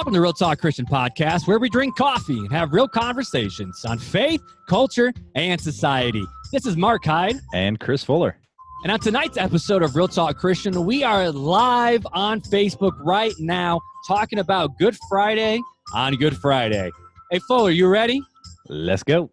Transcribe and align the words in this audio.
Welcome 0.00 0.14
to 0.14 0.22
Real 0.22 0.32
Talk 0.32 0.58
Christian 0.58 0.86
Podcast, 0.86 1.46
where 1.46 1.58
we 1.58 1.68
drink 1.68 1.94
coffee 1.94 2.38
and 2.38 2.50
have 2.52 2.72
real 2.72 2.88
conversations 2.88 3.84
on 3.84 3.98
faith, 3.98 4.40
culture, 4.66 5.12
and 5.34 5.60
society. 5.60 6.24
This 6.50 6.64
is 6.64 6.74
Mark 6.74 7.04
Hyde. 7.04 7.36
And 7.52 7.78
Chris 7.78 8.02
Fuller. 8.02 8.34
And 8.82 8.90
on 8.90 8.98
tonight's 8.98 9.36
episode 9.36 9.82
of 9.82 9.94
Real 9.94 10.08
Talk 10.08 10.38
Christian, 10.38 10.86
we 10.86 11.04
are 11.04 11.30
live 11.30 12.06
on 12.14 12.40
Facebook 12.40 12.98
right 13.00 13.34
now 13.38 13.78
talking 14.08 14.38
about 14.38 14.70
Good 14.78 14.96
Friday 15.10 15.60
on 15.94 16.14
Good 16.14 16.38
Friday. 16.38 16.90
Hey, 17.30 17.38
Fuller, 17.40 17.70
you 17.70 17.86
ready? 17.86 18.22
Let's 18.70 19.02
go. 19.02 19.30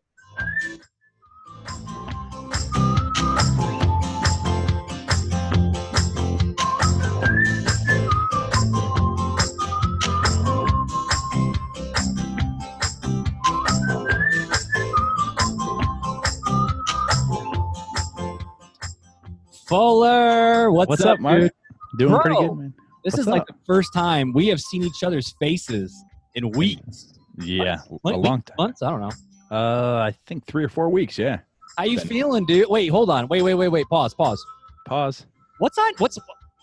Fuller, 19.67 20.71
what's, 20.71 20.89
What's 20.89 21.02
up, 21.03 21.16
up, 21.16 21.20
Mark? 21.20 21.41
dude? 21.41 21.52
Doing 21.98 22.12
Bro, 22.13 22.21
pretty 22.21 22.35
good, 22.48 22.55
man. 22.55 22.73
This 23.03 23.13
What's 23.13 23.20
is 23.20 23.27
like 23.27 23.45
the 23.48 23.55
first 23.66 23.93
time 23.93 24.34
we 24.34 24.48
have 24.48 24.59
seen 24.59 24.84
each 24.84 25.03
other's 25.03 25.34
faces 25.40 25.93
in 26.35 26.49
weeks. 26.52 27.13
Yeah, 27.40 27.77
Like, 28.03 28.16
a 28.16 28.17
long 28.17 28.41
time. 28.41 28.55
Months? 28.57 28.81
I 28.81 28.90
don't 28.90 29.02
know. 29.02 29.12
Uh, 29.52 29.99
I 30.03 30.13
think 30.26 30.45
three 30.45 30.63
or 30.63 30.70
four 30.70 30.90
weeks. 30.90 31.17
Yeah. 31.17 31.40
How 31.77 31.84
you 31.85 31.98
Been- 31.99 32.07
feeling, 32.07 32.45
dude? 32.45 32.68
Wait, 32.70 32.88
hold 32.88 33.10
on. 33.10 33.27
Wait, 33.27 33.41
wait, 33.43 33.54
wait, 33.54 33.68
wait. 33.70 33.85
Pause, 33.90 34.13
pause. 34.15 34.43
Pause. 34.85 35.26
What's 35.60 35.77
on? 35.77 35.93
What's 35.99 36.18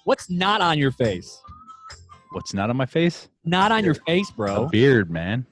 what's 0.05 0.28
not 0.30 0.60
on 0.60 0.78
your 0.78 0.91
face? 0.92 1.41
What's 2.32 2.52
not 2.52 2.69
on 2.70 2.77
my 2.77 2.86
face? 2.86 3.28
Not 3.44 3.70
on 3.72 3.84
your 3.84 3.94
face, 3.94 4.28
A 4.30 4.34
bro. 4.34 4.66
beard, 4.66 5.10
man. 5.10 5.47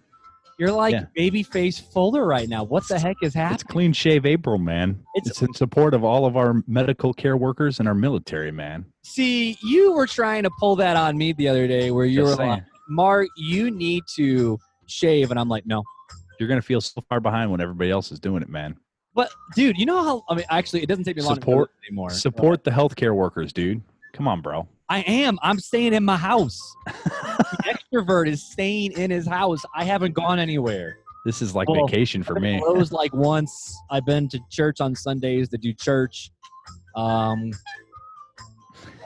You're 0.62 0.70
like 0.70 0.92
Yeah. 0.92 1.06
baby 1.16 1.42
face 1.42 1.80
Fuller 1.80 2.24
right 2.24 2.48
now. 2.48 2.62
What 2.62 2.86
the 2.86 2.96
heck 2.96 3.16
is 3.20 3.32
that? 3.32 3.50
It's 3.54 3.64
clean 3.64 3.92
shave 3.92 4.24
April, 4.24 4.58
man. 4.58 4.90
It's- 5.16 5.28
It's, 5.32 5.42
in 5.42 5.52
support 5.54 5.92
of 5.92 6.04
all 6.04 6.24
of 6.24 6.36
our 6.36 6.62
medical 6.68 7.12
care 7.12 7.36
workers 7.36 7.80
and 7.80 7.88
our 7.88 7.96
military, 7.96 8.52
man. 8.52 8.84
See, 9.02 9.58
you 9.64 9.92
were 9.92 10.06
trying 10.06 10.44
to 10.44 10.50
pull 10.60 10.76
that 10.76 10.96
on 10.96 11.18
me 11.18 11.32
the 11.32 11.48
other 11.48 11.66
day, 11.66 11.90
where 11.90 12.06
you 12.06 12.20
Just 12.20 12.30
were 12.30 12.36
saying. 12.36 12.50
like, 12.50 12.62
"Mark, 12.88 13.26
you 13.36 13.72
need 13.72 14.04
to 14.14 14.56
shave," 14.86 15.32
and 15.32 15.40
I'm 15.40 15.48
like, 15.48 15.66
"No." 15.66 15.82
You're 16.38 16.48
gonna 16.48 16.62
feel 16.62 16.80
so 16.80 17.00
far 17.08 17.18
behind 17.18 17.50
when 17.50 17.60
everybody 17.60 17.90
else 17.90 18.12
is 18.12 18.20
doing 18.20 18.40
it, 18.40 18.48
man. 18.48 18.76
But 19.16 19.30
dude, 19.56 19.76
you 19.76 19.84
know 19.84 20.00
how? 20.04 20.22
I 20.28 20.36
mean, 20.36 20.44
actually, 20.48 20.84
it 20.84 20.86
doesn't 20.88 21.02
take 21.02 21.16
me 21.16 21.22
long 21.22 21.34
Support- 21.34 21.70
to 21.72 21.86
anymore. 21.88 22.10
Support 22.10 22.62
the 22.62 22.70
healthcare 22.70 23.16
workers, 23.16 23.52
dude. 23.52 23.82
Come 24.12 24.28
on, 24.28 24.40
bro. 24.42 24.68
I 24.88 25.00
am. 25.00 25.40
I'm 25.42 25.58
staying 25.58 25.92
in 25.92 26.04
my 26.04 26.16
house. 26.16 26.60
extrovert 27.92 28.28
is 28.28 28.42
staying 28.42 28.92
in 28.92 29.10
his 29.10 29.26
house. 29.26 29.62
I 29.74 29.84
haven't 29.84 30.14
gone 30.14 30.38
anywhere. 30.38 30.98
This 31.24 31.40
is 31.42 31.54
like 31.54 31.68
Well, 31.68 31.86
vacation 31.86 32.22
for 32.22 32.40
me. 32.40 32.56
It 32.56 32.62
closed 32.62 32.92
like 32.92 33.12
once. 33.14 33.76
I've 33.90 34.04
been 34.04 34.28
to 34.30 34.40
church 34.50 34.80
on 34.80 34.94
Sundays 34.94 35.48
to 35.50 35.58
do 35.58 35.72
church. 35.72 36.30
Um, 36.96 37.52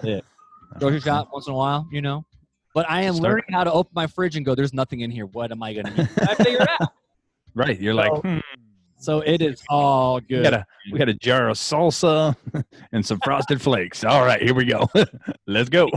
it. 0.02 0.24
grocery 0.78 1.00
shop 1.00 1.28
once 1.32 1.46
in 1.46 1.52
a 1.52 1.56
while, 1.56 1.86
you 1.92 2.00
know. 2.00 2.24
But 2.74 2.88
I 2.90 3.02
am 3.02 3.14
Start- 3.14 3.30
learning 3.30 3.44
how 3.52 3.64
to 3.64 3.72
open 3.72 3.92
my 3.94 4.06
fridge 4.06 4.36
and 4.36 4.44
go. 4.44 4.54
There's 4.54 4.72
nothing 4.74 5.00
in 5.00 5.10
here. 5.10 5.26
What 5.26 5.50
am 5.52 5.62
I 5.62 5.74
gonna 5.74 5.92
eat? 5.96 6.08
I 6.28 6.34
figured 6.34 6.62
it 6.62 6.68
out. 6.80 6.92
Right. 7.54 7.80
You're 7.80 7.94
like, 7.94 8.10
So- 8.14 8.20
hmm, 8.20 8.38
So 8.98 9.20
it 9.20 9.40
is 9.40 9.62
all 9.70 10.16
we 10.16 10.26
good. 10.26 10.42
got 10.42 10.52
a 10.52 10.66
we 10.92 10.98
got 10.98 11.08
a 11.08 11.14
jar 11.14 11.48
of 11.48 11.56
salsa 11.56 12.36
and 12.92 13.04
some 13.04 13.18
frosted 13.24 13.62
flakes. 13.62 14.04
All 14.04 14.24
right, 14.26 14.42
here 14.42 14.52
we 14.52 14.66
go. 14.66 14.86
Let's 15.46 15.70
go. 15.70 15.88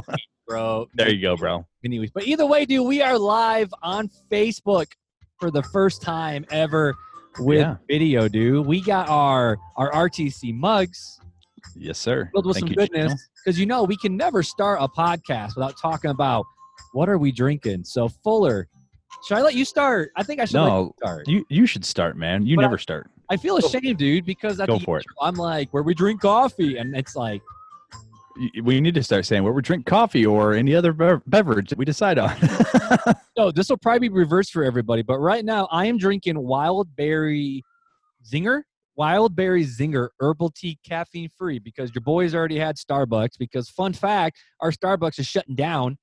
Bro. 0.50 0.90
There 0.96 1.10
you 1.10 1.22
go, 1.22 1.38
bro. 1.38 1.66
Anyways, 1.86 2.12
but 2.12 2.26
either 2.28 2.46
way, 2.46 2.66
dude, 2.66 2.86
we 2.86 3.02
are 3.02 3.18
live 3.18 3.74
on 3.84 4.10
Facebook 4.32 4.88
for 5.40 5.52
the 5.52 5.64
first 5.64 6.02
time 6.02 6.44
ever 6.52 6.96
with 7.40 7.60
Yeah. 7.60 7.76
video, 7.88 8.28
dude. 8.28 8.66
We 8.66 8.82
got 8.82 9.08
our 9.08 9.58
our 9.78 9.92
RTC 9.92 10.52
mugs 10.54 11.20
Yes, 11.76 11.98
sir. 12.00 12.30
filled 12.34 12.48
with 12.48 12.56
Thank 12.56 12.64
some 12.64 12.70
you, 12.70 12.76
goodness 12.76 13.30
because 13.46 13.60
you 13.60 13.66
know 13.66 13.84
we 13.84 13.96
can 13.96 14.18
never 14.18 14.44
start 14.44 14.80
a 14.82 14.88
podcast 14.88 15.56
without 15.56 15.78
talking 15.80 16.10
about 16.10 16.46
what 16.94 17.08
are 17.08 17.18
we 17.18 17.32
drinking. 17.32 17.84
So 17.86 18.10
Fuller, 18.10 18.68
should 19.28 19.38
I 19.38 19.42
let 19.42 19.54
you 19.54 19.64
start? 19.64 20.12
I 20.18 20.24
think 20.24 20.42
I 20.42 20.46
should 20.46 20.56
you 20.60 20.66
No, 20.66 20.94
start. 20.98 21.28
you 21.28 21.46
you 21.50 21.66
should 21.68 21.86
start, 21.86 22.18
man. 22.18 22.46
You 22.46 22.56
But 22.56 22.64
I- 22.64 22.66
never 22.68 22.78
start. 22.80 23.10
I 23.32 23.38
feel 23.38 23.58
ashamed, 23.58 24.00
dude, 24.00 24.26
because 24.26 24.60
at 24.60 24.68
Go 24.68 24.80
the 24.80 24.86
for 24.86 24.98
it. 24.98 25.02
intro, 25.02 25.14
I'm 25.22 25.36
like, 25.36 25.70
where 25.72 25.84
we 25.84 25.94
drink 25.94 26.20
coffee, 26.22 26.78
and 26.78 26.98
it's 26.98 27.16
like, 27.16 27.42
You- 27.44 27.48
We 28.64 28.80
need 28.80 28.94
to 28.96 29.04
start 29.04 29.26
saying 29.26 29.44
where 29.44 29.52
we 29.54 29.62
drink 29.62 29.86
coffee 29.86 30.26
or 30.26 30.54
any 30.54 30.74
other 30.76 30.94
bev- 30.94 31.22
beverage 31.28 31.70
that 31.70 31.78
we 31.78 31.86
decide 31.86 32.18
on. 32.18 32.36
no, 33.38 33.52
this 33.52 33.70
will 33.70 33.78
probably 33.78 34.08
be 34.08 34.14
reversed 34.16 34.52
for 34.52 34.64
everybody. 34.64 35.02
But 35.02 35.20
right 35.20 35.44
now, 35.44 35.68
I 35.72 35.86
am 35.88 35.98
drinking 35.98 36.40
Wild 36.40 36.96
Berry 36.96 37.64
Zinger, 38.26 38.62
Wild 38.96 39.36
Berry 39.36 39.66
Zinger 39.66 40.10
herbal 40.20 40.52
tea, 40.56 40.78
caffeine 40.86 41.30
free, 41.38 41.60
because 41.60 41.94
your 41.94 42.02
boys 42.02 42.34
already 42.34 42.58
had 42.58 42.78
Starbucks. 42.78 43.38
Because 43.38 43.70
fun 43.70 43.92
fact, 43.94 44.38
our 44.62 44.72
Starbucks 44.72 45.20
is 45.20 45.28
shutting 45.28 45.56
down. 45.56 45.98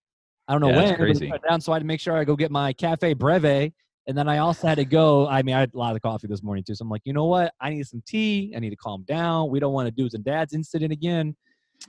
I 0.48 0.52
don't 0.52 0.60
know 0.60 0.68
Yeah, 0.70 0.76
when. 0.76 0.86
that's 0.88 0.98
crazy. 0.98 1.32
down, 1.48 1.60
so 1.60 1.72
I 1.72 1.76
had 1.76 1.80
to 1.80 1.86
make 1.86 2.00
sure 2.00 2.16
I 2.16 2.24
go 2.24 2.36
get 2.36 2.50
my 2.50 2.72
Cafe 2.72 3.14
Breve. 3.14 3.72
And 4.08 4.16
then 4.16 4.28
I 4.28 4.38
also 4.38 4.68
had 4.68 4.76
to 4.76 4.84
go. 4.84 5.26
I 5.26 5.42
mean, 5.42 5.56
I 5.56 5.60
had 5.60 5.72
a 5.74 5.76
lot 5.78 5.96
of 5.96 6.02
coffee 6.02 6.28
this 6.28 6.40
morning 6.42 6.62
too. 6.62 6.76
So 6.76 6.84
I'm 6.84 6.88
like, 6.88 7.02
you 7.04 7.12
know 7.12 7.24
what? 7.24 7.52
I 7.60 7.70
need 7.70 7.86
some 7.86 8.02
tea. 8.06 8.52
I 8.54 8.60
need 8.60 8.70
to 8.70 8.76
calm 8.76 9.04
down. 9.08 9.50
We 9.50 9.58
don't 9.58 9.72
want 9.72 9.86
to 9.88 9.90
dudes 9.90 10.14
and 10.14 10.24
dads 10.24 10.52
incident 10.54 10.92
again. 10.92 11.34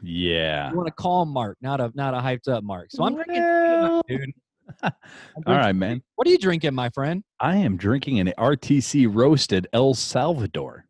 Yeah. 0.02 0.70
You 0.72 0.78
want 0.78 0.88
to 0.88 0.94
calm 0.94 1.30
Mark, 1.30 1.58
not 1.62 1.80
a 1.82 1.92
not 1.96 2.14
a 2.14 2.18
hyped 2.18 2.48
up 2.48 2.64
Mark. 2.64 2.88
So 2.92 3.04
I'm 3.04 3.16
drinking, 3.16 3.42
Well. 3.42 4.04
tea, 4.04 4.18
dude. 4.18 4.32
Drinking 4.82 4.94
right, 5.46 5.74
man. 5.76 6.02
What 6.16 6.28
are 6.28 6.32
you 6.32 6.38
drinking, 6.38 6.74
my 6.76 6.90
friend? 6.90 7.24
I 7.40 7.56
am 7.56 7.78
drinking 7.78 8.20
an 8.20 8.34
RTC 8.38 9.08
roasted 9.10 9.66
El 9.72 9.94
Salvador. 9.94 10.86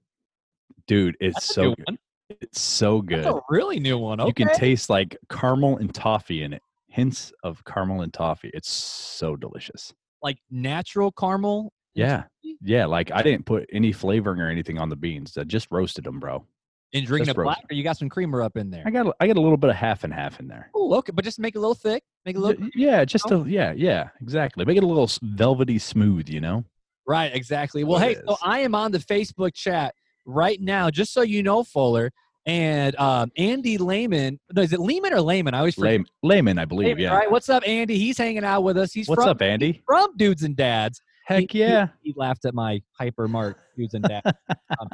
Dude, 0.88 1.16
it's 1.19 1.35
That's 1.35 1.53
so 1.53 1.75
good. 1.75 1.85
one. 1.85 1.97
It's 2.41 2.59
so 2.59 3.02
good. 3.02 3.24
That's 3.24 3.35
a 3.35 3.40
really 3.50 3.80
new 3.80 3.97
one. 4.00 4.19
Okay. 4.19 4.28
You 4.30 4.34
can 4.34 4.56
taste 4.56 4.90
like 4.90 5.16
caramel 5.29 5.78
and 5.78 5.94
toffee 5.94 6.41
in 6.44 6.53
it. 6.53 6.62
Hints 6.88 7.31
of 7.44 7.64
caramel 7.66 8.02
and 8.02 8.12
toffee. 8.12 8.50
It's 8.53 8.69
so 8.69 9.35
delicious. 9.35 9.94
like 10.24 10.40
natural 10.50 11.12
caramel. 11.12 11.72
Yeah. 11.94 12.24
Yeah, 12.62 12.85
like 12.88 13.12
I 13.12 13.22
didn't 13.22 13.46
put 13.46 13.69
any 13.72 13.91
flavoring 13.91 14.41
or 14.41 14.50
anything 14.50 14.79
on 14.79 14.90
the 14.90 14.96
beans. 14.96 15.38
I 15.38 15.44
just 15.44 15.68
roasted 15.69 16.03
them, 16.06 16.19
bro. 16.19 16.44
And 16.93 17.05
drinking 17.05 17.25
Just 17.25 17.37
it 17.37 17.41
black, 17.43 17.63
or 17.69 17.73
you 17.75 17.83
got 17.83 17.97
some 17.97 18.07
creamer 18.07 18.41
up 18.41 18.55
in 18.55 18.69
there. 18.69 18.83
I 18.85 18.91
got 18.91 19.13
I 19.19 19.27
got 19.27 19.35
a 19.35 19.41
little 19.41 19.57
bit 19.57 19.69
of 19.69 19.75
half 19.75 20.03
and 20.05 20.13
half 20.13 20.39
in 20.39 20.47
there. 20.47 20.69
Oh, 20.73 20.95
okay, 20.95 21.11
but 21.13 21.25
just 21.25 21.37
make 21.37 21.53
it 21.55 21.57
a 21.57 21.61
little 21.61 21.75
thick. 21.75 22.01
Make 22.25 22.35
it 22.35 22.39
a 22.39 22.41
little 22.41 22.69
Yeah, 22.75 23.03
just 23.03 23.29
a 23.29 23.43
yeah, 23.45 23.73
yeah, 23.75 24.09
exactly. 24.21 24.63
Make 24.63 24.77
it 24.77 24.83
a 24.83 24.87
little 24.87 25.09
velvety 25.21 25.79
smooth, 25.79 26.29
you 26.29 26.39
know. 26.39 26.63
right. 27.05 27.33
Exactly. 27.35 27.83
Well, 27.83 27.99
What 27.99 28.03
hey, 28.03 28.11
it 28.13 28.23
so. 28.27 28.37
I 28.41 28.59
am 28.59 28.73
on 28.73 28.91
the 28.93 28.99
Facebook 28.99 29.53
chat 29.53 29.95
right 30.25 30.61
now, 30.61 30.89
just 30.89 31.11
so 31.13 31.21
you 31.23 31.43
know, 31.43 31.63
Fuller 31.63 32.11
and 32.45 32.95
um, 32.95 33.33
Andy 33.37 33.77
Lehman. 33.77 34.39
No, 34.53 34.61
is 34.61 34.71
it 34.71 34.79
Lehman 34.79 35.13
or 35.13 35.19
Lehman? 35.19 35.53
I 35.53 35.57
always 35.59 35.75
forget. 35.75 35.91
Lame, 35.91 36.05
layman, 36.23 36.57
I 36.57 36.63
believe. 36.63 36.87
Lehman, 36.87 37.03
Yeah. 37.03 37.11
All 37.11 37.17
right. 37.17 37.29
What's 37.29 37.49
up, 37.49 37.63
Andy? 37.67 37.97
He's 37.97 38.17
hanging 38.17 38.45
out 38.45 38.61
with 38.61 38.77
us. 38.77 38.93
He's 38.93 39.09
What's 39.09 39.23
from, 39.23 39.29
up, 39.31 39.41
Andy? 39.41 39.83
From 39.85 40.15
Dudes 40.15 40.43
and 40.43 40.55
Dads. 40.55 41.01
Heck 41.25 41.51
He- 41.51 41.59
yeah. 41.59 41.87
He, 42.01 42.13
laughed 42.15 42.45
at 42.45 42.53
my 42.53 42.81
hyper 42.97 43.27
mark 43.27 43.57
Dudes 43.75 43.93
and 43.93 44.05
Dads. 44.05 44.31
Um, 44.79 44.87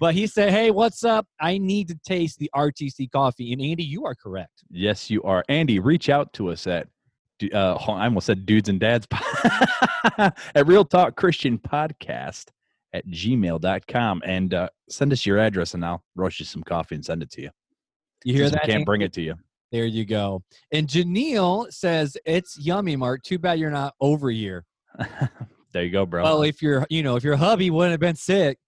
but 0.00 0.14
he 0.14 0.26
said, 0.26 0.50
"Hey, 0.50 0.70
what's 0.70 1.04
up? 1.04 1.26
I 1.38 1.58
need 1.58 1.86
to 1.88 1.98
taste 2.04 2.38
the 2.38 2.50
RTC 2.54 3.12
coffee." 3.12 3.52
And 3.52 3.62
Andy, 3.62 3.84
you 3.84 4.04
are 4.06 4.14
correct. 4.14 4.64
Yes, 4.70 5.10
you 5.10 5.22
are. 5.22 5.44
Andy, 5.48 5.78
reach 5.78 6.08
out 6.08 6.32
to 6.32 6.50
us 6.50 6.66
at 6.66 6.88
uh, 7.54 7.74
I 7.74 8.04
almost 8.04 8.26
said 8.26 8.44
dudes 8.44 8.68
and 8.68 8.80
dads 8.80 9.06
at 10.18 10.66
Real 10.66 10.84
Talk 10.84 11.16
Christian 11.16 11.58
Podcast 11.58 12.46
at 12.92 13.06
gmail.com 13.06 14.22
and 14.24 14.54
uh, 14.54 14.68
send 14.88 15.12
us 15.12 15.24
your 15.24 15.38
address 15.38 15.74
and 15.74 15.84
I'll 15.84 16.02
roast 16.16 16.40
you 16.40 16.46
some 16.46 16.62
coffee 16.62 16.96
and 16.96 17.04
send 17.04 17.22
it 17.22 17.30
to 17.32 17.42
you. 17.42 17.50
You 18.24 18.34
hear 18.34 18.44
Since 18.44 18.54
that? 18.54 18.62
can't 18.62 18.72
Andy? 18.72 18.84
bring 18.84 19.02
it 19.02 19.12
to 19.14 19.22
you. 19.22 19.36
There 19.72 19.86
you 19.86 20.04
go. 20.04 20.42
And 20.72 20.88
Janelle 20.88 21.72
says 21.72 22.16
it's 22.26 22.58
yummy, 22.58 22.96
Mark. 22.96 23.22
Too 23.22 23.38
bad 23.38 23.58
you're 23.58 23.70
not 23.70 23.94
over 24.00 24.30
here. 24.30 24.64
there 25.72 25.84
you 25.84 25.90
go, 25.90 26.04
bro. 26.04 26.24
Well, 26.24 26.42
if 26.42 26.60
you're, 26.60 26.84
you 26.90 27.02
know 27.02 27.16
if 27.16 27.24
your 27.24 27.36
hubby 27.36 27.70
wouldn't 27.70 27.92
have 27.92 28.00
been 28.00 28.16
sick, 28.16 28.58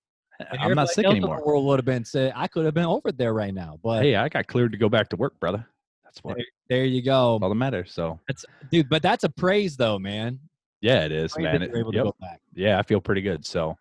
I'm 0.59 0.75
not 0.75 0.89
sick 0.89 1.05
in 1.05 1.11
the 1.11 1.17
anymore. 1.17 1.43
world 1.45 1.65
would 1.67 1.79
have 1.79 1.85
been 1.85 2.05
sick. 2.05 2.33
I 2.35 2.47
could 2.49 2.65
have 2.65 2.75
been 2.75 2.85
over 2.85 3.13
there 3.13 3.33
right 3.33 3.55
now. 3.55 3.79
But 3.83 4.03
Hey, 4.03 4.17
I 4.17 4.29
got 4.29 4.47
cleared 4.47 4.73
to 4.73 4.79
go 4.79 4.89
back 4.89 5.09
to 5.11 5.17
work, 5.17 5.39
brother. 5.41 5.67
That's 6.05 6.23
what 6.23 6.37
there 6.69 6.85
you 6.85 7.03
go, 7.03 7.39
all 7.43 7.49
that 7.49 7.55
matters. 7.55 7.93
So 7.93 8.21
that's 8.29 8.45
dude. 8.71 8.89
But 8.89 9.03
that's 9.03 9.25
a 9.25 9.29
praise 9.31 9.77
though, 9.77 9.99
man. 9.99 10.39
yeah, 10.81 11.05
it 11.05 11.13
is, 11.13 11.37
man. 11.39 11.63
It- 11.63 11.71
you're 11.71 11.79
able 11.79 11.93
to 11.93 11.97
yep. 11.97 12.05
go 12.05 12.15
back. 12.21 12.41
Yeah, 12.55 12.79
I 12.79 12.83
feel 12.83 13.01
pretty 13.01 13.23
good. 13.23 13.47
So 13.47 13.79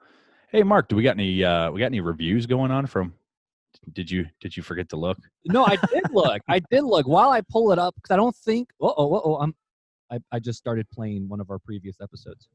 hey 0.49 0.63
Mark, 0.63 0.87
do 0.87 0.95
we 0.95 1.03
got 1.03 1.17
any 1.17 1.43
uh 1.43 1.71
we 1.71 1.79
got 1.79 1.87
any 1.87 1.99
reviews 1.99 2.45
going 2.45 2.71
on 2.71 2.85
from 2.85 3.13
did 3.93 4.09
you 4.09 4.25
did 4.39 4.55
you 4.55 4.63
forget 4.63 4.89
to 4.89 4.95
look? 4.95 5.17
No, 5.45 5.65
I 5.65 5.75
did 5.75 6.03
look. 6.11 6.41
I 6.47 6.59
did 6.71 6.83
look. 6.83 7.07
While 7.07 7.29
I 7.29 7.41
pull 7.41 7.71
it 7.71 7.79
up, 7.79 7.95
because 7.95 8.11
I 8.11 8.17
don't 8.17 8.35
think. 8.35 8.69
Oh, 8.79 8.93
oh, 8.95 9.21
oh, 9.25 9.35
I'm. 9.37 9.55
I, 10.11 10.19
I 10.31 10.39
just 10.39 10.59
started 10.59 10.89
playing 10.89 11.29
one 11.29 11.39
of 11.39 11.49
our 11.49 11.57
previous 11.57 11.95
episodes. 12.01 12.49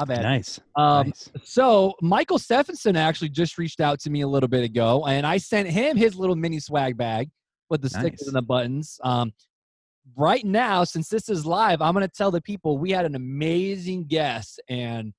My 0.00 0.06
bad. 0.06 0.22
Nice. 0.22 0.58
Um, 0.76 1.08
nice. 1.08 1.30
So 1.44 1.92
Michael 2.00 2.38
Stephenson 2.38 2.96
actually 2.96 3.28
just 3.28 3.58
reached 3.58 3.80
out 3.80 4.00
to 4.00 4.10
me 4.10 4.22
a 4.22 4.26
little 4.26 4.48
bit 4.48 4.64
ago, 4.64 5.04
and 5.06 5.26
I 5.26 5.36
sent 5.36 5.68
him 5.68 5.96
his 5.96 6.16
little 6.16 6.36
mini 6.36 6.58
swag 6.58 6.96
bag 6.96 7.28
with 7.68 7.82
the 7.82 7.90
stickers 7.90 8.22
and 8.22 8.34
the 8.34 8.42
buttons. 8.42 8.98
Um, 9.04 9.32
right 10.16 10.44
now, 10.44 10.84
since 10.84 11.08
this 11.08 11.28
is 11.28 11.44
live, 11.44 11.82
I'm 11.82 11.92
going 11.92 12.06
to 12.06 12.12
tell 12.12 12.30
the 12.30 12.40
people 12.40 12.78
we 12.78 12.90
had 12.92 13.04
an 13.04 13.14
amazing 13.14 14.06
guest, 14.06 14.58
and 14.70 15.12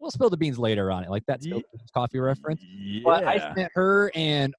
we'll 0.00 0.10
spill 0.10 0.30
the 0.30 0.36
beans 0.36 0.58
later 0.58 0.90
on 0.90 1.04
it, 1.04 1.10
like 1.10 1.24
that 1.26 1.40
Ye- 1.40 1.62
coffee 1.94 2.18
reference. 2.18 2.60
Yeah. 2.60 3.02
But 3.04 3.24
I 3.24 3.54
sent 3.54 3.70
her 3.74 4.10
and 4.16 4.52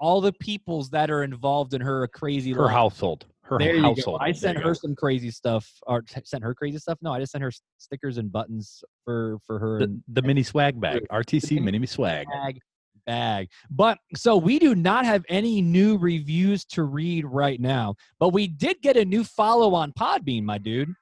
all 0.00 0.20
the 0.20 0.32
peoples 0.32 0.90
that 0.90 1.08
are 1.08 1.22
involved 1.22 1.72
in 1.72 1.80
her 1.80 2.02
a 2.02 2.08
crazy 2.08 2.52
her 2.52 2.62
life. 2.62 2.72
household. 2.72 3.26
Her 3.48 3.58
There 3.58 3.76
you 3.76 3.94
go. 4.04 4.18
I 4.20 4.32
sent 4.32 4.58
her 4.58 4.64
go. 4.64 4.72
some 4.74 4.94
crazy 4.94 5.30
stuff, 5.30 5.70
or 5.86 6.02
t- 6.02 6.20
sent 6.24 6.44
her 6.44 6.54
crazy 6.54 6.78
stuff. 6.78 6.98
No, 7.00 7.12
I 7.12 7.20
just 7.20 7.32
sent 7.32 7.42
her 7.42 7.52
stickers 7.78 8.18
and 8.18 8.30
buttons 8.30 8.82
for 9.04 9.38
for 9.46 9.58
her 9.58 9.78
the, 9.78 9.84
and 9.84 10.02
the 10.08 10.22
mini 10.22 10.42
swag 10.42 10.80
bag. 10.80 11.06
RTC 11.10 11.62
mini 11.62 11.84
swag. 11.86 12.26
bag 12.30 12.60
bag. 13.08 13.48
But 13.70 13.98
so 14.14 14.36
we 14.36 14.58
do 14.58 14.74
not 14.74 15.06
have 15.06 15.24
any 15.28 15.62
new 15.62 15.96
reviews 15.96 16.64
to 16.66 16.84
read 16.84 17.24
right 17.24 17.58
now, 17.58 17.94
but 18.20 18.28
we 18.28 18.46
did 18.46 18.82
get 18.82 18.96
a 18.96 19.04
new 19.04 19.24
follow 19.24 19.74
on 19.74 19.92
Podbean, 19.92 20.44
my 20.44 20.58
dude. 20.58 20.92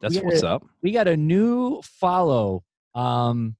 That's 0.00 0.18
what's 0.18 0.42
up. 0.42 0.66
We 0.82 0.92
got 0.92 1.06
a 1.06 1.16
new 1.16 1.82
follow. 1.82 2.64
Um, 2.94 3.56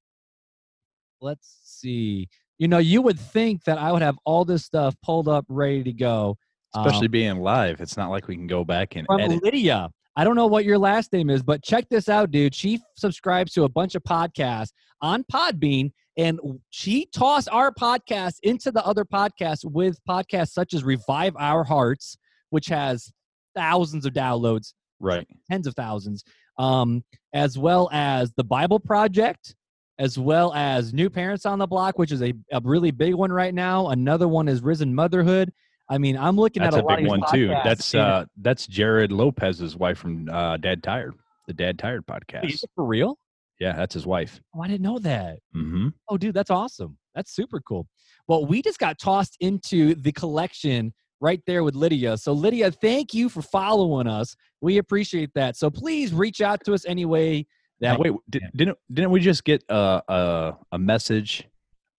let's 1.21 1.59
see. 1.63 2.29
You 2.59 2.69
know, 2.69 2.79
you 2.79 3.03
would 3.03 3.21
think 3.21 3.65
that 3.65 3.77
I 3.79 3.93
would 3.93 4.03
have 4.03 4.19
all 4.25 4.47
this 4.47 4.65
stuff 4.65 4.97
pulled 5.03 5.29
up, 5.29 5.45
ready 5.49 5.83
to 5.85 5.93
go. 5.93 6.39
Um, 6.75 6.87
Especially 6.87 7.09
being 7.09 7.39
live. 7.41 7.81
It's 7.81 7.97
not 7.97 8.11
like 8.11 8.29
we 8.29 8.37
can 8.37 8.47
go 8.47 8.65
back 8.65 8.95
and 8.97 9.07
from 9.07 9.21
edit. 9.21 9.43
Lydia. 9.43 9.91
I 10.17 10.25
don't 10.25 10.37
know 10.37 10.47
what 10.47 10.65
your 10.65 10.79
last 10.79 11.13
name 11.13 11.31
is, 11.31 11.43
but 11.43 11.63
check 11.63 11.89
this 11.89 12.09
out, 12.09 12.31
dude. 12.31 12.55
She 12.55 12.81
subscribes 12.97 13.53
to 13.55 13.65
a 13.65 13.69
bunch 13.69 13.95
of 13.95 14.03
podcasts 14.03 14.73
on 15.01 15.25
Podbean, 15.33 15.93
and 16.17 16.39
she 16.71 17.07
tossed 17.15 17.49
our 17.51 17.73
podcast 17.73 18.35
into 18.43 18.71
the 18.71 18.85
other 18.85 19.05
podcasts 19.05 19.65
with 19.65 19.99
podcasts 20.09 20.51
such 20.51 20.75
as 20.75 20.85
Revive 20.85 21.35
Our 21.39 21.65
Hearts, 21.65 22.17
which 22.51 22.67
has 22.67 23.11
thousands 23.57 24.05
of 24.05 24.13
downloads, 24.13 24.75
Right. 25.01 25.27
tens 25.51 25.67
of 25.67 25.75
thousands, 25.75 26.23
um, 26.59 27.03
as 27.33 27.57
well 27.57 27.89
as 27.93 28.33
the 28.37 28.45
Bible 28.45 28.79
Project, 28.81 29.55
as 29.99 30.19
well 30.19 30.53
as 30.55 30.93
New 30.93 31.09
Parents 31.09 31.47
on 31.47 31.59
the 31.59 31.67
Block, 31.67 31.99
which 31.99 32.13
is 32.13 32.23
a, 32.23 32.33
a 32.53 32.61
really 32.63 32.91
big 32.91 33.15
one 33.15 33.33
right 33.33 33.55
now. 33.55 33.89
Another 33.89 34.29
one 34.29 34.49
is 34.49 34.61
Risen 34.63 34.95
Motherhood. 34.95 35.53
I 35.91 35.99
mean, 35.99 36.17
I'm 36.17 36.37
looking 36.37 36.63
That's 36.63 36.77
at 36.77 36.85
a 36.85 36.87
a, 36.87 36.97
big 36.97 37.07
one 37.09 37.23
too. 37.33 37.49
That's 37.49 37.95
uh 37.95 38.25
that's 38.41 38.67
Jerrad 38.69 39.11
Lopes's 39.11 39.77
wife 39.77 39.99
from 39.99 40.29
uh 40.31 40.57
Dad 40.57 40.83
Tired. 40.83 41.15
The 41.49 41.53
Dad 41.53 41.79
Tired 41.79 42.07
podcast. 42.07 42.65
for 42.77 42.85
real? 42.85 43.19
Yeah, 43.59 43.75
that's 43.75 43.93
his 43.93 44.07
wife. 44.07 44.41
Oh, 44.55 44.63
I 44.63 44.69
didn't 44.69 44.83
know 44.83 44.99
that. 45.01 45.41
Mm-hmm. 45.55 45.89
Oh, 46.09 46.17
dude, 46.17 46.33
that's 46.35 46.51
awesome. 46.51 46.97
That's 47.15 47.33
super 47.35 47.61
cool. 47.61 47.87
Well, 48.27 48.47
we 48.47 48.63
just 48.63 48.79
got 48.79 48.99
tossed 48.99 49.37
into 49.41 49.95
the 49.97 50.13
collection 50.13 50.95
right 51.21 51.43
there 51.47 51.63
with 51.63 51.75
Lydia. 51.75 52.17
So, 52.17 52.33
Lydia, 52.33 52.71
thank 52.71 53.13
you 53.13 53.29
for 53.29 53.43
following 53.43 54.07
us. 54.07 54.35
We 54.63 54.79
appreciate 54.79 55.31
that. 55.35 55.57
So, 55.57 55.69
please 55.69 56.15
reach 56.15 56.41
out 56.41 56.65
to 56.65 56.73
us 56.73 56.87
anyway. 56.87 57.47
That 57.81 57.99
wait, 57.99 58.13
did, 58.31 58.45
didn't 58.55 58.79
didn't 58.93 59.11
we 59.11 59.21
just 59.21 59.45
get 59.45 59.63
a, 59.69 60.03
a 60.09 60.57
a 60.73 60.79
message 60.79 61.49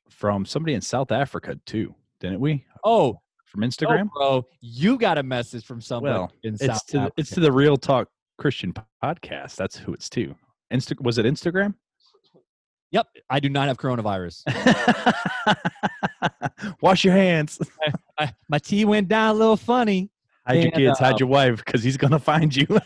from 0.10 0.46
somebody 0.46 0.74
in 0.74 0.82
South 0.82 1.12
Africa 1.12 1.60
too? 1.66 1.94
Didn't 2.20 2.40
we? 2.40 2.66
oh, 2.84 3.21
From 3.52 3.64
oh, 3.64 3.68
Instagram? 3.68 4.10
bro, 4.12 4.46
you 4.62 4.98
got 4.98 5.18
a 5.18 5.24
message 5.24 5.66
from 5.66 5.82
someone 5.82 6.12
Well, 6.14 6.32
in 6.44 6.54
it's 6.54 6.66
South 6.66 6.86
to 6.88 6.98
Africa. 7.00 7.14
it's 7.18 7.30
to 7.32 7.42
the 7.42 7.52
Real 7.52 7.76
Talk 7.76 8.08
Christian 8.38 8.74
podcast. 9.04 9.58
That's 9.58 9.76
who 9.76 9.94
it's 9.94 10.10
to. 10.12 10.34
Insta 10.74 11.00
was 11.02 11.18
it 11.18 11.26
Instagram? 11.26 11.74
Yep, 12.92 13.08
I 13.30 13.42
do 13.42 13.50
not 13.50 13.68
have 13.68 13.78
coronavirus. 13.78 14.44
Wash 16.82 17.04
your 17.04 17.14
hands. 17.14 17.60
I, 18.18 18.34
my 18.50 18.58
tea 18.60 18.86
went 18.86 19.10
down 19.10 19.36
a 19.36 19.38
little 19.38 19.58
funny. 19.58 20.10
Hide 20.48 20.64
your 20.64 20.72
kids. 20.72 21.00
uh, 21.02 21.04
Hide 21.06 21.20
your 21.20 21.28
wife, 21.30 21.58
because 21.66 21.84
he's 21.84 21.98
gonna 21.98 22.20
find 22.20 22.56
you. 22.56 22.66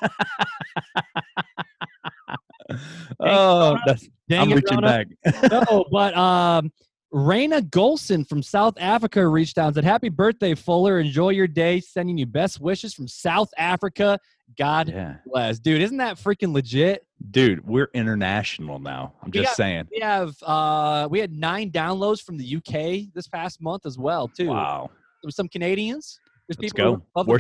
oh, 3.20 3.78
that's, 3.86 4.08
Dang 4.28 4.42
I'm 4.42 4.52
it, 4.52 4.56
reaching 4.56 4.80
Rona. 4.82 5.06
back. 5.06 5.52
no, 5.52 5.86
but 5.92 6.16
um, 6.18 6.72
Raina 7.16 7.62
Golson 7.70 8.28
from 8.28 8.44
South 8.44 8.74
Africa 8.78 9.26
reached 9.26 9.58
out 9.58 9.68
and 9.68 9.76
said, 9.76 9.84
"Happy 9.86 10.10
birthday, 10.10 10.54
Fuller! 10.54 11.00
Enjoy 11.00 11.30
your 11.30 11.48
day. 11.48 11.80
Sending 11.80 12.18
you 12.18 12.26
best 12.26 12.60
wishes 12.60 12.94
from 12.94 13.08
South 13.08 13.48
Africa. 13.58 14.20
God 14.60 14.90
yeah, 14.90 15.16
bless, 15.26 15.58
dude. 15.60 15.82
Isn't 15.82 15.98
that 15.98 16.18
freaking 16.18 16.54
legit? 16.54 17.04
dude, 17.32 17.66
we're 17.66 17.90
international 17.94 18.78
now. 18.78 19.14
I'm 19.24 19.32
We 19.32 19.40
just 19.40 19.52
got- 19.52 19.56
saying. 19.56 19.88
We 19.90 20.02
have 20.02 20.36
uh, 20.44 21.08
we 21.10 21.20
had 21.20 21.32
nine 21.32 21.72
downloads 21.72 22.22
from 22.22 22.38
the 22.38 22.58
UK 22.58 23.14
this 23.14 23.28
past 23.28 23.62
month 23.62 23.86
as 23.86 23.98
well, 23.98 24.28
too. 24.28 24.50
Wow, 24.50 24.90
There 24.92 25.28
was 25.28 25.36
some 25.38 25.48
Canadians. 25.48 26.20
There's 26.50 26.60
Let's 26.60 26.74
people 26.74 26.98
go. 27.16 27.24
We're 27.24 27.40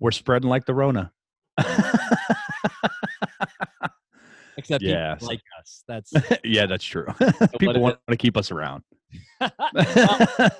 we're 0.00 0.10
spreading 0.10 0.48
like 0.48 0.64
the 0.64 0.74
Rona. 0.74 1.12
except 4.56 4.82
Yeah, 4.82 5.14
people 5.14 5.28
like 5.28 5.40
us. 5.60 5.84
That's 5.86 6.12
yeah, 6.44 6.64
that's 6.66 6.84
true. 6.84 7.06
People 7.58 7.80
want 7.80 7.98
to 8.08 8.16
keep 8.16 8.36
us 8.38 8.50
around. 8.50 8.82
I 9.40 10.50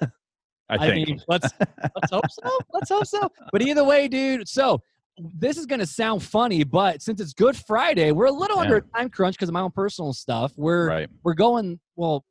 I 0.68 0.78
think. 0.78 1.08
mean, 1.08 1.20
let's 1.28 1.48
let's 1.60 2.10
hope 2.10 2.30
so. 2.30 2.58
Let's 2.72 2.88
hope 2.88 3.06
so. 3.06 3.30
But 3.52 3.62
either 3.62 3.84
way, 3.84 4.08
dude. 4.08 4.48
So 4.48 4.80
this 5.18 5.58
is 5.58 5.66
gonna 5.66 5.86
sound 5.86 6.22
funny, 6.22 6.64
but 6.64 7.02
since 7.02 7.20
it's 7.20 7.34
Good 7.34 7.56
Friday, 7.56 8.12
we're 8.12 8.26
a 8.26 8.32
little 8.32 8.58
under 8.58 8.76
a 8.76 8.82
time 8.96 9.10
crunch 9.10 9.36
because 9.36 9.48
of 9.48 9.52
my 9.52 9.60
own 9.60 9.70
personal 9.70 10.12
stuff. 10.12 10.52
We're 10.56 10.88
right. 10.88 11.08
we're 11.22 11.34
going 11.34 11.78
well 11.96 12.24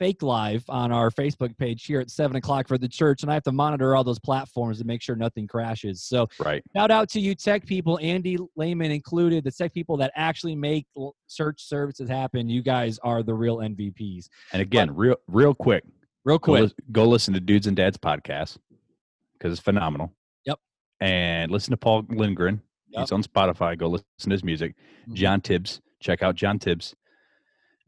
fake 0.00 0.22
live 0.22 0.64
on 0.70 0.90
our 0.90 1.10
Facebook 1.10 1.56
page 1.58 1.84
here 1.84 2.00
at 2.00 2.10
seven 2.10 2.36
o'clock 2.36 2.66
for 2.66 2.78
the 2.78 2.88
church, 2.88 3.22
and 3.22 3.30
I 3.30 3.34
have 3.34 3.42
to 3.44 3.52
monitor 3.52 3.94
all 3.94 4.02
those 4.02 4.18
platforms 4.18 4.78
to 4.78 4.84
make 4.84 5.02
sure 5.02 5.14
nothing 5.14 5.46
crashes. 5.46 6.02
So 6.02 6.26
Right. 6.40 6.62
shout 6.74 6.90
out 6.90 7.10
to 7.10 7.20
you 7.20 7.34
tech 7.34 7.66
people, 7.66 7.98
Andy 8.00 8.38
Lehman 8.56 8.90
included, 8.90 9.44
the 9.44 9.50
tech 9.52 9.74
people 9.74 9.98
that 9.98 10.10
actually 10.16 10.56
make 10.56 10.86
search 11.26 11.62
services 11.62 12.08
happen. 12.08 12.48
You 12.48 12.62
guys 12.62 12.98
are 13.00 13.22
the 13.22 13.34
real 13.34 13.58
MVPs. 13.60 14.28
And 14.54 14.62
again, 14.62 14.92
real 14.96 15.16
real 15.28 15.52
quick, 15.54 15.84
Real 16.24 16.38
go, 16.38 16.52
quick. 16.52 16.62
lis- 16.62 16.74
go 16.90 17.04
listen 17.06 17.34
to 17.34 17.40
Dudes 17.40 17.66
and 17.66 17.76
Dads 17.76 17.98
podcast 17.98 18.56
because 19.34 19.52
it's 19.52 19.60
phenomenal. 19.62 20.14
Yep. 20.46 20.58
And 21.02 21.50
listen 21.52 21.72
to 21.72 21.76
Paul 21.76 22.06
Lindgren. 22.08 22.62
Yep. 22.88 23.00
He's 23.02 23.12
on 23.12 23.22
Spotify. 23.22 23.76
Go 23.78 23.88
listen 23.88 24.06
to 24.24 24.30
his 24.30 24.42
music. 24.42 24.74
Mhm. 25.08 25.14
John 25.14 25.40
Tibbs. 25.42 25.80
Check 26.00 26.22
out 26.22 26.34
John 26.36 26.58
Tibbs. 26.58 26.96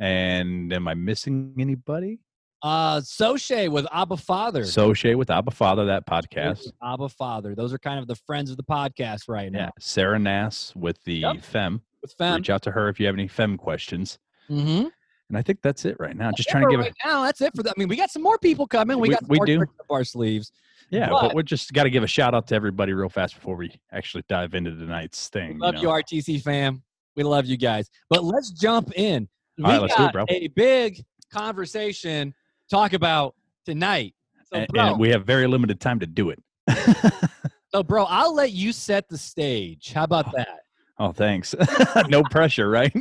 And 0.02 0.72
am 0.72 0.88
I 0.88 0.94
missing 0.94 1.54
anybody? 1.60 2.18
Uh, 2.60 3.00
Soche 3.00 3.68
with 3.70 3.86
Abba 3.92 4.16
Father. 4.16 4.62
Soche 4.64 5.16
with 5.16 5.30
Abba 5.30 5.52
Father, 5.52 5.84
that 5.86 6.06
podcast. 6.08 6.66
Abba 6.82 7.08
Father. 7.08 7.54
Those 7.54 7.72
are 7.72 7.78
kind 7.78 8.00
of 8.00 8.08
the 8.08 8.16
friends 8.16 8.50
of 8.50 8.56
the 8.56 8.64
podcast 8.64 9.28
right 9.28 9.52
Yeah. 9.52 9.66
now. 9.66 9.70
Sarah 9.78 10.18
Nass 10.18 10.72
with 10.74 11.00
the 11.04 11.14
Yep. 11.18 11.42
Fem. 11.42 11.82
With 12.02 12.12
Fem. 12.14 12.36
Reach 12.38 12.50
out 12.50 12.62
to 12.62 12.72
her 12.72 12.88
if 12.88 12.98
you 12.98 13.06
have 13.06 13.14
any 13.14 13.28
Fem 13.28 13.56
questions. 13.56 14.18
Mm-hmm. 14.50 14.88
And 15.28 15.38
I 15.38 15.42
think 15.42 15.60
that's 15.62 15.84
it 15.84 15.96
right 16.00 16.16
now. 16.16 16.32
Just 16.32 16.48
trying 16.48 16.64
to 16.64 16.70
give 16.70 16.80
right 16.80 16.92
a 17.04 17.08
now. 17.08 17.22
That's 17.22 17.40
it 17.40 17.52
for 17.54 17.62
that. 17.62 17.74
I 17.76 17.78
mean, 17.78 17.86
we 17.88 17.94
got 17.94 18.10
some 18.10 18.22
more 18.22 18.38
people 18.38 18.66
coming. 18.66 18.98
We, 18.98 19.08
We- 19.08 19.14
got 19.14 19.20
some 19.20 19.28
we 19.28 19.36
more 19.36 19.46
do. 19.46 19.62
up 19.62 19.68
our 19.88 20.02
sleeves. 20.02 20.50
yeah, 20.90 21.10
but- 21.10 21.28
but, 21.28 21.34
we 21.36 21.44
just 21.44 21.72
got 21.72 21.84
to 21.84 21.90
give 21.90 22.02
a 22.02 22.08
shout 22.08 22.34
out 22.34 22.48
to 22.48 22.56
everybody 22.56 22.92
real 22.92 23.08
fast 23.08 23.36
before 23.36 23.54
we 23.54 23.70
actually 23.92 24.24
dive 24.28 24.54
into 24.54 24.74
tonight's 24.74 25.28
thing. 25.28 25.58
Love 25.58 25.76
you, 25.76 25.84
know. 25.84 25.90
RTC 25.90 26.42
fam. 26.42 26.82
We 27.14 27.22
love 27.22 27.46
you 27.46 27.56
guys. 27.56 27.88
But 28.10 28.24
let's 28.24 28.50
jump 28.50 28.90
in. 28.96 29.28
We 29.58 29.64
All 29.64 29.70
right, 29.70 29.80
let's 29.82 29.96
do 29.96 30.04
it, 30.04 30.12
bro. 30.12 30.24
a 30.28 30.48
big 30.48 31.04
conversation 31.32 32.30
to 32.32 32.68
talk 32.68 32.92
about 32.94 33.34
tonight. 33.66 34.14
So, 34.50 34.58
and, 34.58 34.68
bro, 34.68 34.82
and 34.90 34.98
we 34.98 35.10
have 35.10 35.24
very 35.26 35.46
limited 35.46 35.80
time 35.80 36.00
to 36.00 36.06
do 36.06 36.30
it. 36.30 36.42
so, 37.74 37.82
bro, 37.82 38.04
I'll 38.04 38.34
let 38.34 38.52
you 38.52 38.72
set 38.72 39.08
the 39.08 39.18
stage. 39.18 39.92
How 39.92 40.04
about 40.04 40.32
that? 40.34 40.60
oh, 40.98 41.12
thanks. 41.12 41.54
no 42.08 42.22
pressure, 42.22 42.68
right? 42.70 42.94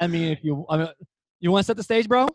I 0.00 0.06
mean, 0.06 0.32
if 0.32 0.40
you, 0.42 0.66
I 0.68 0.76
mean, 0.76 0.88
you 1.40 1.50
want 1.50 1.64
to 1.64 1.66
set 1.66 1.76
the 1.76 1.82
stage, 1.82 2.08
bro? 2.08 2.26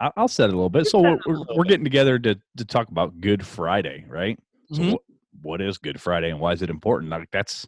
I- 0.00 0.12
I'll 0.16 0.28
set 0.28 0.48
it 0.50 0.52
a 0.52 0.56
little 0.56 0.70
bit. 0.70 0.86
So 0.86 1.00
we're, 1.00 1.18
we're, 1.26 1.44
we're 1.56 1.64
getting 1.64 1.84
together 1.84 2.18
to 2.18 2.36
to 2.56 2.64
talk 2.64 2.88
about 2.88 3.20
Good 3.20 3.44
Friday, 3.46 4.04
right? 4.08 4.38
So 4.72 4.82
Mhm. 4.82 4.92
what, 4.92 5.02
what 5.42 5.60
is 5.60 5.78
Good 5.78 6.00
Friday 6.00 6.30
and 6.30 6.40
why 6.40 6.52
is 6.52 6.62
it 6.62 6.70
important? 6.70 7.10
Like 7.10 7.28
that's 7.30 7.66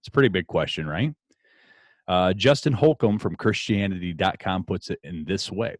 it's 0.00 0.08
a 0.08 0.10
pretty 0.10 0.28
big 0.28 0.46
question, 0.46 0.86
right? 0.86 1.12
Uh, 2.08 2.32
Justin 2.32 2.72
Holcomb 2.72 3.18
from 3.18 3.36
Christianity.com 3.36 4.64
puts 4.64 4.88
it 4.88 4.98
in 5.04 5.24
this 5.26 5.52
way. 5.52 5.76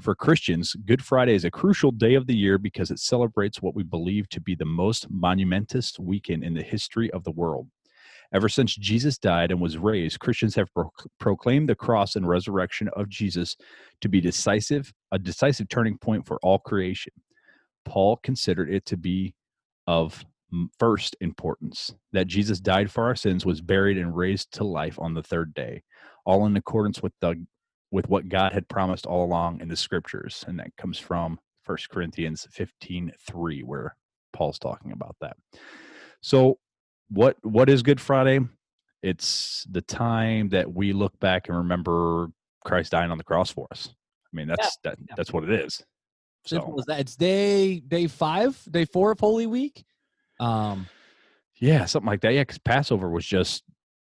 For 0.00 0.14
Christians, 0.14 0.76
Good 0.84 1.02
Friday 1.02 1.34
is 1.34 1.44
a 1.44 1.50
crucial 1.50 1.90
day 1.90 2.14
of 2.14 2.26
the 2.26 2.36
year 2.36 2.56
because 2.58 2.90
it 2.90 3.00
celebrates 3.00 3.60
what 3.60 3.74
we 3.74 3.82
believe 3.82 4.28
to 4.28 4.40
be 4.40 4.54
the 4.54 4.64
most 4.64 5.10
monumentous 5.10 5.98
weekend 5.98 6.44
in 6.44 6.54
the 6.54 6.62
history 6.62 7.10
of 7.12 7.24
the 7.24 7.30
world. 7.32 7.68
Ever 8.32 8.48
since 8.48 8.76
Jesus 8.76 9.18
died 9.18 9.50
and 9.50 9.60
was 9.60 9.78
raised, 9.78 10.20
Christians 10.20 10.54
have 10.56 10.72
pro- 10.74 10.92
proclaimed 11.18 11.68
the 11.68 11.74
cross 11.74 12.16
and 12.16 12.28
resurrection 12.28 12.88
of 12.94 13.08
Jesus 13.08 13.56
to 14.00 14.08
be 14.08 14.20
decisive, 14.20 14.92
a 15.12 15.18
decisive 15.18 15.68
turning 15.68 15.96
point 15.98 16.26
for 16.26 16.38
all 16.42 16.58
creation. 16.58 17.12
Paul 17.84 18.18
considered 18.18 18.70
it 18.70 18.84
to 18.86 18.96
be 18.96 19.34
of 19.86 20.24
first 20.78 21.16
importance 21.20 21.94
that 22.12 22.26
Jesus 22.26 22.60
died 22.60 22.90
for 22.90 23.04
our 23.04 23.16
sins, 23.16 23.44
was 23.44 23.60
buried, 23.60 23.98
and 23.98 24.16
raised 24.16 24.52
to 24.52 24.64
life 24.64 24.98
on 24.98 25.14
the 25.14 25.22
third 25.22 25.54
day, 25.54 25.82
all 26.24 26.46
in 26.46 26.56
accordance 26.56 27.02
with 27.02 27.12
the 27.20 27.44
with 27.90 28.08
what 28.08 28.28
God 28.28 28.52
had 28.52 28.68
promised 28.68 29.06
all 29.06 29.24
along 29.24 29.60
in 29.60 29.68
the 29.68 29.76
scriptures, 29.76 30.44
and 30.48 30.58
that 30.58 30.76
comes 30.76 30.98
from 30.98 31.38
1 31.66 31.78
Corinthians 31.90 32.46
15, 32.50 33.12
3, 33.28 33.62
where 33.62 33.96
Paul's 34.32 34.58
talking 34.58 34.92
about 34.92 35.16
that. 35.20 35.36
So 36.20 36.58
what 37.10 37.36
what 37.42 37.68
is 37.68 37.82
Good 37.82 38.00
Friday? 38.00 38.40
It's 39.02 39.66
the 39.70 39.82
time 39.82 40.48
that 40.50 40.72
we 40.72 40.92
look 40.92 41.18
back 41.20 41.48
and 41.48 41.56
remember 41.56 42.28
Christ 42.64 42.92
dying 42.92 43.10
on 43.10 43.18
the 43.18 43.24
cross 43.24 43.50
for 43.50 43.68
us. 43.70 43.88
I 43.90 44.36
mean, 44.36 44.48
that's 44.48 44.76
that, 44.82 44.98
that's 45.16 45.32
what 45.32 45.44
it 45.44 45.50
is. 45.50 45.82
Simple 46.44 46.74
So 46.74 46.80
as 46.80 46.86
that. 46.86 47.00
It's 47.00 47.16
day 47.16 47.80
day 47.80 48.06
five, 48.06 48.60
day 48.70 48.84
four 48.84 49.12
of 49.12 49.20
Holy 49.20 49.46
Week. 49.46 49.84
Um, 50.40 50.86
yeah, 51.56 51.84
something 51.86 52.06
like 52.06 52.20
that. 52.22 52.34
Yeah, 52.34 52.42
because 52.42 52.58
Passover 52.58 53.08
was 53.08 53.24
just 53.24 53.64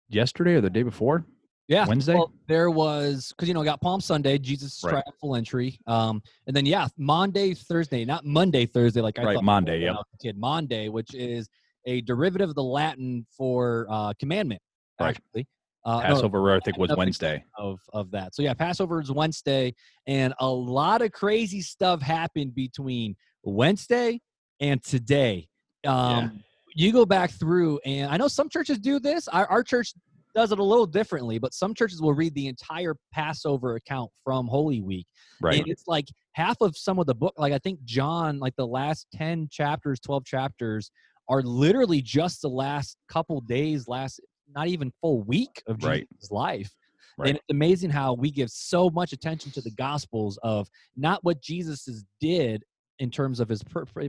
yesterday 0.09 0.55
or 0.55 0.61
the 0.61 0.69
day 0.69 0.83
before. 0.83 1.25
yeah, 1.67 1.85
Wednesday? 1.87 2.15
Well, 2.15 2.33
there 2.47 2.69
was 2.69 3.29
because 3.29 3.47
you 3.47 3.53
know 3.53 3.63
got 3.63 3.81
Palm 3.81 4.01
Sunday, 4.01 4.37
Jesus' 4.37 4.81
Right. 4.83 4.91
triumphal 4.91 5.35
entry. 5.35 5.79
Um, 5.87 6.21
and 6.47 6.55
then 6.55 6.65
yeah, 6.65 6.87
Maundy, 6.97 7.53
Thursday, 7.53 8.05
not 8.05 8.25
Monday, 8.25 8.65
Thursday, 8.65 9.01
like 9.01 9.19
I 9.19 9.23
Right, 9.23 9.35
thought 9.35 9.43
Monday, 9.43 9.73
when 9.73 9.81
yep. 9.81 9.93
I 9.93 9.97
was 9.97 10.05
a 10.13 10.17
kid. 10.17 10.37
Maundy, 10.37 10.89
which 10.89 11.13
is 11.13 11.49
a 11.85 12.01
derivative 12.01 12.49
of 12.49 12.55
the 12.55 12.63
Latin 12.63 13.25
for 13.35 13.87
uh, 13.89 14.13
commandment. 14.19 14.61
Right. 14.99 15.09
Actually, 15.09 15.47
uh, 15.85 15.99
no, 15.99 16.01
Passover, 16.01 16.51
I 16.51 16.59
think, 16.59 16.77
was 16.77 16.91
Wednesday. 16.95 17.43
of 17.57 17.79
of 17.93 18.11
that. 18.11 18.35
So 18.35 18.41
yeah, 18.41 18.53
Passover 18.53 19.01
is 19.01 19.11
Wednesday, 19.11 19.73
and 20.05 20.33
a 20.39 20.49
lot 20.49 21.01
of 21.01 21.11
crazy 21.13 21.61
stuff 21.61 22.01
happened 22.01 22.55
between 22.55 23.15
Wednesday 23.43 24.19
and 24.59 24.83
today. 24.83 25.47
Um, 25.87 26.43
You 26.75 26.91
go 26.91 27.05
back 27.05 27.31
through, 27.31 27.79
and 27.85 28.11
I 28.11 28.17
know 28.17 28.27
some 28.27 28.49
churches 28.49 28.77
do 28.77 28.99
this. 28.99 29.27
Our, 29.29 29.47
our 29.47 29.63
church 29.63 29.93
does 30.35 30.51
it 30.51 30.59
a 30.59 30.63
little 30.63 30.85
differently, 30.85 31.39
but 31.39 31.53
some 31.53 31.73
churches 31.73 32.01
will 32.01 32.13
read 32.13 32.35
the 32.35 32.47
entire 32.47 32.95
Passover 33.11 33.75
account 33.75 34.11
from 34.23 34.45
Holy 34.47 34.81
Week, 34.81 35.07
Right. 35.41 35.57
and 35.59 35.67
it's 35.67 35.87
like 35.87 36.05
half 36.33 36.57
of 36.61 36.77
some 36.77 36.99
of 36.99 37.07
the 37.07 37.15
book. 37.15 37.33
Like 37.37 37.53
I 37.53 37.57
think 37.57 37.83
John, 37.85 38.37
like 38.37 38.55
the 38.57 38.67
last 38.67 39.07
ten 39.11 39.47
chapters, 39.51 39.99
twelve 39.99 40.25
chapters, 40.25 40.91
are 41.27 41.41
literally 41.41 42.01
just 42.01 42.41
the 42.43 42.49
last 42.49 42.97
couple 43.09 43.41
days, 43.41 43.87
last 43.87 44.19
not 44.55 44.67
even 44.67 44.91
full 45.01 45.23
week 45.23 45.63
of 45.67 45.83
Right. 45.83 46.07
Life. 46.29 46.71
Right. 47.17 47.29
And 47.29 47.37
it's 47.37 47.45
amazing 47.49 47.89
how 47.89 48.13
we 48.13 48.29
give 48.29 48.49
so 48.51 48.91
much 48.91 49.11
attention 49.13 49.51
to 49.53 49.61
the 49.61 49.71
Gospels 49.71 50.37
of 50.43 50.69
not 50.95 51.23
what 51.23 51.41
Jesus 51.41 51.89
did 52.21 52.63
in 52.99 53.11
terms 53.11 53.39
of 53.39 53.49
his 53.49 53.63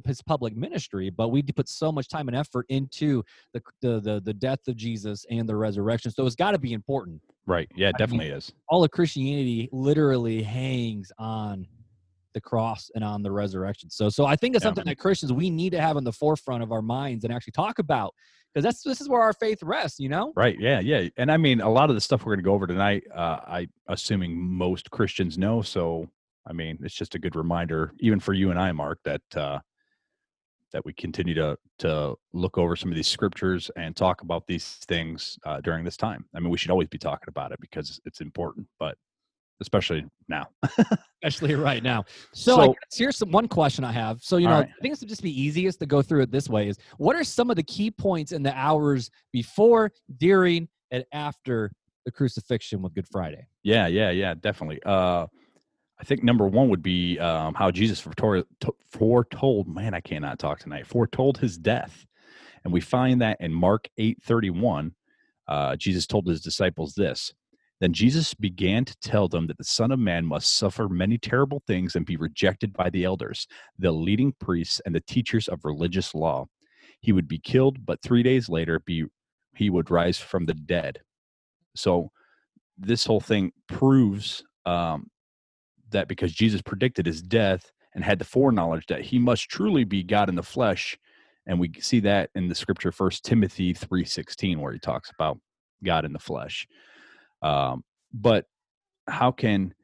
his 0.04 0.22
public 0.22 0.56
ministry, 0.56 1.10
but 1.10 1.28
we 1.28 1.42
put 1.42 1.68
so 1.68 1.92
much 1.92 2.08
time 2.08 2.28
and 2.28 2.36
effort 2.36 2.66
into 2.68 3.22
the 3.52 3.62
the 3.82 4.00
the, 4.00 4.20
the 4.24 4.34
death 4.34 4.66
of 4.68 4.76
Jesus 4.76 5.24
and 5.30 5.48
the 5.48 5.56
resurrection. 5.56 6.10
So 6.10 6.26
it's 6.26 6.36
got 6.36 6.52
to 6.52 6.58
be 6.58 6.72
important. 6.72 7.20
Right. 7.46 7.68
Yeah, 7.74 7.88
it 7.88 7.94
I 7.96 7.98
definitely 7.98 8.28
is. 8.28 8.52
All 8.68 8.84
of 8.84 8.90
Christianity 8.90 9.68
literally 9.72 10.42
hangs 10.42 11.10
on 11.18 11.66
the 12.34 12.40
cross 12.40 12.90
and 12.94 13.02
on 13.02 13.22
the 13.22 13.32
resurrection. 13.32 13.90
So 13.90 14.08
so 14.08 14.26
I 14.26 14.36
think 14.36 14.54
it's 14.54 14.64
Yeah. 14.64 14.68
something 14.68 14.84
that 14.84 14.98
Christians 14.98 15.32
we 15.32 15.50
need 15.50 15.70
to 15.70 15.80
have 15.80 15.96
in 15.96 16.04
the 16.04 16.12
forefront 16.12 16.62
of 16.62 16.72
our 16.72 16.82
minds 16.82 17.24
and 17.24 17.32
actually 17.32 17.52
talk 17.52 17.78
about 17.78 18.14
because 18.52 18.64
that's 18.64 18.82
this 18.82 19.00
is 19.00 19.08
where 19.08 19.20
our 19.20 19.32
faith 19.32 19.62
rests. 19.62 19.98
You 19.98 20.08
know. 20.10 20.32
Right. 20.36 20.56
Yeah. 20.60 20.80
Yeah. 20.80 21.08
And 21.16 21.30
I 21.32 21.36
mean, 21.36 21.60
a 21.60 21.70
lot 21.70 21.90
of 21.90 21.96
the 21.96 22.00
stuff 22.00 22.24
we're 22.24 22.32
going 22.34 22.44
to 22.44 22.48
go 22.48 22.54
over 22.54 22.66
tonight, 22.66 23.04
uh, 23.14 23.40
I 23.46 23.68
assuming 23.88 24.38
most 24.38 24.90
Christians 24.90 25.36
know. 25.38 25.62
So, 25.62 26.08
I 26.48 26.52
mean, 26.52 26.78
it's 26.82 26.94
just 26.94 27.14
a 27.14 27.18
good 27.18 27.36
reminder, 27.36 27.92
even 28.00 28.20
for 28.20 28.32
you 28.32 28.50
and 28.50 28.58
I, 28.58 28.72
Mark, 28.72 28.98
that 29.04 29.22
uh, 29.36 29.58
that 30.72 30.84
we 30.84 30.92
continue 30.94 31.34
to 31.34 31.56
to 31.80 32.14
look 32.32 32.58
over 32.58 32.76
some 32.76 32.90
of 32.90 32.96
these 32.96 33.08
scriptures 33.08 33.70
and 33.76 33.94
talk 33.94 34.22
about 34.22 34.46
these 34.46 34.78
things 34.88 35.38
uh, 35.44 35.60
during 35.60 35.84
this 35.84 35.96
time. 35.96 36.24
I 36.34 36.40
mean, 36.40 36.50
we 36.50 36.58
should 36.58 36.70
always 36.70 36.88
be 36.88 36.98
talking 36.98 37.28
about 37.28 37.52
it 37.52 37.60
because 37.60 38.00
it's 38.04 38.20
important, 38.20 38.66
but 38.78 38.96
especially 39.60 40.06
now. 40.28 40.46
especially 41.24 41.54
right 41.54 41.82
now. 41.82 42.04
So, 42.32 42.56
So- 42.56 42.66
guess 42.68 42.98
here's 42.98 43.16
some 43.16 43.30
one 43.30 43.48
question 43.48 43.84
I 43.84 43.92
have. 43.92 44.20
So 44.22 44.36
you 44.36 44.46
know, 44.46 44.60
right. 44.60 44.68
I 44.68 44.82
think 44.82 44.92
it's 44.92 45.02
just 45.02 45.22
be 45.22 45.40
easiest 45.40 45.80
to 45.80 45.86
go 45.86 46.00
through 46.02 46.22
it 46.22 46.30
this 46.30 46.48
way: 46.48 46.68
is 46.68 46.78
what 46.96 47.16
are 47.16 47.24
some 47.24 47.50
of 47.50 47.56
the 47.56 47.62
key 47.62 47.90
points 47.90 48.32
in 48.32 48.42
the 48.42 48.56
hours 48.56 49.10
before, 49.32 49.92
during, 50.16 50.68
and 50.90 51.04
after 51.12 51.72
the 52.04 52.12
crucifixion 52.12 52.80
with 52.80 52.94
Good 52.94 53.06
Friday? 53.10 53.46
Yeah, 53.62 53.86
yeah, 53.86 54.10
yeah, 54.10 54.34
definitely. 54.34 54.80
Uh, 54.86 55.26
I 56.00 56.04
think 56.04 56.22
number 56.22 56.46
one 56.46 56.68
would 56.68 56.82
be 56.82 57.18
um, 57.18 57.54
how 57.54 57.70
Jesus 57.70 58.00
foretold. 58.90 59.68
Man, 59.68 59.94
I 59.94 60.00
cannot 60.00 60.38
talk 60.38 60.60
tonight. 60.60 60.86
Foretold 60.86 61.38
his 61.38 61.58
death, 61.58 62.06
and 62.64 62.72
we 62.72 62.80
find 62.80 63.20
that 63.20 63.40
in 63.40 63.52
Mark 63.52 63.88
eight 63.98 64.22
thirty 64.22 64.50
one. 64.50 64.94
Uh, 65.48 65.74
Jesus 65.76 66.06
told 66.06 66.26
his 66.26 66.42
disciples 66.42 66.94
this. 66.94 67.32
Then 67.80 67.92
Jesus 67.92 68.34
began 68.34 68.84
to 68.84 68.96
tell 69.00 69.28
them 69.28 69.46
that 69.46 69.56
the 69.56 69.64
Son 69.64 69.92
of 69.92 69.98
Man 69.98 70.26
must 70.26 70.56
suffer 70.56 70.88
many 70.88 71.16
terrible 71.16 71.62
things 71.66 71.96
and 71.96 72.04
be 72.04 72.16
rejected 72.16 72.72
by 72.72 72.90
the 72.90 73.04
elders, 73.04 73.46
the 73.78 73.92
leading 73.92 74.34
priests, 74.40 74.80
and 74.84 74.94
the 74.94 75.00
teachers 75.00 75.48
of 75.48 75.64
religious 75.64 76.14
law. 76.14 76.46
He 77.00 77.12
would 77.12 77.28
be 77.28 77.38
killed, 77.38 77.86
but 77.86 78.02
three 78.02 78.22
days 78.22 78.48
later, 78.48 78.80
be 78.80 79.04
he 79.54 79.70
would 79.70 79.90
rise 79.90 80.18
from 80.18 80.46
the 80.46 80.54
dead. 80.54 81.00
So 81.74 82.10
this 82.76 83.06
whole 83.06 83.20
thing 83.20 83.52
proves 83.68 84.44
um, 84.66 85.08
that 85.90 86.08
because 86.08 86.32
Jesus 86.32 86.62
predicted 86.62 87.06
his 87.06 87.22
death 87.22 87.72
and 87.94 88.04
had 88.04 88.18
the 88.18 88.24
foreknowledge 88.24 88.86
that 88.86 89.00
he 89.00 89.18
must 89.18 89.48
truly 89.48 89.84
be 89.84 90.02
God 90.02 90.28
in 90.28 90.34
the 90.34 90.42
flesh, 90.42 90.98
and 91.46 91.58
we 91.58 91.72
see 91.80 92.00
that 92.00 92.30
in 92.34 92.48
the 92.48 92.54
scripture 92.54 92.92
First 92.92 93.24
Timothy 93.24 93.72
three 93.74 94.04
sixteen, 94.04 94.60
where 94.60 94.72
he 94.72 94.78
talks 94.78 95.10
about 95.10 95.38
God 95.82 96.04
in 96.04 96.12
the 96.12 96.18
flesh. 96.18 96.66
Um, 97.42 97.84
but 98.12 98.46
how 99.06 99.32
can 99.32 99.74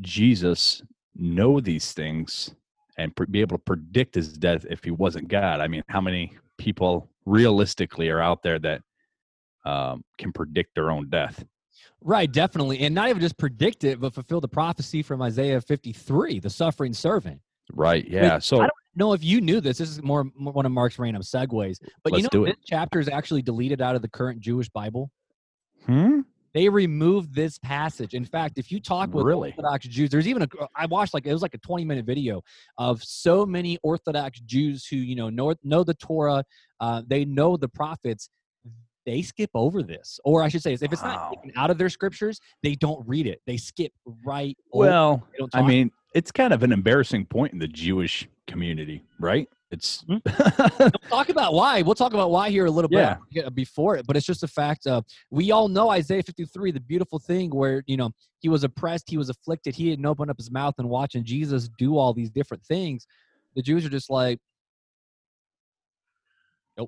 Jesus 0.00 0.82
know 1.14 1.60
these 1.60 1.92
things 1.92 2.54
and 2.96 3.14
pre- 3.14 3.26
be 3.26 3.40
able 3.40 3.58
to 3.58 3.62
predict 3.62 4.14
his 4.14 4.32
death 4.32 4.64
if 4.70 4.82
he 4.82 4.90
wasn't 4.90 5.28
God? 5.28 5.60
I 5.60 5.68
mean, 5.68 5.82
how 5.88 6.00
many 6.00 6.32
people 6.56 7.10
realistically 7.26 8.08
are 8.08 8.20
out 8.20 8.42
there 8.42 8.58
that 8.60 8.80
um, 9.66 10.04
can 10.18 10.32
predict 10.32 10.74
their 10.74 10.90
own 10.90 11.10
death? 11.10 11.44
Right, 12.06 12.30
definitely, 12.30 12.80
and 12.80 12.94
not 12.94 13.08
even 13.08 13.22
just 13.22 13.38
predict 13.38 13.82
it, 13.82 13.98
but 13.98 14.12
fulfill 14.12 14.40
the 14.40 14.48
prophecy 14.48 15.02
from 15.02 15.22
Isaiah 15.22 15.58
53, 15.60 16.38
the 16.38 16.50
suffering 16.50 16.92
servant. 16.92 17.40
Right. 17.72 18.06
Yeah. 18.06 18.38
So 18.40 18.58
I 18.58 18.60
don't 18.60 18.70
know 18.94 19.14
if 19.14 19.24
you 19.24 19.40
knew 19.40 19.58
this. 19.60 19.78
This 19.78 19.88
is 19.88 20.02
more, 20.02 20.24
more 20.36 20.52
one 20.52 20.66
of 20.66 20.72
Mark's 20.72 20.98
random 20.98 21.22
segues, 21.22 21.78
but 22.02 22.12
you 22.12 22.18
Let's 22.18 22.24
know 22.24 22.28
do 22.40 22.44
it. 22.44 22.56
this 22.56 22.64
chapter 22.66 23.00
is 23.00 23.08
actually 23.08 23.40
deleted 23.40 23.80
out 23.80 23.96
of 23.96 24.02
the 24.02 24.08
current 24.08 24.40
Jewish 24.40 24.68
Bible. 24.68 25.10
Hmm? 25.86 26.20
They 26.52 26.68
removed 26.68 27.34
this 27.34 27.58
passage. 27.58 28.14
In 28.14 28.24
fact, 28.24 28.58
if 28.58 28.70
you 28.70 28.80
talk 28.80 29.12
with 29.12 29.24
Really? 29.24 29.50
Orthodox 29.50 29.86
Jews, 29.88 30.10
there's 30.10 30.28
even 30.28 30.42
a 30.42 30.48
I 30.76 30.86
watched 30.86 31.14
like 31.14 31.26
it 31.26 31.32
was 31.32 31.42
like 31.42 31.54
a 31.54 31.58
20 31.58 31.84
minute 31.84 32.04
video 32.04 32.42
of 32.78 33.02
so 33.02 33.44
many 33.44 33.78
Orthodox 33.82 34.38
Jews 34.40 34.86
who 34.86 34.96
you 34.96 35.16
know 35.16 35.30
know 35.30 35.54
know 35.64 35.82
the 35.82 35.94
Torah, 35.94 36.44
uh, 36.80 37.02
they 37.06 37.24
know 37.24 37.56
the 37.56 37.68
prophets. 37.68 38.28
They 39.06 39.22
skip 39.22 39.50
over 39.54 39.82
this, 39.82 40.18
or 40.24 40.42
I 40.42 40.48
should 40.48 40.62
say, 40.62 40.72
if 40.72 40.82
it's 40.82 41.02
Wow. 41.02 41.08
not 41.08 41.34
taken 41.34 41.52
out 41.56 41.70
of 41.70 41.78
their 41.78 41.90
scriptures, 41.90 42.40
they 42.62 42.74
don't 42.74 43.06
read 43.06 43.26
it. 43.26 43.42
They 43.46 43.56
skip 43.56 43.92
right. 44.24 44.56
Well, 44.72 45.26
I 45.52 45.62
mean, 45.62 45.90
it's 46.14 46.30
kind 46.30 46.52
of 46.52 46.62
an 46.62 46.72
embarrassing 46.72 47.26
point 47.26 47.52
in 47.52 47.58
the 47.58 47.68
Jewish 47.68 48.28
community, 48.46 49.04
right? 49.18 49.48
It's 49.70 50.04
mm-hmm. 50.04 50.78
We'll 50.78 50.90
talk 51.10 51.28
about 51.28 51.52
why. 51.52 51.82
We'll 51.82 51.96
talk 51.96 52.14
about 52.14 52.30
why 52.30 52.48
here 52.50 52.66
a 52.66 52.70
little 52.70 52.88
bit 52.88 53.16
yeah, 53.30 53.48
before 53.48 53.96
it, 53.96 54.06
but 54.06 54.16
it's 54.16 54.24
just 54.24 54.44
a 54.44 54.48
fact 54.48 54.86
of 54.86 55.04
we 55.30 55.50
all 55.50 55.68
know 55.68 55.90
Isaiah 55.90 56.22
53, 56.22 56.70
the 56.70 56.80
beautiful 56.80 57.18
thing 57.18 57.50
where, 57.50 57.82
you 57.86 57.96
know, 57.96 58.12
he 58.38 58.48
was 58.48 58.62
oppressed, 58.62 59.10
he 59.10 59.18
was 59.18 59.28
afflicted, 59.30 59.74
he 59.74 59.90
didn't 59.90 60.06
open 60.06 60.30
up 60.30 60.36
his 60.36 60.50
mouth 60.50 60.74
and 60.78 60.88
watching 60.88 61.24
Jesus 61.24 61.68
do 61.76 61.98
all 61.98 62.14
these 62.14 62.30
different 62.30 62.64
things. 62.64 63.06
The 63.56 63.62
Jews 63.62 63.84
are 63.84 63.88
just 63.88 64.10
like, 64.10 64.38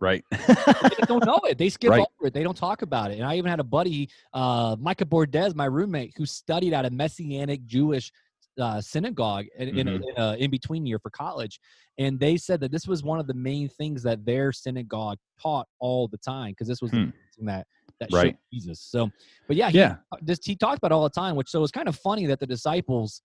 right. 0.00 0.24
they 0.32 1.04
don't 1.06 1.24
know 1.24 1.40
it. 1.44 1.58
They 1.58 1.68
skip 1.68 1.90
Right. 1.90 2.00
over 2.00 2.28
it. 2.28 2.34
They 2.34 2.42
don't 2.42 2.56
talk 2.56 2.82
about 2.82 3.10
it. 3.10 3.14
And 3.18 3.24
I 3.24 3.36
even 3.36 3.48
had 3.50 3.60
a 3.60 3.64
buddy, 3.64 4.08
uh, 4.32 4.76
Micah 4.78 5.04
Bordez, 5.06 5.54
my 5.54 5.66
roommate, 5.66 6.12
who 6.16 6.26
studied 6.26 6.72
at 6.72 6.84
a 6.84 6.90
Messianic 6.90 7.64
Jewish 7.66 8.12
uh, 8.58 8.80
synagogue 8.80 9.44
in, 9.58 9.68
in, 9.68 9.86
a, 9.88 9.90
Mhm. 9.90 10.02
in 10.02 10.22
a 10.22 10.36
in 10.38 10.50
between 10.50 10.86
year 10.86 10.98
for 10.98 11.10
college, 11.10 11.60
and 11.98 12.18
they 12.18 12.38
said 12.38 12.58
that 12.60 12.72
this 12.72 12.86
was 12.86 13.02
one 13.02 13.20
of 13.20 13.26
the 13.26 13.34
main 13.34 13.68
things 13.68 14.02
that 14.02 14.24
their 14.24 14.50
synagogue 14.50 15.18
taught 15.40 15.68
all 15.78 16.08
the 16.08 16.16
time 16.18 16.52
because 16.52 16.66
this 16.66 16.80
was 16.80 16.90
the 16.90 17.04
Hmm. 17.04 17.46
that 17.46 17.66
that 18.00 18.08
Right. 18.12 18.28
showed 18.32 18.38
Jesus. 18.52 18.80
So, 18.80 19.10
but 19.46 19.56
yeah, 19.56 19.68
he, 19.70 19.78
yeah. 19.78 19.96
this 20.22 20.38
he 20.42 20.56
talked 20.56 20.78
about 20.78 20.90
it 20.90 20.94
all 20.94 21.02
the 21.02 21.10
time, 21.10 21.36
which 21.36 21.48
so 21.50 21.62
it's 21.62 21.70
kind 21.70 21.86
of 21.86 21.96
funny 21.96 22.24
that 22.26 22.40
the 22.40 22.46
disciples 22.46 23.20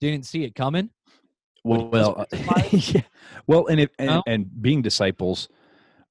didn't 0.00 0.26
see 0.26 0.42
it 0.44 0.54
coming. 0.56 0.90
When 1.64 1.80
he 1.80 1.86
Well, 1.86 2.26
well, 2.26 2.26
yeah. 2.70 3.02
Well, 3.46 3.66
and, 3.66 3.80
it, 3.80 3.90
and 3.98 4.08
No? 4.08 4.22
and 4.26 4.62
being 4.62 4.82
disciples, 4.82 5.48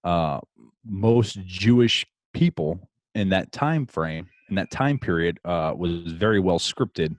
uh, 0.04 0.40
most 0.86 1.40
Jewish 1.46 2.06
people 2.34 2.90
in 3.16 3.30
that 3.30 3.52
time 3.52 3.86
frame, 3.86 4.28
in 4.50 4.56
that 4.56 4.70
time 4.72 5.00
period, 5.00 5.40
uh, 5.46 5.74
was 5.76 6.12
very 6.12 6.40
well 6.40 6.60
scripted 6.60 7.18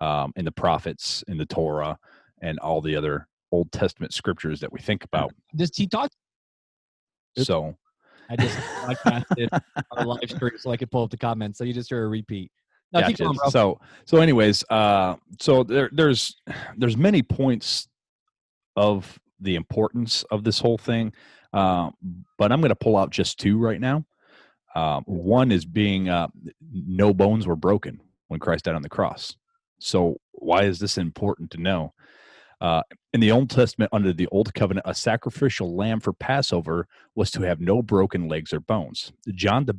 um, 0.00 0.32
in 0.36 0.44
the 0.44 0.52
prophets, 0.52 1.22
in 1.28 1.36
the 1.36 1.46
Torah, 1.46 1.98
and 2.40 2.58
all 2.60 2.80
the 2.80 2.96
other 2.96 3.28
Old 3.50 3.70
Testament 3.72 4.14
scriptures 4.14 4.60
that 4.60 4.72
we 4.72 4.80
think 4.80 5.04
about. 5.04 5.32
Just 5.56 5.76
he 5.76 5.86
talked. 5.86 6.16
Oops. 7.38 7.46
So, 7.46 7.76
I 8.30 8.36
just 8.36 8.56
podcasted 8.56 9.60
our 9.90 10.06
live 10.06 10.30
stream 10.30 10.52
so 10.58 10.70
I 10.70 10.76
could 10.76 10.90
pull 10.90 11.04
up 11.04 11.10
the 11.10 11.16
comments. 11.16 11.58
So 11.58 11.64
you 11.64 11.72
just 11.72 11.90
heard 11.90 12.04
a 12.04 12.08
repeat. 12.08 12.50
No, 12.92 13.06
keep 13.06 13.18
going, 13.18 13.36
bro. 13.36 13.50
So 13.50 13.80
so 14.04 14.18
anyways, 14.18 14.64
uh 14.70 15.16
so 15.40 15.62
there 15.62 15.90
there's 15.92 16.36
there's 16.76 16.96
many 16.96 17.22
points 17.22 17.88
of 18.76 19.18
the 19.40 19.56
importance 19.56 20.22
of 20.30 20.44
this 20.44 20.58
whole 20.58 20.78
thing. 20.78 21.12
Uh, 21.52 21.90
but 22.38 22.50
I'm 22.50 22.60
going 22.60 22.70
to 22.70 22.76
pull 22.76 22.96
out 22.96 23.10
just 23.10 23.38
two 23.38 23.58
right 23.58 23.80
now. 23.80 24.04
Uh, 24.74 25.00
one 25.04 25.52
is 25.52 25.66
being 25.66 26.08
uh, 26.08 26.28
no 26.72 27.12
bones 27.12 27.46
were 27.46 27.56
broken 27.56 28.00
when 28.28 28.40
Christ 28.40 28.64
died 28.64 28.74
on 28.74 28.82
the 28.82 28.88
cross. 28.88 29.36
So 29.78 30.16
why 30.32 30.62
is 30.62 30.78
this 30.78 30.96
important 30.96 31.50
to 31.50 31.60
know? 31.60 31.92
Uh, 32.60 32.82
in 33.12 33.20
the 33.20 33.32
Old 33.32 33.50
Testament, 33.50 33.90
under 33.92 34.12
the 34.12 34.28
Old 34.28 34.54
Covenant, 34.54 34.86
a 34.88 34.94
sacrificial 34.94 35.76
lamb 35.76 36.00
for 36.00 36.12
Passover 36.12 36.86
was 37.14 37.30
to 37.32 37.42
have 37.42 37.60
no 37.60 37.82
broken 37.82 38.28
legs 38.28 38.52
or 38.52 38.60
bones. 38.60 39.12
John 39.34 39.66
the 39.66 39.74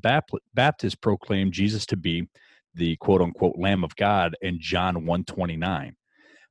Baptist 0.54 1.02
proclaimed 1.02 1.54
Jesus 1.54 1.86
to 1.88 1.98
be 1.98 2.28
the 2.76 2.96
quote 2.98 3.22
unquote 3.22 3.58
Lamb 3.58 3.84
of 3.84 3.96
God 3.96 4.36
in 4.42 4.60
John 4.60 5.06
129. 5.06 5.96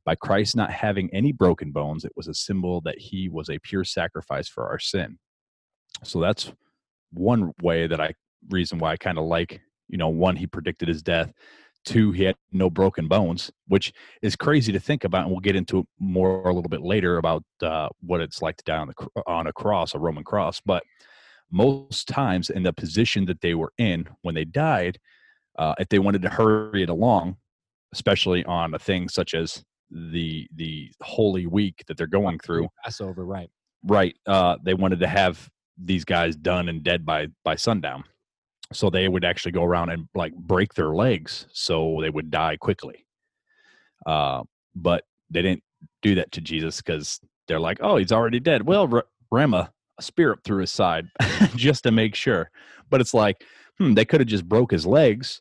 By 0.05 0.15
Christ 0.17 0.57
not 0.57 0.71
having 0.71 1.09
any 1.13 1.31
broken 1.33 1.71
bones, 1.71 2.05
it 2.05 2.13
was 2.17 2.27
a 2.27 2.35
symbol 2.35 2.81
that 2.83 2.99
he 2.99 3.29
was 3.29 3.49
a 3.49 3.59
pure 3.61 3.85
sacrifice 3.85 4.49
for 4.49 4.69
our 4.69 4.79
sin. 4.79 5.19
So 6.03 6.21
that's 6.21 6.53
one 7.13 7.53
way 7.63 7.87
that 7.87 8.01
I 8.01 8.15
reason 8.51 8.79
why 8.79 8.93
I 8.93 8.97
kind 8.97 9.19
of 9.19 9.25
like, 9.25 9.61
you 9.89 9.99
know, 9.99 10.09
one, 10.09 10.37
he 10.37 10.47
predicted 10.47 10.89
his 10.89 11.03
death. 11.03 11.33
Two, 11.85 12.13
he 12.13 12.23
had 12.25 12.37
no 12.53 12.71
broken 12.71 13.09
bones, 13.09 13.51
which 13.67 13.93
is 14.23 14.37
crazy 14.37 14.73
to 14.73 14.81
think 14.81 15.05
about, 15.05 15.23
and 15.23 15.31
we'll 15.31 15.41
get 15.41 15.57
into 15.57 15.85
more 15.99 16.49
a 16.49 16.53
little 16.53 16.69
bit 16.69 16.83
later 16.83 17.19
about 17.19 17.43
uh, 17.61 17.89
what 18.01 18.21
it's 18.21 18.41
like 18.41 18.57
to 18.57 18.65
die 18.65 18.79
on 18.79 18.89
the 18.89 19.23
on 19.27 19.49
a 19.49 19.53
cross, 19.53 19.95
a 19.95 19.99
Roman 19.99 20.23
cross. 20.23 20.61
But 20.65 20.85
most 21.51 22.07
times, 22.07 22.51
in 22.51 22.63
the 22.63 22.73
position 22.73 23.27
that 23.27 23.41
they 23.41 23.55
were 23.55 23.73
in 23.79 24.09
when 24.23 24.35
they 24.35 24.45
died, 24.45 24.99
uh, 25.59 25.75
if 25.79 25.89
they 25.89 25.99
wanted 25.99 26.23
to 26.23 26.29
hurry 26.29 26.83
it 26.83 26.89
along, 26.89 27.37
especially 27.93 28.45
on 28.45 28.75
a 28.75 28.79
thing 28.79 29.09
such 29.09 29.35
as 29.35 29.65
the 29.91 30.49
the 30.57 30.91
Holy 31.03 31.47
Week 31.47 31.83
that 31.87 31.97
they're 31.97 32.07
going 32.07 32.39
through, 32.39 32.69
Passover, 32.85 33.25
right? 33.25 33.51
Right. 33.85 34.17
Uh, 34.27 34.57
they 34.63 34.75
wanted 34.75 35.01
to 35.01 35.09
have 35.09 35.51
these 35.77 36.05
guys 36.05 36.37
done 36.37 36.69
and 36.69 36.83
dead 36.83 37.05
by 37.05 37.27
by 37.45 37.57
sundown 37.57 38.05
so 38.73 38.91
they 38.91 39.09
would 39.09 39.25
actually 39.25 39.53
go 39.53 39.65
around 39.65 39.91
and 39.91 40.09
like 40.15 40.35
break 40.35 40.75
their 40.75 40.95
legs 40.95 41.47
so 41.53 41.99
they 42.01 42.11
would 42.11 42.31
die 42.31 42.57
quickly 42.57 43.07
uh, 44.07 44.43
but 44.75 45.05
they 45.31 45.43
didn't 45.43 45.63
do 46.01 46.15
that 46.15 46.31
to 46.33 46.41
jesus 46.41 46.77
because 46.77 47.21
they're 47.49 47.61
like 47.61 47.79
oh 47.81 47.97
he's 47.97 48.13
already 48.13 48.41
dead 48.41 48.67
well 48.67 48.89
R- 48.93 49.05
ram 49.31 49.55
a, 49.55 49.71
a 49.99 50.03
spirit 50.03 50.41
through 50.45 50.61
his 50.61 50.73
side 50.73 51.07
just 51.57 51.83
to 51.85 51.91
make 51.91 52.15
sure 52.15 52.51
but 52.91 53.01
it's 53.01 53.15
like 53.15 53.45
hmm, 53.79 53.95
they 53.95 54.05
could 54.05 54.21
have 54.21 54.29
just 54.29 54.49
broke 54.49 54.71
his 54.71 54.87
legs 54.87 55.41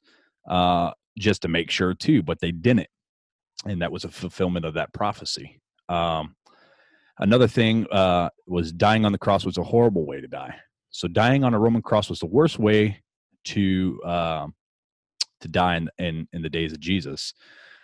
uh, 0.50 0.92
just 1.18 1.42
to 1.42 1.48
make 1.48 1.70
sure 1.70 1.94
too 1.94 2.22
but 2.24 2.40
they 2.40 2.52
didn't 2.52 2.88
and 3.66 3.82
that 3.82 3.92
was 3.92 4.04
a 4.04 4.10
fulfillment 4.10 4.66
of 4.66 4.74
that 4.74 4.94
prophecy 4.94 5.60
um, 5.90 6.36
another 7.20 7.48
thing 7.48 7.86
uh, 7.92 8.30
was 8.48 8.72
dying 8.72 9.06
on 9.06 9.12
the 9.12 9.18
cross 9.18 9.46
was 9.46 9.58
a 9.58 9.64
horrible 9.64 10.06
way 10.06 10.22
to 10.22 10.28
die 10.28 10.56
so 10.90 11.08
dying 11.08 11.44
on 11.44 11.54
a 11.54 11.60
roman 11.60 11.82
cross 11.82 12.10
was 12.10 12.20
the 12.20 12.26
worst 12.26 12.60
way 12.60 13.02
to 13.44 14.00
uh, 14.06 14.48
to 15.42 15.48
die 15.48 15.76
in, 15.76 15.90
in, 15.98 16.28
in 16.34 16.42
the 16.42 16.50
days 16.50 16.72
of 16.72 16.80
Jesus. 16.80 17.34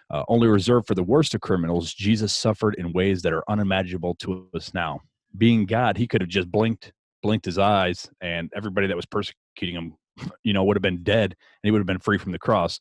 Uh, 0.09 0.23
only 0.29 0.47
reserved 0.47 0.87
for 0.87 0.95
the 0.95 1.03
worst 1.03 1.35
of 1.35 1.41
criminals, 1.41 1.93
Jesus 1.93 2.33
suffered 2.33 2.75
in 2.75 2.93
ways 2.93 3.21
that 3.23 3.33
are 3.33 3.43
unimaginable 3.49 4.15
to 4.15 4.47
us 4.55 4.73
now. 4.73 5.01
Being 5.37 5.65
God, 5.65 5.97
he 5.97 6.07
could 6.07 6.21
have 6.21 6.29
just 6.29 6.49
blinked 6.49 6.93
blinked 7.23 7.45
his 7.45 7.57
eyes, 7.57 8.09
and 8.21 8.49
everybody 8.55 8.87
that 8.87 8.95
was 8.95 9.07
persecuting 9.07 9.75
him, 9.75 9.95
you 10.43 10.53
know, 10.53 10.63
would 10.63 10.77
have 10.77 10.81
been 10.81 11.03
dead, 11.03 11.31
and 11.31 11.63
he 11.63 11.71
would 11.71 11.79
have 11.79 11.87
been 11.87 11.99
free 11.99 12.17
from 12.17 12.31
the 12.31 12.39
cross. 12.39 12.79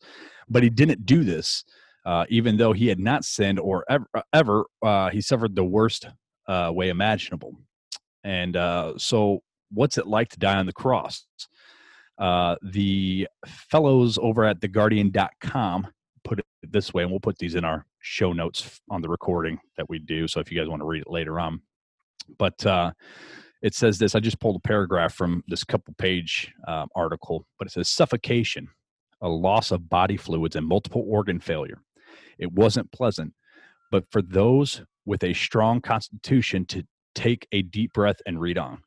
But 0.49 0.62
he 0.62 0.71
didn't 0.71 1.07
do 1.07 1.25
this, 1.25 1.64
uh, 2.05 2.26
even 2.28 2.57
though 2.57 2.73
he 2.73 2.88
had 2.88 3.00
not 3.00 3.25
sinned 3.25 3.59
or 3.59 3.85
ever. 3.88 4.07
ever 4.33 4.64
uh, 4.83 5.11
he 5.11 5.21
suffered 5.21 5.55
the 5.57 5.64
worst 5.64 6.09
uh, 6.49 6.71
way 6.73 6.89
imaginable. 6.89 7.56
And 8.25 8.56
uh, 8.56 8.95
so, 8.97 9.43
what's 9.73 9.99
it 9.99 10.06
like 10.06 10.28
to 10.30 10.39
die 10.39 10.56
on 10.56 10.67
the 10.67 10.73
cross? 10.73 11.26
Uh, 12.19 12.56
the 12.63 13.28
fellows 13.47 14.19
over 14.19 14.45
at 14.45 14.61
theguardian.com 14.61 15.89
put 16.25 16.41
it 16.41 16.47
this 16.63 16.93
way, 16.93 17.02
and 17.02 17.11
we'll 17.11 17.21
put 17.21 17.39
these 17.39 17.54
in 17.54 17.65
our 17.65 17.87
show 18.00 18.32
notes 18.32 18.80
on 18.91 19.02
the 19.02 19.08
recording 19.08 19.58
that 19.76 19.89
we 19.89 19.99
do. 19.99 20.26
So 20.26 20.41
if 20.41 20.50
you 20.50 20.58
guys 20.58 20.69
want 20.69 20.80
to 20.80 20.87
read 20.87 21.02
it 21.02 21.11
later 21.11 21.39
on, 21.39 21.61
but 22.39 22.65
uh, 22.67 22.93
it 23.67 23.75
says 23.75 23.99
this. 23.99 24.15
I 24.15 24.21
just 24.21 24.39
pulled 24.39 24.55
a 24.55 24.61
paragraph 24.61 25.13
from 25.13 25.43
this 25.49 25.65
couple 25.65 25.93
page 25.99 26.55
uh, 26.69 26.87
article, 26.95 27.45
but 27.59 27.67
it 27.67 27.73
says 27.73 27.89
suffocation, 27.89 28.69
a 29.21 29.29
loss 29.29 29.73
of 29.73 29.91
body 29.91 30.17
fluids, 30.17 30.55
and 30.55 30.65
multiple 30.65 31.05
organ 31.09 31.41
failure. 31.41 31.83
It 32.39 32.52
wasn't 32.52 32.93
pleasant, 32.93 33.35
but 33.91 34.05
for 34.13 34.23
those 34.23 34.83
with 35.05 35.25
a 35.25 35.33
strong 35.33 35.81
constitution 35.81 36.65
to 36.67 36.85
take 37.17 37.49
a 37.50 37.63
deep 37.63 37.93
breath 37.93 38.19
and 38.25 38.41
read 38.41 38.57
on. 38.57 38.83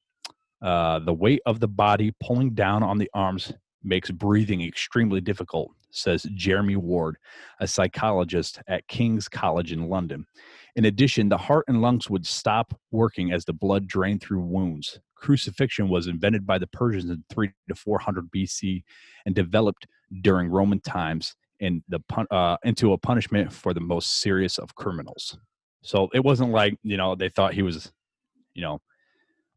Uh, 0.62 1.00
the 1.00 1.14
weight 1.14 1.42
of 1.46 1.60
the 1.60 1.68
body 1.68 2.14
pulling 2.24 2.52
down 2.52 2.82
on 2.82 2.98
the 2.98 3.10
arms 3.14 3.52
makes 3.84 4.12
breathing 4.12 4.62
extremely 4.62 5.20
difficult, 5.20 5.72
says 5.92 6.26
Jeremy 6.36 6.78
Ward, 6.78 7.18
a 7.60 7.68
psychologist 7.68 8.62
at 8.70 8.88
King's 8.88 9.28
College 9.28 9.74
in 9.74 9.90
London. 9.90 10.26
In 10.76 10.86
addition, 10.86 11.30
the 11.30 11.38
heart 11.38 11.66
and 11.68 11.82
lungs 11.82 12.10
would 12.10 12.26
stop 12.26 12.78
working 12.92 13.32
as 13.32 13.46
the 13.46 13.54
blood 13.54 13.88
drained 13.88 14.22
through 14.22 14.42
wounds. 14.42 15.00
Crucifixion 15.16 15.90
was 15.90 16.08
invented 16.08 16.46
by 16.46 16.58
the 16.58 16.68
Persians 16.68 17.10
in 17.10 17.24
3 17.30 17.50
to 17.68 17.76
400 17.76 18.30
BC 18.32 18.84
and 19.26 19.36
developed 19.36 19.88
during 20.22 20.50
Roman 20.50 20.80
times 20.80 21.36
in 21.60 21.84
the 21.90 22.00
uh, 22.32 22.58
into 22.64 22.94
a 22.94 22.98
punishment 22.98 23.52
for 23.52 23.74
the 23.74 23.82
most 23.82 24.22
serious 24.22 24.58
of 24.58 24.76
criminals. 24.76 25.38
So 25.82 26.10
it 26.14 26.24
wasn't 26.24 26.52
like, 26.52 26.78
you 26.84 26.98
know, 26.98 27.16
they 27.16 27.30
thought 27.30 27.54
he 27.54 27.62
was, 27.62 27.92
you 28.54 28.62
know, 28.62 28.82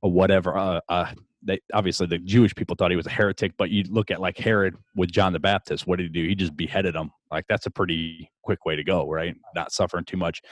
a 0.03 0.09
whatever. 0.09 0.57
Uh, 0.57 0.81
uh, 0.88 1.12
they 1.45 1.61
obviously 1.73 2.07
the 2.07 2.19
Jewish 2.19 2.55
people 2.55 2.77
thought 2.77 2.91
he 2.91 2.97
was 2.97 3.07
a 3.07 3.11
heretic, 3.11 3.53
but 3.57 3.71
you 3.71 3.85
look 3.89 4.11
at 4.11 4.21
like 4.21 4.39
Herod 4.39 4.77
with 4.95 5.11
John 5.11 5.33
the 5.33 5.41
Baptist. 5.41 5.87
What 5.87 5.99
did 5.99 6.05
he 6.05 6.23
do? 6.23 6.29
He 6.29 6.35
just 6.35 6.57
beheaded 6.57 6.95
him. 6.95 7.11
Like 7.31 7.47
that's 7.49 7.67
a 7.67 7.71
pretty 7.71 8.31
quick 8.43 8.65
way 8.65 8.77
to 8.77 8.85
go, 8.85 9.09
right? 9.09 9.35
Not 9.55 9.73
suffering 9.73 10.05
too 10.05 10.17
much. 10.17 10.43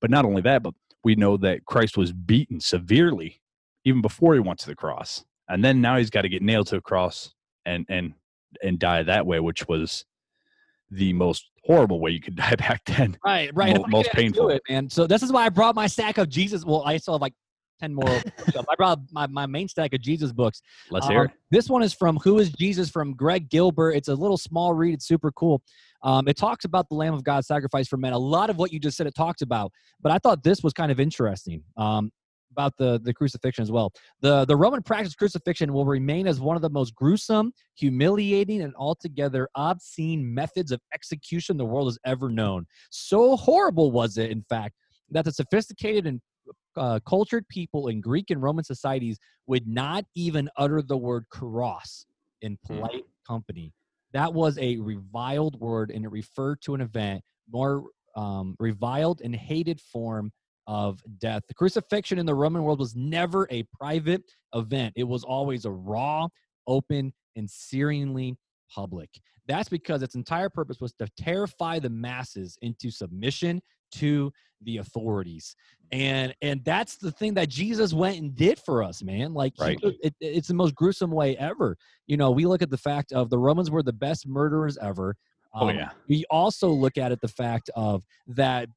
But 0.00 0.10
not 0.10 0.24
only 0.24 0.42
that, 0.42 0.62
but 0.62 0.74
we 1.02 1.14
know 1.14 1.36
that 1.38 1.64
Christ 1.64 1.96
was 1.96 2.12
beaten 2.12 2.60
severely 2.60 3.40
even 3.84 4.00
before 4.00 4.34
he 4.34 4.40
went 4.40 4.58
to 4.60 4.66
the 4.66 4.74
cross, 4.74 5.24
and 5.48 5.64
then 5.64 5.80
now 5.80 5.96
he's 5.96 6.10
got 6.10 6.22
to 6.22 6.28
get 6.28 6.42
nailed 6.42 6.66
to 6.68 6.76
a 6.76 6.80
cross 6.80 7.34
and 7.66 7.86
and 7.88 8.14
and 8.62 8.78
die 8.78 9.02
that 9.02 9.26
way, 9.26 9.40
which 9.40 9.66
was 9.68 10.04
the 10.90 11.12
most 11.12 11.50
horrible 11.64 12.00
way 12.00 12.10
you 12.10 12.20
could 12.20 12.36
die 12.36 12.56
back 12.56 12.84
then. 12.84 13.16
Right, 13.24 13.50
right. 13.54 13.76
Most, 13.76 13.88
most 13.88 14.10
painful, 14.12 14.50
it, 14.50 14.62
man. 14.68 14.88
So 14.90 15.06
this 15.06 15.22
is 15.22 15.32
why 15.32 15.46
I 15.46 15.48
brought 15.48 15.74
my 15.74 15.86
stack 15.86 16.18
of 16.18 16.28
Jesus. 16.28 16.64
Well, 16.64 16.82
I 16.84 16.96
still 16.98 17.14
have 17.14 17.22
like 17.22 17.34
10 17.84 17.94
more. 17.94 18.08
I 18.70 18.74
brought 18.76 19.00
my, 19.12 19.26
my 19.26 19.46
main 19.46 19.68
stack 19.68 19.92
of 19.92 20.00
Jesus 20.00 20.32
books. 20.32 20.62
Let's 20.90 21.06
hear 21.06 21.22
um, 21.22 21.28
This 21.50 21.68
one 21.68 21.82
is 21.82 21.92
from 21.92 22.16
Who 22.24 22.38
is 22.38 22.50
Jesus 22.50 22.88
from 22.88 23.14
Greg 23.14 23.50
Gilbert. 23.50 23.92
It's 23.92 24.08
a 24.08 24.14
little 24.14 24.38
small 24.38 24.72
read. 24.72 24.94
It's 24.94 25.06
super 25.06 25.30
cool. 25.32 25.62
Um, 26.02 26.28
it 26.28 26.36
talks 26.36 26.64
about 26.64 26.88
the 26.88 26.94
Lamb 26.94 27.14
of 27.14 27.24
God 27.24 27.44
sacrifice 27.44 27.88
for 27.88 27.96
men. 27.96 28.12
A 28.12 28.18
lot 28.18 28.48
of 28.50 28.56
what 28.56 28.72
you 28.72 28.78
just 28.78 28.96
said 28.96 29.06
it 29.06 29.14
talks 29.14 29.42
about, 29.42 29.70
but 30.02 30.12
I 30.12 30.18
thought 30.18 30.42
this 30.42 30.62
was 30.62 30.72
kind 30.72 30.90
of 30.90 31.00
interesting. 31.00 31.62
Um, 31.76 32.10
about 32.50 32.72
the, 32.78 33.00
the 33.02 33.12
crucifixion 33.12 33.62
as 33.62 33.72
well. 33.72 33.92
The, 34.20 34.44
the 34.44 34.54
Roman 34.54 34.80
practice 34.80 35.16
crucifixion 35.16 35.72
will 35.72 35.86
remain 35.86 36.28
as 36.28 36.38
one 36.38 36.54
of 36.54 36.62
the 36.62 36.70
most 36.70 36.94
gruesome, 36.94 37.52
humiliating, 37.74 38.62
and 38.62 38.72
altogether 38.76 39.48
obscene 39.56 40.32
methods 40.32 40.70
of 40.70 40.80
execution 40.94 41.56
the 41.56 41.64
world 41.64 41.88
has 41.88 41.98
ever 42.06 42.30
known. 42.30 42.64
So 42.90 43.34
horrible 43.34 43.90
was 43.90 44.18
it, 44.18 44.30
in 44.30 44.44
fact, 44.48 44.76
that 45.10 45.24
the 45.24 45.32
sophisticated 45.32 46.06
and 46.06 46.20
uh, 46.76 47.00
cultured 47.06 47.46
people 47.48 47.88
in 47.88 48.00
Greek 48.00 48.30
and 48.30 48.42
Roman 48.42 48.64
societies 48.64 49.18
would 49.46 49.66
not 49.66 50.04
even 50.14 50.48
utter 50.56 50.82
the 50.82 50.96
word 50.96 51.24
cross 51.30 52.06
in 52.42 52.58
hmm. 52.66 52.74
polite 52.74 53.04
mm. 53.04 53.26
company. 53.26 53.72
That 54.12 54.32
was 54.32 54.58
a 54.58 54.76
reviled 54.78 55.58
word, 55.58 55.90
and 55.90 56.04
it 56.04 56.10
referred 56.10 56.60
to 56.62 56.74
an 56.74 56.80
event 56.80 57.22
more 57.50 57.84
um, 58.16 58.54
reviled 58.58 59.20
and 59.22 59.34
hated 59.34 59.80
form 59.80 60.30
of 60.66 61.00
death. 61.18 61.42
The 61.48 61.54
crucifixion 61.54 62.18
in 62.18 62.26
the 62.26 62.34
Roman 62.34 62.62
world 62.62 62.78
was 62.78 62.94
never 62.94 63.46
a 63.50 63.64
private 63.78 64.22
event, 64.54 64.94
it 64.96 65.04
was 65.04 65.24
always 65.24 65.64
a 65.64 65.70
raw, 65.70 66.28
open, 66.66 67.12
and 67.36 67.48
searingly 67.48 68.36
public. 68.72 69.10
That's 69.46 69.68
because 69.68 70.02
its 70.02 70.14
entire 70.14 70.48
purpose 70.48 70.80
was 70.80 70.94
to 70.94 71.08
terrify 71.18 71.78
the 71.78 71.90
masses 71.90 72.56
into 72.62 72.90
submission 72.90 73.60
to 73.92 74.32
the 74.62 74.78
authorities. 74.78 75.56
And 75.92 76.34
and 76.42 76.64
that's 76.64 76.96
the 76.96 77.12
thing 77.12 77.34
that 77.34 77.48
jesus 77.48 77.92
went 77.92 78.18
and 78.18 78.34
did 78.34 78.58
for 78.58 78.82
us 78.82 79.02
man. 79.02 79.34
Like 79.34 79.52
right. 79.60 79.78
he, 79.80 79.98
it, 80.02 80.14
it's 80.20 80.48
the 80.48 80.54
most 80.54 80.74
gruesome 80.74 81.10
way 81.10 81.36
ever. 81.36 81.76
You 82.06 82.16
know 82.16 82.30
we 82.30 82.46
look 82.46 82.62
at 82.62 82.70
the 82.70 82.78
fact 82.78 83.12
of 83.12 83.30
the 83.30 83.38
romans 83.38 83.70
were 83.70 83.82
the 83.82 83.92
best 83.92 84.26
murderers 84.26 84.78
ever. 84.78 85.16
Oh, 85.54 85.68
um, 85.68 85.68
oh 85.68 85.72
yeah. 85.78 85.90
we 86.08 86.24
also 86.30 86.68
look 86.68 86.98
at 86.98 87.12
it 87.12 87.20
the 87.20 87.28
fact 87.28 87.70
of 87.76 88.02
that 88.26 88.68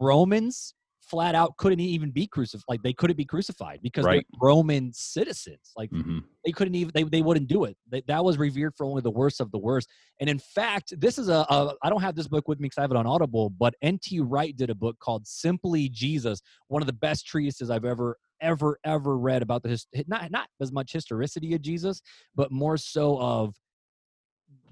romans 0.00 0.74
flat 1.14 1.36
out 1.36 1.56
couldn't 1.56 1.78
even 1.78 2.10
be 2.10 2.26
crucified. 2.26 2.64
Like 2.68 2.82
they 2.82 2.92
couldn't 2.92 3.16
be 3.16 3.24
crucified 3.24 3.78
because 3.82 4.04
right. 4.04 4.26
they're 4.32 4.48
Roman 4.48 4.92
citizens. 4.92 5.72
Like 5.76 5.90
mm-hmm. 5.90 6.18
they 6.44 6.50
couldn't 6.50 6.74
even 6.74 6.90
they, 6.92 7.04
they 7.04 7.22
wouldn't 7.22 7.46
do 7.46 7.64
it. 7.64 7.76
They, 7.88 8.02
that 8.08 8.24
was 8.24 8.36
revered 8.36 8.74
for 8.76 8.84
only 8.84 9.00
the 9.00 9.12
worst 9.12 9.40
of 9.40 9.52
the 9.52 9.58
worst. 9.58 9.88
And 10.20 10.28
in 10.28 10.40
fact, 10.40 10.92
this 10.98 11.18
is 11.18 11.28
a, 11.28 11.46
a 11.48 11.74
I 11.82 11.88
don't 11.88 12.02
have 12.02 12.16
this 12.16 12.26
book 12.26 12.48
with 12.48 12.58
me 12.58 12.66
because 12.66 12.78
I 12.78 12.82
have 12.82 12.90
it 12.90 12.96
on 12.96 13.06
Audible, 13.06 13.50
but 13.50 13.74
N.T. 13.80 14.20
Wright 14.20 14.56
did 14.56 14.70
a 14.70 14.74
book 14.74 14.98
called 14.98 15.26
Simply 15.26 15.88
Jesus, 15.88 16.42
one 16.66 16.82
of 16.82 16.86
the 16.86 16.92
best 16.92 17.26
treatises 17.26 17.70
I've 17.70 17.84
ever 17.84 18.16
ever 18.40 18.78
ever 18.84 19.16
read 19.16 19.42
about 19.42 19.62
the 19.62 19.68
his, 19.68 19.86
not 20.08 20.30
not 20.32 20.48
as 20.60 20.72
much 20.72 20.92
historicity 20.92 21.54
of 21.54 21.62
Jesus, 21.62 22.02
but 22.34 22.50
more 22.50 22.76
so 22.76 23.20
of 23.20 23.54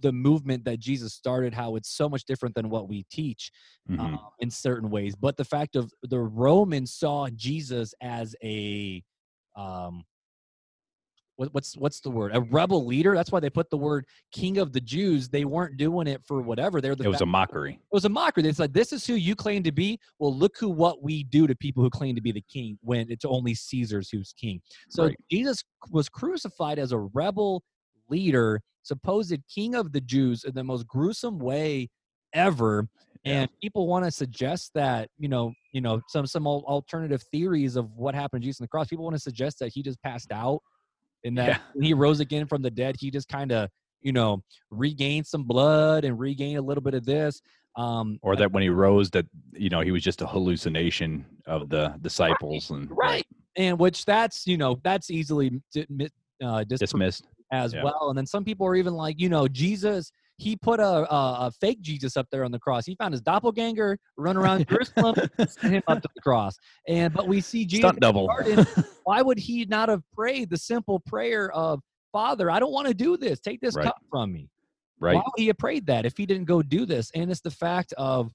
the 0.02 0.12
movement 0.12 0.64
that 0.64 0.78
Jesus 0.80 1.14
started, 1.14 1.54
how 1.54 1.76
it's 1.76 1.90
so 1.90 2.08
much 2.08 2.24
different 2.24 2.54
than 2.54 2.68
what 2.68 2.88
we 2.88 3.04
teach 3.10 3.50
Mhm. 3.88 4.00
um, 4.00 4.18
in 4.40 4.50
certain 4.50 4.90
ways. 4.90 5.14
But 5.16 5.36
the 5.36 5.44
fact 5.44 5.76
of 5.76 5.92
the 6.02 6.20
Romans 6.20 6.92
saw 6.92 7.28
Jesus 7.30 7.94
as 8.00 8.34
a 8.42 9.02
um, 9.56 10.04
what, 11.36 11.52
what's 11.54 11.76
what's 11.76 12.00
the 12.00 12.10
word? 12.10 12.32
A 12.34 12.40
rebel 12.40 12.84
leader. 12.84 13.14
That's 13.14 13.32
why 13.32 13.40
they 13.40 13.50
put 13.50 13.70
the 13.70 13.76
word 13.76 14.06
King 14.32 14.58
of 14.58 14.72
the 14.72 14.80
Jews. 14.80 15.28
They 15.28 15.44
weren't 15.44 15.76
doing 15.76 16.06
it 16.06 16.22
for 16.26 16.42
whatever. 16.42 16.80
They're 16.80 16.94
the 16.94 17.04
it 17.04 17.08
was 17.08 17.20
a 17.22 17.26
mockery. 17.26 17.72
it 17.74 17.94
was 17.94 18.04
a 18.04 18.08
mockery. 18.08 18.42
They 18.42 18.52
said, 18.52 18.72
"This 18.74 18.92
is 18.92 19.06
who 19.06 19.14
you 19.14 19.34
claim 19.34 19.62
to 19.62 19.72
be. 19.72 19.98
Well, 20.18 20.34
look 20.34 20.56
who 20.58 20.68
what 20.68 21.02
we 21.02 21.24
do 21.24 21.46
to 21.46 21.54
people 21.56 21.82
who 21.82 21.90
claim 21.90 22.14
to 22.14 22.20
be 22.20 22.32
the 22.32 22.42
king 22.42 22.78
when 22.82 23.10
it's 23.10 23.24
only 23.24 23.54
Caesar's 23.54 24.10
who's 24.10 24.32
king." 24.34 24.60
So 24.90 25.04
Right. 25.06 25.16
Jesus 25.30 25.64
was 25.90 26.08
crucified 26.08 26.78
as 26.78 26.92
a 26.92 26.98
rebel 26.98 27.62
leader, 28.08 28.60
supposed 28.82 29.34
king 29.52 29.74
of 29.74 29.92
the 29.92 30.00
Jews, 30.00 30.44
in 30.44 30.54
the 30.54 30.64
most 30.64 30.86
gruesome 30.86 31.38
way 31.38 31.88
ever. 32.32 32.88
Yeah. 33.24 33.42
And 33.42 33.50
people 33.62 33.86
want 33.86 34.04
to 34.04 34.10
suggest 34.10 34.72
that 34.74 35.08
you 35.18 35.28
know, 35.28 35.52
you 35.72 35.80
know, 35.80 36.00
some 36.08 36.26
some 36.26 36.46
alternative 36.46 37.22
theories 37.30 37.76
of 37.76 37.90
what 37.96 38.14
happened 38.14 38.42
to 38.42 38.46
Jesus 38.46 38.60
on 38.60 38.64
the 38.64 38.68
cross. 38.68 38.88
People 38.88 39.04
want 39.04 39.14
to 39.16 39.20
suggest 39.22 39.58
that 39.60 39.72
he 39.72 39.82
just 39.82 40.02
passed 40.02 40.32
out, 40.32 40.60
and 41.24 41.38
that 41.38 41.48
Yeah. 41.48 41.58
when 41.74 41.84
he 41.84 41.94
rose 41.94 42.20
again 42.20 42.46
from 42.46 42.62
the 42.62 42.70
dead, 42.70 42.96
he 42.98 43.10
just 43.10 43.28
kind 43.28 43.52
of 43.52 43.68
you 44.00 44.12
know 44.12 44.42
regained 44.70 45.26
some 45.26 45.44
blood 45.44 46.04
and 46.04 46.18
regained 46.18 46.58
a 46.58 46.62
little 46.62 46.82
bit 46.82 46.94
of 46.94 47.04
this. 47.04 47.40
Um, 47.76 48.18
Or 48.22 48.34
that 48.36 48.50
when 48.52 48.62
he 48.62 48.68
rose, 48.68 49.08
that 49.10 49.26
you 49.52 49.70
know 49.70 49.80
he 49.80 49.92
was 49.92 50.02
just 50.02 50.20
a 50.20 50.26
hallucination 50.26 51.24
of 51.46 51.68
the 51.68 51.94
disciples 52.02 52.70
and 52.70 52.88
right, 52.90 53.24
and 53.56 53.78
which 53.78 54.04
that's 54.04 54.46
you 54.48 54.56
know 54.56 54.80
that's 54.82 55.10
easily 55.10 55.62
uh, 56.42 56.64
dis- 56.64 56.80
dismissed. 56.80 57.24
As 57.52 57.74
yeah. 57.74 57.84
well. 57.84 58.08
And 58.08 58.18
then 58.18 58.26
some 58.26 58.44
people 58.44 58.66
are 58.66 58.74
even 58.74 58.94
like, 58.94 59.20
you 59.20 59.28
know, 59.28 59.46
Jesus. 59.46 60.10
He 60.38 60.56
put 60.56 60.80
a, 60.80 60.84
a, 60.84 61.46
a 61.46 61.52
fake 61.60 61.82
Jesus 61.82 62.16
up 62.16 62.26
there 62.32 62.44
on 62.44 62.50
the 62.50 62.58
cross. 62.58 62.84
He 62.84 62.96
found 62.96 63.12
his 63.12 63.20
doppelganger, 63.20 63.98
run 64.16 64.36
around 64.36 64.66
Jerusalem, 64.68 65.14
sent 65.46 65.74
him 65.74 65.82
up 65.86 66.02
to 66.02 66.08
the 66.14 66.20
cross. 66.20 66.56
And 66.88 67.12
but 67.12 67.28
we 67.28 67.40
see 67.40 67.64
Jesus 67.64 67.90
Stunt 67.90 68.00
double. 68.00 68.26
garden. 68.26 68.66
why 69.04 69.22
would 69.22 69.38
he 69.38 69.64
not 69.66 69.88
have 69.88 70.02
prayed 70.12 70.50
the 70.50 70.56
simple 70.56 71.00
prayer 71.00 71.50
of 71.52 71.80
father 72.12 72.50
i 72.50 72.60
don't 72.60 72.72
want 72.72 72.86
to 72.86 72.94
do 72.94 73.16
this 73.16 73.40
take 73.40 73.60
this 73.60 73.74
Right. 73.74 73.86
cup 73.86 73.96
from 74.10 74.32
me 74.32 74.48
right? 75.00 75.14
why 75.14 75.22
would 75.22 75.38
he 75.38 75.46
have 75.48 75.58
prayed 75.58 75.86
that 75.86 76.04
if 76.04 76.16
he 76.16 76.26
didn't 76.26 76.44
go 76.44 76.62
do 76.62 76.84
this 76.86 77.10
and 77.14 77.30
it's 77.30 77.40
the 77.40 77.50
fact 77.50 77.92
of 77.96 78.32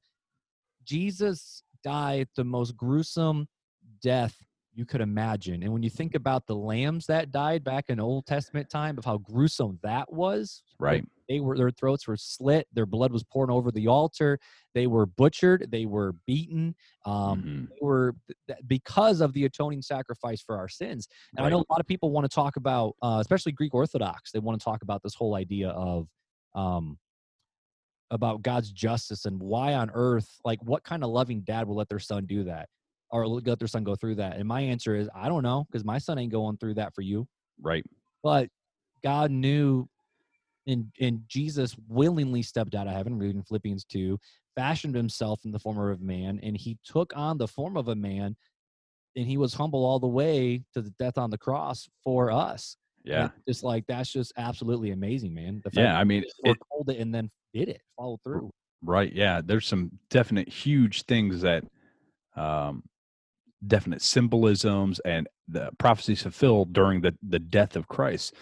jesus 0.83 1.63
died 1.83 2.27
the 2.35 2.43
most 2.43 2.75
gruesome 2.75 3.47
death 4.01 4.35
you 4.77 4.85
could 4.85 5.01
imagine 5.01 5.63
and 5.63 5.73
when 5.73 5.81
you 5.81 5.89
think 5.89 6.13
about 6.13 6.45
the 6.45 6.55
lambs 6.55 7.07
that 7.07 7.31
died 7.31 7.63
back 7.63 7.85
in 7.89 7.99
old 7.99 8.25
testament 8.27 8.69
time 8.69 8.97
of 8.97 9.03
how 9.03 9.17
gruesome 9.17 9.79
that 9.81 10.11
was 10.13 10.61
Right. 10.79 11.03
they 11.27 11.39
were 11.39 11.57
their 11.57 11.71
throats 11.71 12.07
were 12.07 12.15
slit 12.15 12.67
their 12.71 12.85
blood 12.85 13.11
was 13.11 13.23
poured 13.23 13.49
over 13.49 13.71
the 13.71 13.87
altar 13.87 14.37
they 14.75 14.85
were 14.85 15.07
butchered 15.07 15.69
they 15.71 15.85
were 15.87 16.13
beaten 16.27 16.75
um, 17.05 17.41
Mhm. 17.41 17.69
they 17.69 17.79
were 17.81 18.15
because 18.67 19.19
of 19.19 19.33
the 19.33 19.45
atoning 19.45 19.81
sacrifice 19.81 20.41
for 20.41 20.57
our 20.57 20.69
sins. 20.69 21.07
And 21.35 21.45
I 21.45 21.49
know 21.49 21.57
a 21.59 21.71
lot 21.71 21.79
of 21.79 21.87
people 21.87 22.11
want 22.11 22.25
to 22.29 22.33
talk 22.33 22.55
about, 22.57 22.95
uh, 23.01 23.17
especially 23.19 23.51
Greek 23.53 23.73
Orthodox, 23.73 24.31
they 24.31 24.39
want 24.39 24.59
to 24.59 24.63
talk 24.63 24.83
about 24.83 25.01
this 25.03 25.15
whole 25.15 25.35
idea 25.35 25.69
of 25.69 26.07
um, 26.55 26.97
about 28.11 28.41
God's 28.41 28.71
justice 28.71 29.25
and 29.25 29.39
why 29.41 29.73
on 29.73 29.89
earth, 29.93 30.39
like 30.45 30.59
what 30.63 30.83
kind 30.83 31.03
of 31.03 31.09
loving 31.09 31.41
dad 31.41 31.67
will 31.67 31.75
let 31.75 31.89
their 31.89 31.99
son 31.99 32.25
do 32.25 32.43
that 32.45 32.69
or 33.09 33.27
let 33.27 33.59
their 33.59 33.67
son 33.67 33.83
go 33.83 33.95
through 33.95 34.15
that? 34.15 34.37
And 34.37 34.47
my 34.47 34.61
answer 34.61 34.95
is, 34.95 35.09
I 35.15 35.29
don't 35.29 35.43
know, 35.43 35.65
because 35.69 35.85
my 35.85 35.97
son 35.97 36.19
ain't 36.19 36.31
going 36.31 36.57
through 36.57 36.75
that 36.75 36.93
for 36.93 37.01
you. 37.01 37.27
Right. 37.61 37.83
But 38.23 38.49
God 39.03 39.31
knew, 39.31 39.87
and 40.67 40.91
and 40.99 41.21
Jesus 41.27 41.75
willingly 41.87 42.41
stepped 42.41 42.75
out 42.75 42.87
of 42.87 42.93
heaven, 42.93 43.17
reading 43.17 43.43
Philippians 43.43 43.85
two, 43.85 44.19
fashioned 44.55 44.95
himself 44.95 45.41
in 45.45 45.51
the 45.51 45.59
form 45.59 45.79
of 45.79 46.01
a 46.01 46.03
man, 46.03 46.39
and 46.43 46.57
he 46.57 46.77
took 46.83 47.13
on 47.15 47.37
the 47.37 47.47
form 47.47 47.77
of 47.77 47.87
a 47.87 47.95
man, 47.95 48.35
and 49.15 49.25
he 49.25 49.37
was 49.37 49.53
humble 49.53 49.85
all 49.85 49.99
the 49.99 50.07
way 50.07 50.63
to 50.73 50.81
the 50.81 50.93
death 50.99 51.17
on 51.17 51.29
the 51.29 51.37
cross 51.37 51.87
for 52.03 52.31
us. 52.31 52.75
Yeah. 53.03 53.29
Just 53.47 53.63
like 53.63 53.85
that's 53.87 54.11
just 54.11 54.33
absolutely 54.37 54.91
amazing, 54.91 55.33
man. 55.33 55.61
The 55.63 55.69
fact 55.69 55.77
Yeah. 55.77 55.93
that 55.93 55.99
I 55.99 56.03
mean, 56.03 56.23
it, 56.23 56.33
foretold 56.43 56.89
it 56.89 56.99
and 56.99 57.15
then 57.15 57.31
did 57.53 57.69
it, 57.69 57.81
followed 57.95 58.19
through. 58.21 58.51
Right. 58.83 59.13
Yeah. 59.13 59.39
There's 59.43 59.65
some 59.65 59.91
definite 60.09 60.49
huge 60.49 61.03
things 61.03 61.41
that, 61.41 61.63
um, 62.35 62.83
definite 63.65 64.01
symbolisms 64.01 64.99
and 64.99 65.27
the 65.47 65.69
prophecies 65.77 66.21
fulfilled 66.21 66.73
during 66.73 67.01
the, 67.01 67.15
the 67.27 67.39
death 67.39 67.75
of 67.75 67.87
Christ. 67.87 68.33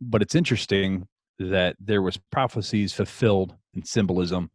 But 0.00 0.22
it's 0.22 0.34
interesting 0.34 1.08
that 1.38 1.76
there 1.78 2.02
was 2.02 2.16
prophecies 2.16 2.92
fulfilled 2.92 3.54
in 3.74 3.84
symbolism 3.84 4.50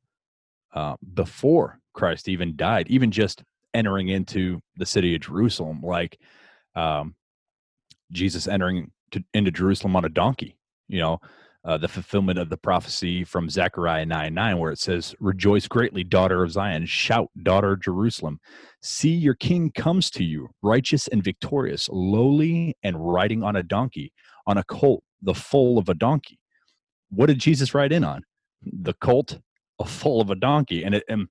uh, 0.73 0.95
before 1.13 1.80
Christ 1.93 2.27
even 2.30 2.56
died, 2.56 2.88
even 2.89 3.12
just 3.12 3.43
entering 3.73 4.10
into 4.10 4.62
the 4.75 4.86
city 4.86 5.15
of 5.15 5.21
Jerusalem, 5.21 5.82
like 5.82 6.19
um, 6.75 7.15
Jesus 8.12 8.47
entering 8.47 8.91
to, 9.12 9.23
into 9.34 9.51
Jerusalem 9.51 9.95
on 9.95 10.06
a 10.06 10.10
donkey. 10.10 10.58
You 10.88 10.99
know, 10.99 11.21
uh, 11.67 11.77
the 11.77 11.88
fulfillment 11.88 12.39
of 12.39 12.49
the 12.49 12.58
prophecy 12.58 13.25
from 13.25 13.49
Zechariah 13.49 14.06
9 14.06 14.34
9, 14.34 14.58
where 14.58 14.71
it 14.71 14.80
says, 14.80 15.13
Rejoice 15.19 15.67
greatly, 15.67 16.03
daughter 16.03 16.41
of 16.41 16.51
Zion, 16.51 16.86
shout, 16.86 17.30
daughter 17.43 17.73
of 17.73 17.82
Jerusalem. 17.82 18.39
See, 18.82 19.13
your 19.13 19.36
king 19.36 19.71
comes 19.71 20.10
to 20.12 20.23
you, 20.23 20.47
righteous 20.62 21.10
and 21.10 21.21
victorious, 21.21 21.89
lowly 21.91 22.75
and 22.84 22.95
riding 22.97 23.43
on 23.43 23.58
a 23.58 23.63
donkey, 23.63 24.13
on 24.47 24.58
a 24.58 24.63
colt, 24.63 25.03
the 25.21 25.34
foal 25.34 25.77
of 25.77 25.89
a 25.89 25.93
donkey. 25.93 26.39
What 27.10 27.25
did 27.25 27.39
Jesus 27.39 27.73
ride 27.73 27.91
in 27.91 28.06
on? 28.06 28.23
The 28.63 28.93
colt, 28.93 29.38
a 29.80 29.86
foal 29.86 30.21
of 30.21 30.30
a 30.30 30.36
donkey. 30.36 30.84
And, 30.84 30.95
it, 30.95 31.03
and 31.10 31.27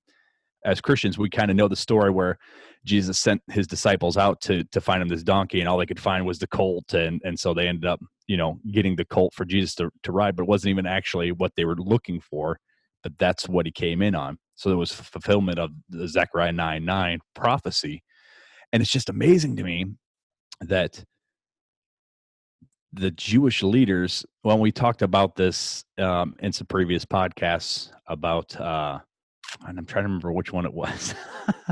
as 0.65 0.81
Christians, 0.81 1.17
we 1.17 1.29
kind 1.29 1.51
of 1.51 1.57
know 1.57 1.67
the 1.67 1.75
story 1.75 2.11
where 2.11 2.37
Jesus 2.85 3.19
sent 3.19 3.41
his 3.49 3.67
disciples 3.67 4.17
out 4.17 4.41
to 4.41 4.63
to 4.65 4.81
find 4.81 5.01
him 5.01 5.07
this 5.07 5.23
donkey, 5.23 5.59
and 5.59 5.69
all 5.69 5.77
they 5.77 5.85
could 5.85 5.99
find 5.99 6.25
was 6.25 6.39
the 6.39 6.47
colt, 6.47 6.93
and 6.93 7.21
and 7.23 7.39
so 7.39 7.53
they 7.53 7.67
ended 7.67 7.85
up, 7.85 7.99
you 8.27 8.37
know, 8.37 8.59
getting 8.71 8.95
the 8.95 9.05
colt 9.05 9.33
for 9.33 9.45
Jesus 9.45 9.75
to 9.75 9.89
to 10.03 10.11
ride, 10.11 10.35
but 10.35 10.43
it 10.43 10.49
wasn't 10.49 10.69
even 10.71 10.85
actually 10.85 11.31
what 11.31 11.51
they 11.55 11.65
were 11.65 11.75
looking 11.77 12.19
for, 12.21 12.59
but 13.03 13.17
that's 13.17 13.47
what 13.49 13.65
he 13.65 13.71
came 13.71 14.01
in 14.01 14.15
on. 14.15 14.37
So 14.55 14.69
there 14.69 14.77
was 14.77 14.91
fulfillment 14.93 15.59
of 15.59 15.71
the 15.89 16.07
Zechariah 16.07 16.51
nine 16.53 16.85
nine 16.85 17.19
prophecy, 17.35 18.03
and 18.71 18.81
it's 18.81 18.91
just 18.91 19.09
amazing 19.09 19.55
to 19.57 19.63
me 19.63 19.85
that 20.61 21.03
the 22.93 23.11
Jewish 23.11 23.63
leaders, 23.63 24.25
when 24.41 24.59
we 24.59 24.71
talked 24.71 25.01
about 25.01 25.35
this 25.35 25.83
um, 25.97 26.35
in 26.39 26.51
some 26.53 26.67
previous 26.67 27.05
podcasts 27.05 27.91
about, 28.07 28.59
uh, 28.59 28.99
and 29.67 29.77
I'm 29.77 29.85
trying 29.85 30.03
to 30.03 30.07
remember 30.09 30.31
which 30.31 30.51
one 30.53 30.65
it 30.65 30.73
was, 30.73 31.13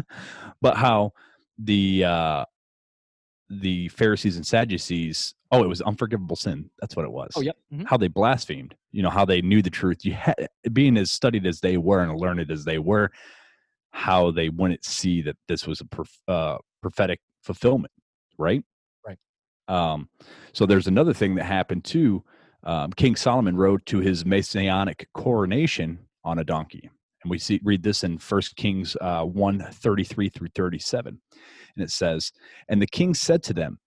but 0.62 0.78
how 0.78 1.14
the 1.58 2.04
uh, 2.04 2.46
the 3.50 3.88
Pharisees 3.90 4.36
and 4.38 4.46
Sadducees, 4.46 5.36
oh, 5.52 5.64
it 5.64 5.68
was 5.68 5.82
unforgivable 5.82 6.36
sin. 6.36 6.70
That's 6.80 6.96
what 6.96 7.06
it 7.06 7.12
was. 7.12 7.32
Oh, 7.36 7.42
yep. 7.42 7.58
mhm. 7.74 7.86
How 7.86 7.98
they 7.98 8.08
blasphemed. 8.08 8.76
You 8.92 9.04
know 9.04 9.10
how 9.10 9.26
they 9.26 9.42
knew 9.42 9.62
the 9.62 9.70
truth. 9.70 10.06
You 10.06 10.14
had, 10.14 10.48
being 10.74 10.98
as 10.98 11.12
studied 11.12 11.46
as 11.46 11.60
they 11.60 11.78
were 11.78 12.02
and 12.02 12.20
learned 12.20 12.50
as 12.52 12.66
they 12.66 12.80
were, 12.80 13.12
how 13.92 14.32
they 14.32 14.50
wouldn't 14.50 14.84
see 14.86 15.22
that 15.22 15.38
this 15.48 15.68
was 15.68 15.82
a 15.82 15.86
prof- 15.86 16.20
uh, 16.28 16.58
prophetic 16.82 17.20
fulfillment, 17.44 17.94
right? 18.38 18.64
Right. 19.06 19.18
Um, 19.68 20.10
so 20.54 20.66
there's 20.66 20.88
another 20.88 21.14
thing 21.14 21.36
that 21.36 21.46
happened 21.46 21.84
too. 21.86 22.24
Um, 22.64 22.92
King 22.94 23.16
Solomon 23.16 23.56
rode 23.56 23.86
to 23.88 24.00
his 24.00 24.26
messianic 24.26 25.08
coronation 25.14 26.00
on 26.24 26.40
a 26.40 26.44
donkey, 26.44 26.90
and 27.26 27.32
we 27.32 27.40
see 27.40 27.60
read 27.64 27.82
this 27.82 28.04
in 28.04 28.20
First 28.20 28.56
Kings 28.56 28.96
uh, 29.02 29.24
one 29.24 29.60
thirty 29.60 30.04
three 30.04 30.30
through 30.30 30.50
thirty 30.50 30.78
seven, 30.78 31.20
and 31.76 31.84
it 31.84 31.90
says, 31.90 32.32
"And 32.70 32.80
the 32.80 32.88
king 32.88 33.16
said 33.16 33.42
to 33.44 33.54
them, 33.54 33.80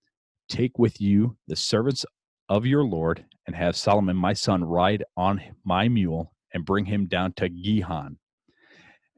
Take 0.48 0.76
with 0.76 1.00
you 1.00 1.36
the 1.46 1.54
servants 1.54 2.04
of 2.48 2.66
your 2.66 2.82
lord, 2.82 3.24
and 3.46 3.54
have 3.54 3.76
Solomon 3.76 4.16
my 4.16 4.32
son 4.32 4.64
ride 4.64 5.04
on 5.16 5.40
my 5.64 5.88
mule, 5.88 6.32
and 6.52 6.64
bring 6.64 6.84
him 6.84 7.06
down 7.06 7.32
to 7.34 7.48
Gihon." 7.48 8.18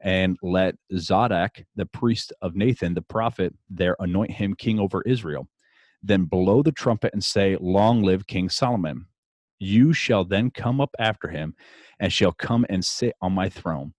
and 0.03 0.37
let 0.41 0.75
Zadok, 0.97 1.63
the 1.75 1.85
priest 1.85 2.33
of 2.41 2.55
Nathan, 2.55 2.93
the 2.93 3.01
prophet, 3.01 3.53
there 3.69 3.95
anoint 3.99 4.31
him 4.31 4.55
king 4.55 4.79
over 4.79 5.01
Israel. 5.03 5.47
Then 6.01 6.25
blow 6.25 6.63
the 6.63 6.71
trumpet 6.71 7.13
and 7.13 7.23
say, 7.23 7.57
Long 7.59 8.01
live 8.01 8.25
King 8.25 8.49
Solomon. 8.49 9.05
You 9.59 9.93
shall 9.93 10.25
then 10.25 10.49
come 10.49 10.81
up 10.81 10.89
after 10.97 11.27
him, 11.27 11.53
and 11.99 12.11
shall 12.11 12.31
come 12.31 12.65
and 12.69 12.83
sit 12.83 13.13
on 13.21 13.33
my 13.33 13.47
throne, 13.49 13.93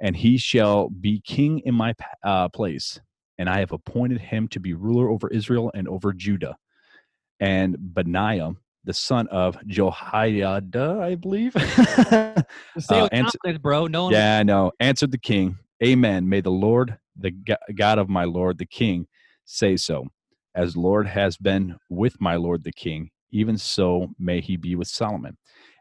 and 0.00 0.16
he 0.16 0.38
shall 0.38 0.88
be 0.88 1.20
king 1.20 1.60
in 1.60 1.74
my 1.74 1.94
uh, 2.24 2.48
place. 2.48 3.00
And 3.38 3.48
I 3.48 3.60
have 3.60 3.72
appointed 3.72 4.20
him 4.20 4.48
to 4.48 4.60
be 4.60 4.74
ruler 4.74 5.08
over 5.10 5.28
Israel 5.28 5.70
and 5.74 5.88
over 5.88 6.12
Judah. 6.12 6.56
And 7.40 7.76
Benaiah, 7.78 8.52
the 8.84 8.94
son 8.94 9.28
of 9.28 9.56
Jehoiada, 9.66 10.98
I 11.02 11.14
believe. 11.14 11.54
Uh, 12.90 13.08
and- 13.12 13.26
bro. 13.60 13.86
No 13.86 14.04
one 14.04 14.12
Yeah, 14.14 14.42
know. 14.42 14.72
Answered 14.80 15.10
the 15.10 15.18
king, 15.18 15.58
Amen. 15.84 16.28
May 16.28 16.40
the 16.40 16.50
Lord, 16.50 16.98
the 17.16 17.32
God 17.74 17.98
of 17.98 18.08
my 18.08 18.24
Lord, 18.24 18.58
the 18.58 18.66
king, 18.66 19.06
say 19.44 19.76
so. 19.76 20.06
as 20.54 20.76
Lord 20.76 21.06
has 21.06 21.36
been 21.36 21.76
with 21.90 22.20
my 22.20 22.36
Lord 22.36 22.64
the 22.64 22.72
king, 22.72 23.10
even 23.30 23.58
so 23.58 24.08
may 24.18 24.40
he 24.40 24.56
be 24.56 24.74
with 24.74 24.88
Solomon, 24.88 25.36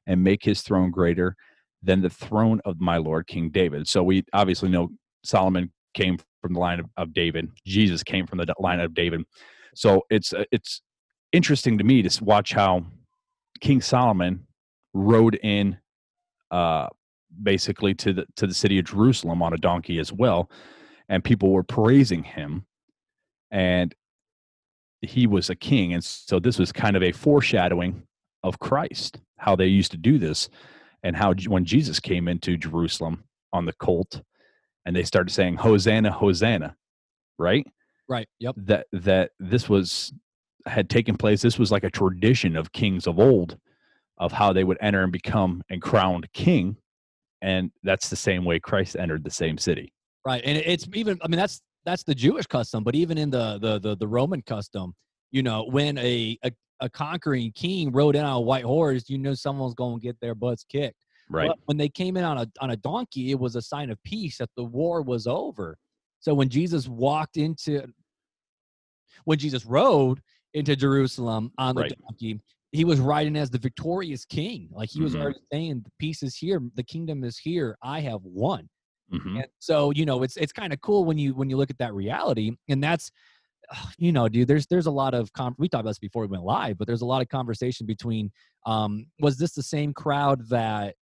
and 0.06 0.24
make 0.24 0.44
his 0.44 0.62
throne 0.62 0.92
greater 0.92 1.36
than 1.84 2.02
the 2.02 2.10
throne 2.10 2.60
of 2.66 2.80
my 2.80 2.98
Lord 2.98 3.28
King 3.28 3.50
David. 3.50 3.88
So 3.88 4.04
we 4.04 4.24
obviously 4.34 4.70
know 4.70 4.90
Solomon 5.24 5.72
came 5.94 6.18
from 6.42 6.54
the 6.54 6.60
line 6.60 6.80
of, 6.80 6.86
of 6.98 7.14
David. 7.14 7.50
Jesus 7.66 8.04
came 8.04 8.28
from 8.28 8.40
the 8.40 8.54
line 8.60 8.80
of 8.80 8.94
David. 8.94 9.24
So 9.76 10.04
it's 10.10 10.34
uh, 10.34 10.46
it's 10.52 10.82
interesting 11.32 11.78
to 11.78 11.84
me 11.84 12.02
to 12.02 12.24
watch 12.24 12.54
how 12.54 12.86
King 13.60 13.82
Solomon 13.82 14.48
rode 14.94 15.36
in 15.44 15.78
uh, 16.52 16.88
basically 17.44 17.94
to 17.96 18.14
the 18.14 18.26
to 18.36 18.48
the 18.48 18.54
city 18.54 18.80
of 18.80 18.86
Jerusalem 18.86 19.42
on 19.42 19.54
a 19.54 19.58
donkey 19.58 20.00
as 20.00 20.12
well, 20.12 20.50
and 21.10 21.24
people 21.24 21.52
were 21.52 21.64
praising 21.64 22.24
him, 22.24 22.66
and 23.52 23.94
he 25.02 25.28
was 25.28 25.50
a 25.50 25.56
king, 25.56 25.94
and 25.94 26.04
so 26.04 26.40
this 26.40 26.58
was 26.58 26.72
kind 26.72 26.96
of 26.96 27.04
a 27.04 27.12
foreshadowing 27.12 28.04
of 28.44 28.60
Christ, 28.60 29.20
how 29.38 29.56
they 29.56 29.68
used 29.68 29.92
to 29.92 29.98
do 29.98 30.18
this, 30.18 30.50
and 31.08 31.16
how 31.16 31.34
when 31.48 31.64
Jesus 31.64 32.02
came 32.02 32.28
into 32.28 32.58
Jerusalem 32.58 33.24
on 33.54 33.66
the 33.66 33.72
colt, 33.72 34.22
and 34.86 34.94
they 34.94 35.04
started 35.04 35.32
saying 35.32 35.56
Hosanna, 35.56 36.12
Hosanna, 36.12 36.76
right? 37.40 37.66
Right. 38.10 38.28
Yep. 38.40 38.56
That 38.58 38.88
that 38.92 39.32
this 39.40 39.70
was 39.70 40.12
had 40.66 40.90
taken 40.90 41.16
place. 41.16 41.42
This 41.42 41.58
was 41.58 41.72
like 41.72 41.86
a 41.86 41.90
tradition 41.90 42.58
of 42.58 42.74
kings 42.74 43.08
of 43.08 43.20
old, 43.20 43.58
of 44.18 44.34
how 44.34 44.52
they 44.52 44.66
would 44.66 44.78
enter 44.82 45.02
and 45.02 45.12
become 45.14 45.64
and 45.70 45.82
crowned 45.82 46.28
king, 46.34 46.76
and 47.42 47.72
that's 47.84 48.10
the 48.10 48.18
same 48.18 48.44
way 48.44 48.60
Christ 48.60 48.98
entered 49.00 49.24
the 49.24 49.32
same 49.32 49.58
city. 49.58 49.94
Right, 50.26 50.42
and 50.44 50.58
it's 50.58 50.90
even. 50.94 51.18
I 51.24 51.30
mean, 51.30 51.40
that's 51.40 51.62
that's 51.86 52.04
the 52.04 52.16
Jewish 52.16 52.48
custom, 52.48 52.84
but 52.84 52.96
even 52.96 53.18
in 53.18 53.30
the 53.30 53.60
the 53.60 53.80
the, 53.80 53.96
the 53.96 54.08
Roman 54.10 54.42
custom, 54.42 54.94
you 55.32 55.42
know, 55.42 55.64
when 55.72 55.98
a, 56.00 56.38
a 56.44 56.52
a 56.80 56.90
conquering 56.90 57.52
king 57.54 57.92
rode 57.92 58.16
in 58.16 58.24
on 58.26 58.36
a 58.38 58.42
white 58.42 58.64
horse, 58.66 59.10
you 59.10 59.18
know 59.18 59.34
someone's 59.34 59.74
going 59.74 60.00
to 60.00 60.04
get 60.04 60.20
their 60.20 60.36
butts 60.36 60.64
kicked. 60.64 61.06
Right. 61.30 61.48
But 61.48 61.58
when 61.66 61.78
they 61.78 61.90
came 61.90 62.18
in 62.18 62.24
on 62.24 62.38
a 62.38 62.48
on 62.62 62.72
a 62.72 62.78
donkey, 62.78 63.32
it 63.32 63.40
was 63.40 63.56
a 63.56 63.62
sign 63.62 63.90
of 63.90 64.02
peace 64.04 64.38
that 64.38 64.50
the 64.56 64.64
war 64.64 65.02
was 65.02 65.28
over. 65.28 65.78
So 66.20 66.34
when 66.34 66.50
Jesus 66.50 66.88
walked 66.88 67.38
into 67.38 67.88
when 69.26 69.38
Jesus 69.38 69.66
rode 69.66 70.22
into 70.54 70.76
Jerusalem 70.76 71.52
on 71.58 71.76
the 71.76 71.82
Right. 71.84 71.94
donkey, 72.02 72.42
he 72.72 72.86
was 72.86 73.00
riding 73.00 73.36
as 73.36 73.50
the 73.50 73.58
victorious 73.58 74.26
king. 74.26 74.70
Like 74.72 74.90
he 74.90 75.02
was 75.02 75.14
Mhm. 75.16 75.22
already 75.22 75.40
saying, 75.52 75.82
"The 75.84 75.92
peace 76.00 76.24
is 76.24 76.36
here, 76.36 76.62
the 76.76 76.84
kingdom 76.84 77.24
is 77.24 77.38
here. 77.38 77.78
I 77.82 78.02
have 78.02 78.24
won." 78.24 78.70
Mhm. 79.12 79.38
And 79.38 79.48
so 79.60 79.92
you 79.92 80.06
know, 80.06 80.24
it's 80.24 80.38
it's 80.38 80.52
kind 80.54 80.74
of 80.74 80.82
cool 80.82 81.06
when 81.06 81.18
you 81.18 81.34
when 81.34 81.50
you 81.50 81.58
look 81.58 81.70
at 81.70 81.78
that 81.80 81.94
reality, 81.94 82.56
and 82.70 82.84
that's 82.84 83.12
you 83.98 84.12
know, 84.12 84.28
dude. 84.30 84.48
There's 84.48 84.66
there's 84.68 84.86
a 84.86 84.92
lot 84.92 85.14
of 85.14 85.32
com- 85.34 85.56
we 85.58 85.68
talked 85.68 85.82
about 85.82 85.90
this 85.92 86.00
before 86.00 86.22
we 86.24 86.28
went 86.30 86.44
live, 86.44 86.78
but 86.78 86.88
there's 86.88 87.02
a 87.02 87.06
lot 87.06 87.22
of 87.22 87.30
conversation 87.30 87.86
between 87.86 88.32
um, 88.66 89.08
was 89.20 89.38
this 89.38 89.54
the 89.54 89.64
same 89.64 89.94
crowd 89.94 90.48
that 90.50 90.96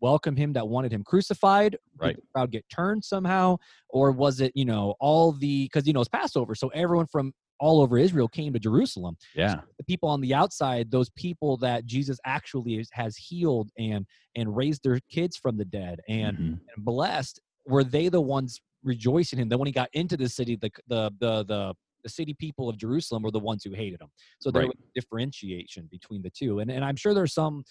welcomed 0.00 0.38
him 0.38 0.52
that 0.52 0.66
wanted 0.68 0.92
him 0.92 1.02
crucified? 1.04 1.72
Did 1.72 1.80
Right. 1.98 2.16
the 2.16 2.22
crowd 2.34 2.50
get 2.52 2.64
turned 2.68 3.04
somehow, 3.04 3.56
or 3.88 4.12
was 4.12 4.40
it 4.40 4.52
you 4.54 4.64
know 4.64 4.94
all 5.00 5.32
the 5.32 5.64
because 5.64 5.86
you 5.86 5.92
know 5.92 6.00
it's 6.00 6.08
Passover, 6.08 6.54
so 6.54 6.68
everyone 6.68 7.06
from 7.06 7.32
all 7.60 7.80
over 7.80 7.98
Israel 7.98 8.28
came 8.28 8.52
to 8.52 8.58
Jerusalem 8.60 9.16
Yeah. 9.34 9.62
the 9.78 9.84
people 9.84 10.08
on 10.08 10.20
the 10.20 10.32
outside 10.32 10.92
those 10.92 11.10
people 11.10 11.56
that 11.56 11.86
jesus 11.86 12.16
actually 12.24 12.86
has 12.92 13.16
healed 13.16 13.68
and 13.76 14.06
and 14.36 14.56
raised 14.56 14.84
their 14.84 15.00
kids 15.10 15.36
from 15.36 15.56
the 15.56 15.64
dead 15.64 16.00
and, 16.08 16.38
Mhm. 16.38 16.60
and 16.76 16.84
blessed 16.84 17.40
were 17.66 17.82
they 17.82 18.08
the 18.08 18.20
ones 18.20 18.60
rejoicing 18.84 19.40
him 19.40 19.48
then 19.48 19.58
when 19.58 19.66
he 19.66 19.72
got 19.72 19.88
into 19.92 20.16
the 20.16 20.28
city 20.28 20.54
the 20.54 20.70
the 20.86 21.10
the 21.18 21.44
the, 21.46 21.74
the 22.02 22.08
city 22.08 22.34
people 22.38 22.68
of 22.68 22.76
jerusalem 22.76 23.22
were 23.22 23.30
the 23.30 23.38
ones 23.38 23.62
who 23.64 23.72
hated 23.72 24.00
him 24.00 24.08
so 24.40 24.50
there 24.50 24.62
Right. 24.62 24.68
was 24.68 24.76
differentiation 24.94 25.88
between 25.90 26.22
the 26.22 26.30
two 26.30 26.60
and 26.60 26.70
and 26.70 26.84
i'm 26.84 26.96
sure 26.96 27.14
there's 27.14 27.34
some 27.34 27.64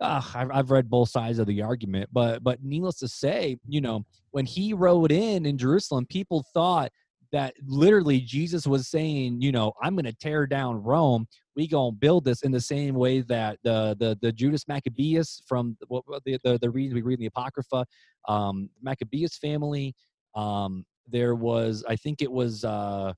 uh, 0.00 0.22
I've, 0.34 0.50
I've 0.50 0.70
read 0.70 0.88
both 0.88 1.10
sides 1.10 1.38
of 1.38 1.46
the 1.46 1.60
argument 1.60 2.08
but 2.12 2.42
but 2.42 2.62
needless 2.62 2.96
to 3.00 3.08
say 3.08 3.58
you 3.68 3.80
know 3.80 4.04
when 4.30 4.46
he 4.46 4.72
rode 4.72 5.12
in 5.12 5.44
in 5.44 5.58
jerusalem 5.58 6.06
people 6.06 6.44
thought 6.54 6.90
that 7.32 7.54
literally 7.64 8.20
Jesus 8.20 8.66
was 8.66 8.88
saying, 8.88 9.40
you 9.40 9.52
know, 9.52 9.72
I'm 9.82 9.94
going 9.94 10.04
to 10.04 10.12
tear 10.12 10.46
down 10.46 10.82
Rome. 10.82 11.26
We 11.56 11.68
going 11.68 11.92
to 11.92 11.96
build 11.98 12.24
this 12.24 12.42
in 12.42 12.50
the 12.50 12.60
same 12.60 12.94
way 12.94 13.20
that 13.22 13.58
the 13.62 13.96
the 13.98 14.18
the 14.20 14.32
Judas 14.32 14.66
Maccabeus 14.66 15.42
from 15.46 15.76
what 15.88 16.04
the 16.24 16.38
the, 16.44 16.58
the 16.58 16.70
reading 16.70 16.94
we 16.94 17.02
read 17.02 17.18
in 17.18 17.20
the 17.20 17.26
Apocrypha, 17.26 17.84
um, 18.28 18.70
Maccabeus 18.82 19.36
family. 19.38 19.94
Um, 20.34 20.84
there 21.08 21.34
was, 21.34 21.84
I 21.88 21.96
think 21.96 22.22
it 22.22 22.30
was, 22.30 22.64
uh, 22.64 23.12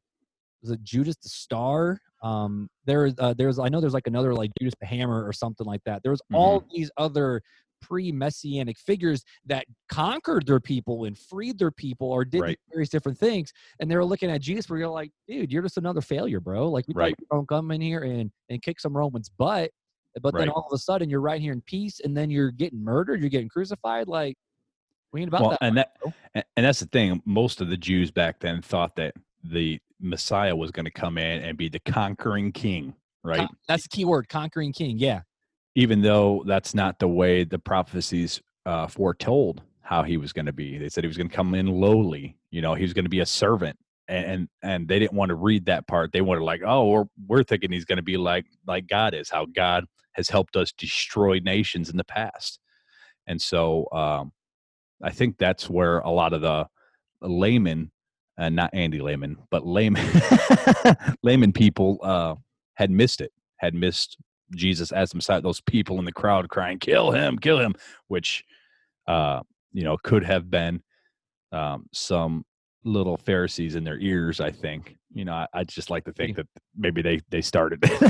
was 0.63 0.71
it 0.71 0.83
Judas 0.83 1.17
the 1.17 1.29
Star? 1.29 1.99
Um, 2.23 2.69
there, 2.87 3.11
uh, 3.19 3.35
there's, 3.37 3.59
I 3.59 3.69
know 3.69 3.81
there's 3.81 3.95
like 3.95 4.07
another 4.07 4.35
like 4.35 4.51
Judas 4.59 4.75
the 4.81 4.87
Hammer 4.87 5.27
or 5.27 5.33
something 5.33 5.67
like 5.67 5.83
that. 5.85 6.03
There's 6.05 6.21
all 6.33 6.65
these 6.73 6.91
other 6.97 7.43
pre-messianic 7.81 8.79
figures 8.79 9.25
that 9.45 9.67
conquered 9.89 10.47
their 10.47 10.61
people 10.61 11.05
and 11.05 11.19
freed 11.19 11.59
their 11.59 11.73
people 11.73 12.13
or 12.13 12.25
did 12.25 12.41
Right. 12.41 12.59
various 12.71 12.89
different 12.89 13.19
things 13.19 13.53
and 13.81 13.91
they 13.91 13.97
were 13.97 14.05
looking 14.05 14.31
at 14.31 14.41
jesus 14.41 14.71
where 14.71 14.79
you're 14.79 14.89
like 14.89 15.11
dude 15.27 15.51
you're 15.51 15.65
just 15.65 15.79
another 15.79 16.01
failure 16.01 16.39
bro 16.39 16.71
like 16.71 16.85
we 16.87 16.95
Right. 16.95 17.17
you 17.19 17.45
come 17.49 17.73
in 17.73 17.81
here 17.81 18.05
and 18.05 18.31
and 18.51 18.63
kick 18.63 18.79
some 18.79 18.97
romans 18.97 19.29
butt 19.31 19.73
but 20.23 20.33
then 20.33 20.49
all 20.49 20.65
of 20.71 20.73
a 20.73 20.79
sudden 20.79 21.11
you're 21.11 21.21
right 21.21 21.41
here 21.41 21.53
in 21.53 21.61
peace 21.63 21.99
and 22.05 22.17
then 22.17 22.31
you're 22.31 22.53
getting 22.53 22.85
murdered 22.85 23.19
you're 23.19 23.29
getting 23.29 23.49
crucified 23.49 24.07
like 24.07 24.37
we 25.13 25.21
ain't 25.21 25.29
about 25.29 25.41
well, 25.41 25.51
that 25.51 25.59
and 25.63 25.77
that 25.77 25.97
bro. 26.01 26.13
and 26.35 26.45
that's 26.67 26.81
the 26.81 26.87
thing. 26.87 27.23
Most 27.25 27.61
of 27.61 27.69
the 27.69 27.77
Jews 27.77 28.11
back 28.11 28.41
then 28.41 28.63
thought 28.63 28.97
that 28.97 29.15
the 29.45 29.79
Messiah 30.03 30.55
was 30.55 30.71
going 30.71 30.85
to 30.85 30.91
come 30.91 31.17
in 31.17 31.43
and 31.43 31.57
be 31.57 31.69
the 31.69 31.81
conquering 31.81 32.53
king, 32.53 32.95
right? 33.25 33.39
Con- 33.39 33.57
that's 33.69 33.85
the 33.85 33.89
key 33.89 34.05
word 34.05 34.29
conquering 34.29 34.73
king 34.73 34.99
yeah 34.99 35.23
Even 35.75 36.03
though 36.03 36.43
that's 36.47 36.75
not 36.75 36.99
the 36.99 37.09
way 37.09 37.45
the 37.45 37.59
prophecies 37.59 38.41
uh, 38.67 38.87
foretold 38.87 39.63
how 39.81 40.03
he 40.03 40.17
was 40.17 40.33
going 40.33 40.47
to 40.47 40.53
be. 40.53 40.79
They 40.79 40.89
said 40.89 41.05
he 41.05 41.09
was 41.09 41.17
going 41.17 41.29
to 41.29 41.35
come 41.35 41.55
in 41.55 41.67
lowly. 41.67 42.37
You 42.51 42.63
know, 42.63 42.75
he 42.75 42.83
was 42.83 42.93
going 42.95 43.05
to 43.05 43.11
be 43.11 43.21
a 43.21 43.27
servant, 43.27 43.77
and, 44.09 44.25
and 44.25 44.49
and 44.63 44.89
they 44.89 44.99
didn't 44.99 45.15
want 45.15 45.31
to 45.31 45.35
read 45.35 45.67
that 45.67 45.87
part. 45.87 46.13
They 46.13 46.21
wanted 46.21 46.43
like, 46.43 46.63
oh, 46.65 46.89
we're 46.89 47.05
we're 47.27 47.43
thinking 47.43 47.73
he's 47.73 47.85
going 47.85 47.97
to 47.97 48.03
be 48.03 48.17
like 48.17 48.47
like 48.67 48.87
God 48.87 49.15
is, 49.15 49.29
how 49.29 49.47
God 49.47 49.85
has 50.13 50.29
helped 50.29 50.57
us 50.57 50.73
destroy 50.73 51.41
nations 51.41 51.91
in 51.91 51.97
the 51.97 52.05
past, 52.05 52.59
and 53.27 53.41
so 53.41 53.87
um, 53.93 54.33
I 55.03 55.11
think 55.11 55.37
that's 55.39 55.69
where 55.69 55.99
a 56.01 56.11
lot 56.11 56.33
of 56.33 56.43
the 56.43 56.67
laymen, 57.21 57.91
uh, 58.39 58.49
not 58.49 58.71
Andy 58.73 59.01
Layman, 59.01 59.37
but 59.51 59.67
layman 59.67 60.05
layman 61.23 61.53
people 61.55 61.99
uh, 62.03 62.35
had 62.75 62.91
missed 62.91 63.21
it, 63.21 63.33
had 63.59 63.75
missed 63.75 64.17
Jesus 64.55 64.93
as 64.93 65.15
Messiah. 65.15 65.41
Those 65.41 65.61
people 65.61 65.99
in 65.99 66.05
the 66.05 66.13
crowd 66.13 66.49
crying, 66.49 66.79
"Kill 66.79 67.11
him! 67.13 67.39
Kill 67.39 67.59
him!" 67.59 67.75
Which, 68.09 68.45
uh, 69.07 69.41
you 69.73 69.85
know, 69.85 69.97
could 70.03 70.25
have 70.25 70.51
been 70.51 70.83
um, 71.53 71.87
some 71.93 72.45
little 72.85 73.17
Pharisees 73.17 73.75
in 73.77 73.85
their 73.85 73.99
ears. 73.99 74.41
I 74.41 74.51
think. 74.51 74.97
You 75.15 75.25
know, 75.27 75.35
I, 75.35 75.47
I 75.53 75.65
just 75.65 75.91
like 75.91 76.05
to 76.07 76.13
think 76.13 76.37
that 76.37 76.47
maybe 76.77 77.03
they 77.03 77.21
they 77.29 77.43
started 77.43 77.85
and 77.91 78.01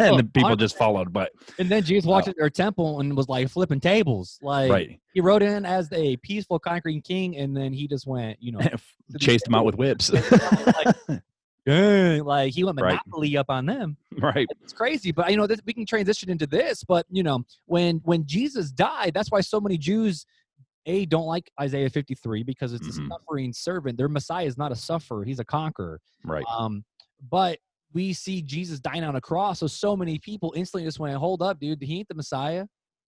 Well, 0.00 0.16
the 0.16 0.24
people 0.34 0.56
just 0.56 0.76
followed. 0.76 1.12
But 1.12 1.30
and 1.58 1.70
then 1.70 1.82
jesus 1.84 2.04
walked 2.06 2.26
Oh. 2.26 2.30
into 2.30 2.40
their 2.40 2.50
temple 2.50 2.98
and 3.00 3.16
was 3.16 3.28
like 3.28 3.48
flipping 3.48 3.78
tables 3.80 4.38
like 4.42 4.70
right, 4.70 5.00
he 5.12 5.20
rode 5.20 5.42
in 5.42 5.64
as 5.64 5.88
a 5.92 6.16
peaceful 6.18 6.58
conquering 6.58 7.00
king 7.00 7.36
and 7.36 7.56
then 7.56 7.72
he 7.72 7.86
just 7.86 8.06
went 8.06 8.36
you 8.42 8.50
know 8.52 8.60
chased 9.20 9.44
them 9.44 9.54
out 9.54 9.64
with 9.64 9.76
whips. 9.76 10.10
dang, 11.66 12.24
like 12.24 12.52
he 12.52 12.64
went 12.64 12.80
Right. 12.80 12.92
monopoly 13.06 13.36
up 13.36 13.46
on 13.50 13.66
them 13.66 13.96
right, 14.20 14.48
it's 14.62 14.72
crazy 14.72 15.12
but 15.12 15.30
you 15.30 15.36
know 15.36 15.46
this, 15.46 15.60
we 15.64 15.72
can 15.72 15.86
transition 15.86 16.28
into 16.30 16.46
this 16.46 16.82
but 16.84 17.06
you 17.10 17.22
know 17.22 17.44
when 17.66 18.00
when 18.04 18.26
jesus 18.26 18.70
died 18.72 19.12
that's 19.14 19.30
why 19.30 19.40
so 19.40 19.60
many 19.60 19.78
jews 19.78 20.26
a 20.88 21.04
don't 21.06 21.26
like 21.26 21.50
isaiah 21.60 21.88
53 21.90 22.42
because 22.42 22.72
it's 22.72 22.88
Mhm. 22.88 23.06
a 23.06 23.08
suffering 23.14 23.52
servant 23.52 23.96
their 23.98 24.08
messiah 24.08 24.46
is 24.46 24.58
not 24.58 24.72
a 24.72 24.76
sufferer 24.76 25.24
he's 25.24 25.38
a 25.38 25.44
conqueror 25.44 26.00
right, 26.24 26.44
um 26.50 26.84
but 27.30 27.58
we 27.92 28.12
see 28.12 28.42
jesus 28.42 28.80
dying 28.80 29.04
on 29.04 29.14
a 29.16 29.20
cross 29.20 29.60
so 29.60 29.66
so 29.66 29.96
many 29.96 30.18
people 30.18 30.52
instantly 30.56 30.84
just 30.84 30.98
went 30.98 31.16
hold 31.16 31.42
up 31.42 31.60
dude 31.60 31.80
he 31.82 31.98
ain't 31.98 32.08
the 32.08 32.14
messiah 32.14 32.66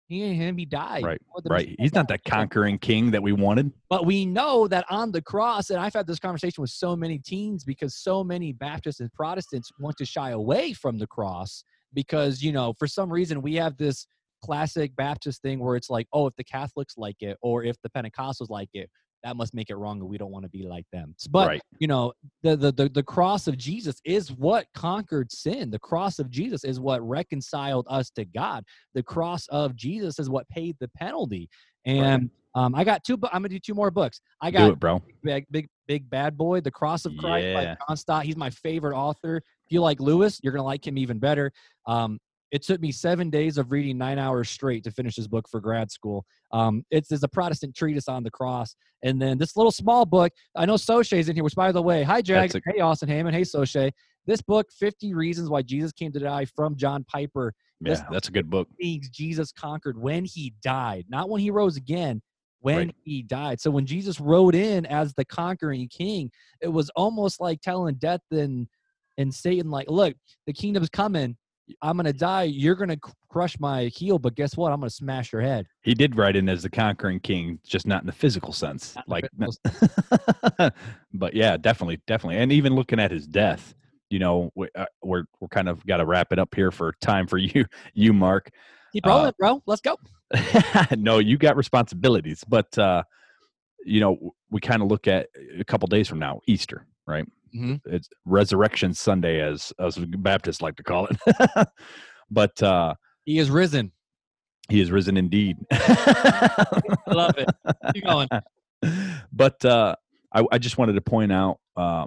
he 0.08 0.22
ain't 0.24 0.36
him 0.36 0.56
he 0.58 0.64
died 0.66 1.04
right, 1.04 1.20
right. 1.48 1.68
Messiah 1.68 1.76
He's 1.78 1.94
not 1.94 2.08
that 2.08 2.24
conquering 2.24 2.78
king 2.78 3.10
that 3.12 3.22
we 3.22 3.32
wanted. 3.32 3.72
but 3.88 4.04
we 4.04 4.26
know 4.26 4.66
that 4.66 4.84
on 4.90 5.12
the 5.12 5.22
cross, 5.22 5.70
and 5.70 5.78
I've 5.78 5.94
had 5.94 6.06
this 6.06 6.18
conversation 6.18 6.60
with 6.62 6.70
so 6.70 6.96
many 6.96 7.18
teens 7.18 7.64
because 7.64 7.94
so 7.94 8.24
many 8.24 8.52
Baptists 8.52 8.98
and 9.00 9.12
Protestants 9.12 9.70
want 9.78 9.96
to 9.98 10.04
shy 10.04 10.30
away 10.30 10.72
from 10.72 10.98
the 10.98 11.06
cross 11.06 11.62
because, 11.94 12.42
you 12.42 12.50
know, 12.50 12.72
for 12.78 12.88
some 12.88 13.08
reason 13.08 13.40
we 13.40 13.54
have 13.54 13.76
this 13.76 14.06
classic 14.42 14.94
Baptist 14.96 15.42
thing 15.42 15.60
where 15.60 15.76
it's 15.76 15.90
like, 15.90 16.06
oh, 16.12 16.26
if 16.26 16.34
the 16.36 16.44
Catholics 16.44 16.94
like 16.96 17.16
it 17.20 17.36
or 17.42 17.64
if 17.64 17.76
the 17.82 17.90
Pentecostals 17.90 18.50
like 18.50 18.70
it, 18.74 18.90
that 19.22 19.36
must 19.36 19.52
make 19.52 19.68
it 19.68 19.76
wrong 19.76 20.00
and 20.00 20.08
we 20.08 20.16
don't 20.16 20.30
want 20.30 20.44
to 20.44 20.50
be 20.50 20.62
like 20.62 20.86
them. 20.92 21.14
But 21.30 21.48
right, 21.48 21.62
you 21.78 21.86
know 21.86 22.12
the, 22.42 22.56
the 22.56 22.72
the 22.72 22.88
the 22.88 23.02
cross 23.02 23.46
of 23.46 23.58
jesus 23.58 23.96
is 24.04 24.32
what 24.32 24.66
conquered 24.74 25.30
sin 25.30 25.70
the 25.70 25.78
cross 25.78 26.18
of 26.18 26.30
jesus 26.30 26.64
is 26.64 26.80
what 26.80 27.06
reconciled 27.06 27.86
us 27.90 28.10
to 28.10 28.24
god 28.24 28.64
the 28.94 29.02
cross 29.02 29.46
of 29.48 29.74
jesus 29.76 30.18
is 30.18 30.30
what 30.30 30.48
paid 30.48 30.76
the 30.80 30.88
penalty 30.96 31.48
and 31.86 32.30
Um, 32.54 32.74
I 32.74 32.82
got 32.82 33.04
two. 33.04 33.16
Bu- 33.16 33.28
I'm 33.28 33.42
gonna 33.42 33.50
do 33.50 33.60
two 33.60 33.74
more 33.74 33.90
books. 33.92 34.20
I 34.40 34.50
Do 34.50 34.56
got 34.56 34.72
it, 34.72 34.80
bro. 34.80 35.00
big, 35.22 35.46
big, 35.50 35.68
big 35.86 36.10
bad 36.10 36.36
boy, 36.36 36.60
The 36.60 36.70
Cross 36.70 37.04
of 37.04 37.16
Christ 37.16 37.46
Yeah. 37.46 37.54
by 37.54 37.76
John 37.86 37.96
Stott. 37.96 38.24
He's 38.24 38.36
my 38.36 38.50
favorite 38.50 38.96
author. 38.96 39.36
If 39.36 39.70
you 39.70 39.80
like 39.80 40.00
Lewis, 40.00 40.40
you're 40.42 40.52
gonna 40.52 40.64
like 40.64 40.84
him 40.84 40.98
even 40.98 41.18
better. 41.20 41.52
Um, 41.86 42.18
it 42.50 42.62
took 42.62 42.80
me 42.80 42.90
seven 42.92 43.30
days 43.30 43.58
of 43.58 43.70
reading 43.70 43.96
nine 43.98 44.18
hours 44.18 44.50
straight 44.50 44.82
to 44.84 44.90
finish 44.90 45.16
this 45.16 45.26
book 45.28 45.48
for 45.48 45.60
grad 45.60 45.90
school. 45.90 46.24
Um, 46.52 46.84
it's, 46.90 47.12
it's 47.12 47.22
a 47.22 47.28
Protestant 47.28 47.74
treatise 47.76 48.08
on 48.08 48.22
the 48.24 48.30
cross, 48.30 48.74
and 49.02 49.20
then 49.22 49.38
this 49.38 49.56
little 49.56 49.70
small 49.70 50.04
book. 50.04 50.32
I 50.56 50.66
know 50.66 50.74
Soche's 50.74 51.28
in 51.28 51.36
here. 51.36 51.44
Which, 51.44 51.54
by 51.54 51.70
the 51.72 51.82
way, 51.82 52.02
hi 52.02 52.22
Jag, 52.22 52.50
That's 52.50 52.64
hey 52.74 52.80
Austin 52.80 53.08
Hammond, 53.08 53.36
hey 53.36 53.42
Soche. 53.42 53.90
This 54.26 54.42
book, 54.42 54.66
50 54.78 55.14
Reasons 55.14 55.48
Why 55.48 55.62
Jesus 55.62 55.92
Came 55.92 56.12
to 56.12 56.18
Die, 56.18 56.44
from 56.56 56.76
John 56.76 57.04
Piper 57.04 57.54
Yeah, 57.80 57.90
This- 57.94 58.02
that's 58.10 58.28
a 58.28 58.32
good 58.32 58.50
book. 58.50 58.68
things 58.80 59.08
Jesus 59.08 59.50
conquered 59.52 59.98
when 60.00 60.24
he 60.24 60.54
died, 60.62 61.06
not 61.08 61.30
when 61.30 61.40
he 61.40 61.50
rose 61.50 61.76
again, 61.76 62.20
when 62.60 62.76
Right. 62.88 62.94
he 63.04 63.22
died. 63.22 63.60
So 63.60 63.70
when 63.70 63.86
Jesus 63.86 64.20
rode 64.20 64.54
in 64.54 64.84
as 64.86 65.14
the 65.14 65.24
conquering 65.24 65.88
king, 65.88 66.30
it 66.60 66.68
was 66.68 66.90
almost 66.90 67.40
like 67.40 67.60
telling 67.62 67.94
death 67.94 68.20
and 68.30 68.66
and 69.18 69.34
Satan, 69.34 69.70
like, 69.70 69.90
look, 69.90 70.14
the 70.46 70.52
kingdom's 70.52 70.88
coming. 70.88 71.36
I'm 71.82 71.96
gonna 71.96 72.12
die. 72.12 72.44
You're 72.44 72.74
gonna 72.74 72.98
crush 73.28 73.58
my 73.60 73.84
heel, 73.84 74.18
but 74.18 74.34
guess 74.34 74.56
what? 74.56 74.72
I'm 74.72 74.80
gonna 74.80 74.90
smash 74.90 75.32
your 75.32 75.42
head. 75.42 75.66
He 75.82 75.94
did 75.94 76.16
ride 76.16 76.36
in 76.36 76.48
as 76.48 76.62
the 76.62 76.70
conquering 76.70 77.20
king, 77.20 77.58
just 77.66 77.86
not 77.86 78.02
in 78.02 78.06
the 78.06 78.12
physical 78.12 78.52
sense. 78.52 78.94
Not 78.96 79.08
like, 79.08 79.28
physical 79.38 80.70
but 81.14 81.34
yeah, 81.34 81.56
definitely, 81.56 82.00
definitely, 82.06 82.38
and 82.38 82.52
even 82.52 82.74
looking 82.74 83.00
at 83.00 83.10
his 83.10 83.26
death, 83.26 83.74
you 84.10 84.18
know, 84.18 84.50
we, 84.54 84.68
uh, 84.74 84.86
we're 85.02 85.24
we're 85.40 85.48
kind 85.48 85.68
of 85.68 85.84
got 85.86 85.98
to 85.98 86.06
wrap 86.06 86.32
it 86.32 86.38
up 86.38 86.54
here 86.54 86.70
for 86.70 86.94
time 87.00 87.26
for 87.26 87.38
you, 87.38 87.64
you 87.94 88.12
Mark. 88.12 88.50
Keep 88.92 89.06
Uh, 89.06 89.10
rolling, 89.10 89.32
bro. 89.38 89.62
Let's 89.66 89.80
go. 89.80 89.96
no, 90.96 91.18
you 91.18 91.38
got 91.38 91.56
responsibilities, 91.56 92.44
but 92.46 92.76
uh, 92.78 93.02
you 93.84 94.00
know, 94.00 94.34
we 94.50 94.60
kind 94.60 94.82
of 94.82 94.88
look 94.88 95.08
at 95.08 95.28
a 95.58 95.64
couple 95.64 95.86
days 95.86 96.08
from 96.08 96.18
now, 96.18 96.40
Easter, 96.46 96.86
right? 97.06 97.26
Mhm. 97.54 97.80
It's 97.86 98.08
Resurrection 98.24 98.94
Sunday, 98.94 99.40
as 99.40 99.72
as 99.78 99.96
Baptists 99.98 100.62
like 100.62 100.76
to 100.76 100.82
call 100.82 101.06
it. 101.08 101.68
but 102.30 102.62
uh, 102.62 102.94
He 103.24 103.38
is 103.38 103.50
risen. 103.50 103.92
he 104.68 104.80
is 104.80 104.90
risen 104.90 105.16
indeed. 105.16 105.56
I 105.70 106.96
love 107.08 107.34
it. 107.38 107.48
Keep 107.94 108.04
going. 108.04 108.28
but 109.32 109.64
uh, 109.64 109.94
I, 110.32 110.44
I 110.52 110.58
just 110.58 110.78
wanted 110.78 110.92
to 110.94 111.00
point 111.00 111.32
out 111.32 111.58
uh, 111.76 112.06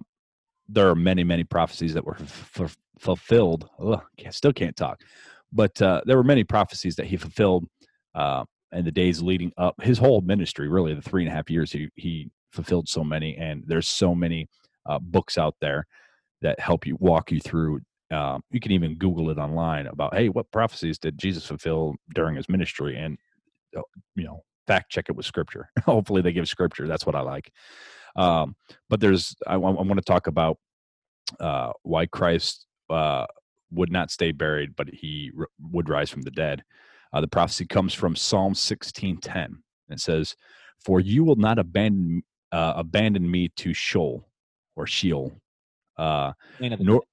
there 0.70 0.88
are 0.90 0.96
many, 0.96 1.24
many 1.24 1.44
prophecies 1.44 1.94
that 1.94 2.06
were 2.06 2.16
f- 2.20 2.52
f- 2.62 2.78
fulfilled. 3.00 3.70
Ugh, 3.80 4.02
can't, 4.18 4.34
still 4.34 4.54
can't 4.54 4.76
talk, 4.76 5.02
but 5.52 5.82
uh, 5.82 6.02
there 6.06 6.16
were 6.18 6.24
many 6.24 6.44
prophecies 6.44 6.96
that 6.96 7.06
he 7.08 7.18
fulfilled 7.18 7.66
uh, 8.16 8.46
in 8.72 8.86
the 8.86 8.92
days 8.92 9.22
leading 9.22 9.52
up. 9.58 9.76
His 9.82 9.98
whole 9.98 10.22
ministry, 10.22 10.68
really, 10.70 10.94
the 10.94 11.02
three 11.02 11.24
and 11.24 11.32
a 11.32 11.36
half 11.36 11.50
years, 11.50 11.72
he 11.72 11.90
he 11.96 12.30
fulfilled 12.52 12.88
so 12.88 13.04
many, 13.04 13.36
and 13.38 13.64
there's 13.68 13.88
so 13.88 14.16
many 14.16 14.48
uh, 14.86 15.00
books 15.00 15.38
out 15.38 15.56
there 15.62 15.86
that 16.42 16.60
help 16.60 16.86
you 16.86 16.98
walk 17.00 17.32
you 17.32 17.40
through. 17.40 17.80
Uh, 18.12 18.40
you 18.52 18.60
can 18.60 18.72
even 18.72 18.96
Google 18.96 19.30
it 19.30 19.38
online 19.38 19.88
about, 19.88 20.14
hey, 20.14 20.30
what 20.30 20.52
prophecies 20.52 21.00
did 21.00 21.18
Jesus 21.18 21.46
fulfill 21.46 21.96
during 22.14 22.36
his 22.36 22.48
ministry, 22.48 22.98
and 22.98 23.18
uh, 23.76 23.82
you 24.16 24.24
know, 24.24 24.44
fact 24.68 24.92
check 24.92 25.06
it 25.10 25.16
with 25.16 25.26
scripture. 25.26 25.70
Hopefully, 25.86 26.22
they 26.22 26.34
give 26.34 26.48
scripture. 26.48 26.88
That's 26.88 27.06
what 27.06 27.16
I 27.16 27.22
like. 27.22 27.52
Um, 28.16 28.56
but 28.90 29.00
there's, 29.00 29.36
I, 29.48 29.58
want 29.58 29.96
to 29.96 30.02
talk 30.02 30.28
about 30.28 30.58
uh, 31.40 31.72
why 31.82 32.06
Christ 32.06 32.68
uh, 32.90 33.26
would 33.72 33.92
not 33.92 34.12
stay 34.12 34.32
buried, 34.32 34.76
but 34.76 34.88
he 34.90 35.32
r- 35.38 35.48
would 35.72 35.90
rise 35.90 36.10
from 36.10 36.22
the 36.22 36.32
dead. 36.32 36.64
Uh, 37.12 37.22
the 37.22 37.28
prophecy 37.28 37.66
comes 37.66 37.94
from 37.94 38.16
Psalm 38.16 38.54
16:10. 38.54 39.56
It 39.90 40.00
says, 40.00 40.36
"For 40.84 41.00
you 41.00 41.24
will 41.24 41.36
not 41.36 41.60
abandon 41.60 42.24
uh, 42.52 42.74
abandon 42.76 43.30
me 43.30 43.50
to 43.58 43.74
Sheol 43.74 44.28
or 44.76 44.88
Sheol." 44.88 45.32
Uh, 45.98 46.34
Man 46.60 46.74
of 46.74 46.80
the 46.80 46.86
nor 46.86 47.04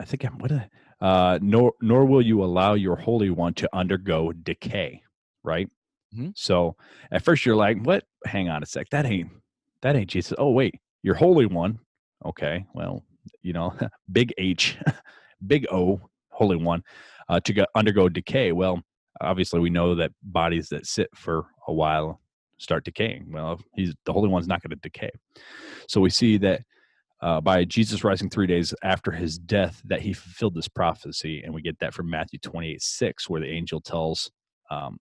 I 0.00 0.04
think 0.04 0.24
I'm 0.24 0.38
what? 0.38 0.52
I- 0.52 0.68
Uh, 1.00 1.38
nor 1.40 1.72
nor 1.80 2.04
will 2.04 2.20
you 2.20 2.44
allow 2.44 2.74
your 2.74 2.94
holy 2.96 3.30
one 3.30 3.54
to 3.54 3.68
undergo 3.74 4.32
decay. 4.32 5.02
Right. 5.42 5.68
Mhm. 6.14 6.32
So 6.36 6.76
at 7.10 7.22
first 7.24 7.46
you're 7.46 7.56
like, 7.56 7.78
"What? 7.84 8.04
Hang 8.26 8.50
on 8.50 8.62
a 8.62 8.66
sec. 8.66 8.90
That 8.90 9.06
ain't 9.06 9.30
that 9.82 9.96
ain't 9.96 10.10
Jesus." 10.10 10.34
Oh 10.38 10.50
wait, 10.50 10.74
your 11.02 11.14
holy 11.14 11.46
one. 11.46 11.78
Okay. 12.26 12.66
Well, 12.74 13.02
you 13.42 13.54
know, 13.54 13.70
big 14.12 14.34
H, 14.36 14.76
big 15.46 15.66
O, 15.72 16.00
holy 16.30 16.56
one, 16.56 16.82
uh, 17.30 17.40
to 17.40 17.52
go, 17.54 17.64
undergo 17.74 18.08
decay. 18.10 18.52
Well, 18.52 18.82
obviously 19.22 19.60
we 19.60 19.70
know 19.70 19.94
that 19.94 20.12
bodies 20.22 20.68
that 20.68 20.84
sit 20.86 21.08
for 21.16 21.46
a 21.66 21.72
while 21.72 22.20
start 22.60 22.84
decaying. 22.84 23.26
Well, 23.30 23.60
he's 23.74 23.94
the 24.04 24.12
holy 24.12 24.28
one's 24.28 24.46
not 24.46 24.62
going 24.62 24.70
to 24.70 24.76
decay. 24.76 25.10
So 25.88 26.00
we 26.00 26.10
see 26.10 26.36
that 26.38 26.62
uh, 27.22 27.40
by 27.40 27.64
Jesus 27.64 28.04
rising 28.04 28.30
three 28.30 28.46
days 28.46 28.72
after 28.82 29.10
his 29.10 29.38
death 29.38 29.82
that 29.86 30.00
he 30.02 30.12
fulfilled 30.12 30.54
this 30.54 30.68
prophecy. 30.68 31.42
And 31.44 31.52
we 31.52 31.62
get 31.62 31.78
that 31.80 31.94
from 31.94 32.08
Matthew 32.08 32.38
28 32.38 32.80
6, 32.80 33.28
where 33.28 33.40
the 33.40 33.48
angel 33.48 33.80
tells, 33.80 34.30
um, 34.70 34.98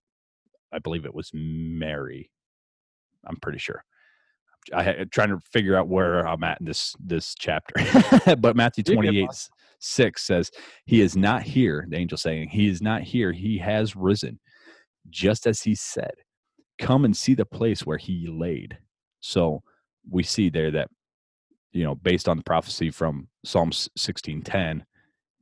I 0.74 0.80
believe 0.80 1.06
it 1.06 1.14
was 1.14 1.32
Mary. 1.34 2.32
I'm 3.26 3.38
pretty 3.38 3.60
sure. 3.60 3.84
I 4.74 4.84
had 4.84 5.12
trying 5.12 5.30
to 5.30 5.40
figure 5.52 5.76
out 5.76 5.88
where 5.88 6.28
I'm 6.28 6.44
at 6.44 6.60
in 6.60 6.66
this 6.66 6.96
this 7.00 7.36
chapter. 7.38 7.76
but 8.40 8.56
Matthew 8.56 8.84
28 8.84 9.30
6 9.80 10.22
says, 10.26 10.52
He 10.86 11.02
is 11.02 11.16
not 11.16 11.44
here, 11.44 11.86
the 11.90 11.98
angel 11.98 12.18
saying, 12.18 12.50
He 12.50 12.68
is 12.68 12.82
not 12.82 13.02
here. 13.02 13.32
He 13.32 13.58
has 13.60 13.96
risen, 13.96 14.40
just 15.10 15.48
as 15.48 15.62
he 15.62 15.76
said. 15.76 16.12
Come 16.80 17.06
and 17.06 17.16
see 17.16 17.36
the 17.36 17.46
place 17.46 17.86
where 17.86 17.98
he 17.98 18.28
laid. 18.28 18.78
So 19.20 19.62
we 20.10 20.24
see 20.24 20.50
there 20.50 20.72
that 20.72 20.90
you 21.72 21.84
know, 21.84 21.96
based 21.96 22.28
on 22.28 22.38
the 22.38 22.44
prophecy 22.44 22.90
from 22.90 23.28
Psalm 23.46 23.72
sixteen 23.72 24.42
ten, 24.42 24.84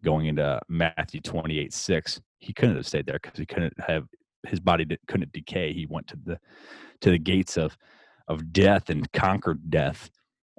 going 0.04 0.28
into 0.28 0.60
Matthew 0.68 1.22
twenty 1.22 1.60
eight 1.60 1.74
six, 1.74 2.20
he 2.40 2.54
couldn't 2.54 2.76
have 2.76 2.88
stayed 2.88 3.06
there 3.06 3.20
because 3.22 3.38
he 3.38 3.46
couldn't 3.46 3.74
have 3.80 4.06
his 4.46 4.60
body 4.60 4.86
couldn't 5.08 5.32
decay. 5.32 5.74
He 5.74 5.86
went 5.86 6.08
to 6.08 6.18
the 6.24 6.40
to 7.02 7.12
the 7.12 7.20
gates 7.20 7.58
of 7.58 7.78
of 8.28 8.52
death 8.52 8.90
and 8.90 9.10
conquered 9.14 9.70
death, 9.70 10.10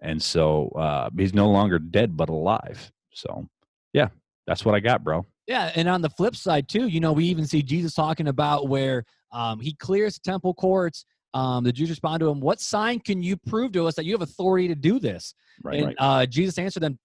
and 0.01 0.23
so 0.23 0.69
uh, 0.71 1.11
he's 1.17 1.35
no 1.35 1.51
longer 1.51 1.79
dead 1.79 2.17
but 2.17 2.31
alive. 2.31 2.91
So, 3.13 3.47
yeah, 3.93 4.09
that's 4.47 4.65
what 4.65 4.75
I 4.75 4.81
got, 4.81 5.05
bro. 5.05 5.27
Yeah, 5.47 5.73
and 5.75 5.89
on 5.89 6.03
the 6.03 6.11
flip 6.11 6.37
side 6.37 6.69
too, 6.69 6.87
you 6.87 7.01
know, 7.01 7.13
we 7.13 7.25
even 7.27 7.47
see 7.47 7.63
Jesus 7.63 7.95
talking 7.95 8.29
about 8.29 8.69
where 8.69 9.05
um, 9.33 9.61
he 9.61 9.75
clears 9.75 10.15
the 10.15 10.21
temple 10.31 10.55
courts. 10.55 11.05
Um, 11.35 11.63
the 11.65 11.73
Jews 11.73 11.91
respond 11.91 12.21
to 12.21 12.29
him, 12.29 12.41
"What 12.41 12.61
sign 12.61 13.01
can 13.01 13.23
you 13.23 13.37
prove 13.37 13.73
to 13.73 13.87
us 13.87 13.95
that 13.97 14.05
you 14.05 14.13
have 14.13 14.23
authority 14.23 14.69
to 14.69 14.75
do 14.75 14.99
this?" 14.99 15.35
Right, 15.63 15.77
and 15.79 15.87
right. 15.89 15.97
Uh, 15.99 16.27
Jesus 16.27 16.59
answered 16.59 16.81
them, 16.83 16.99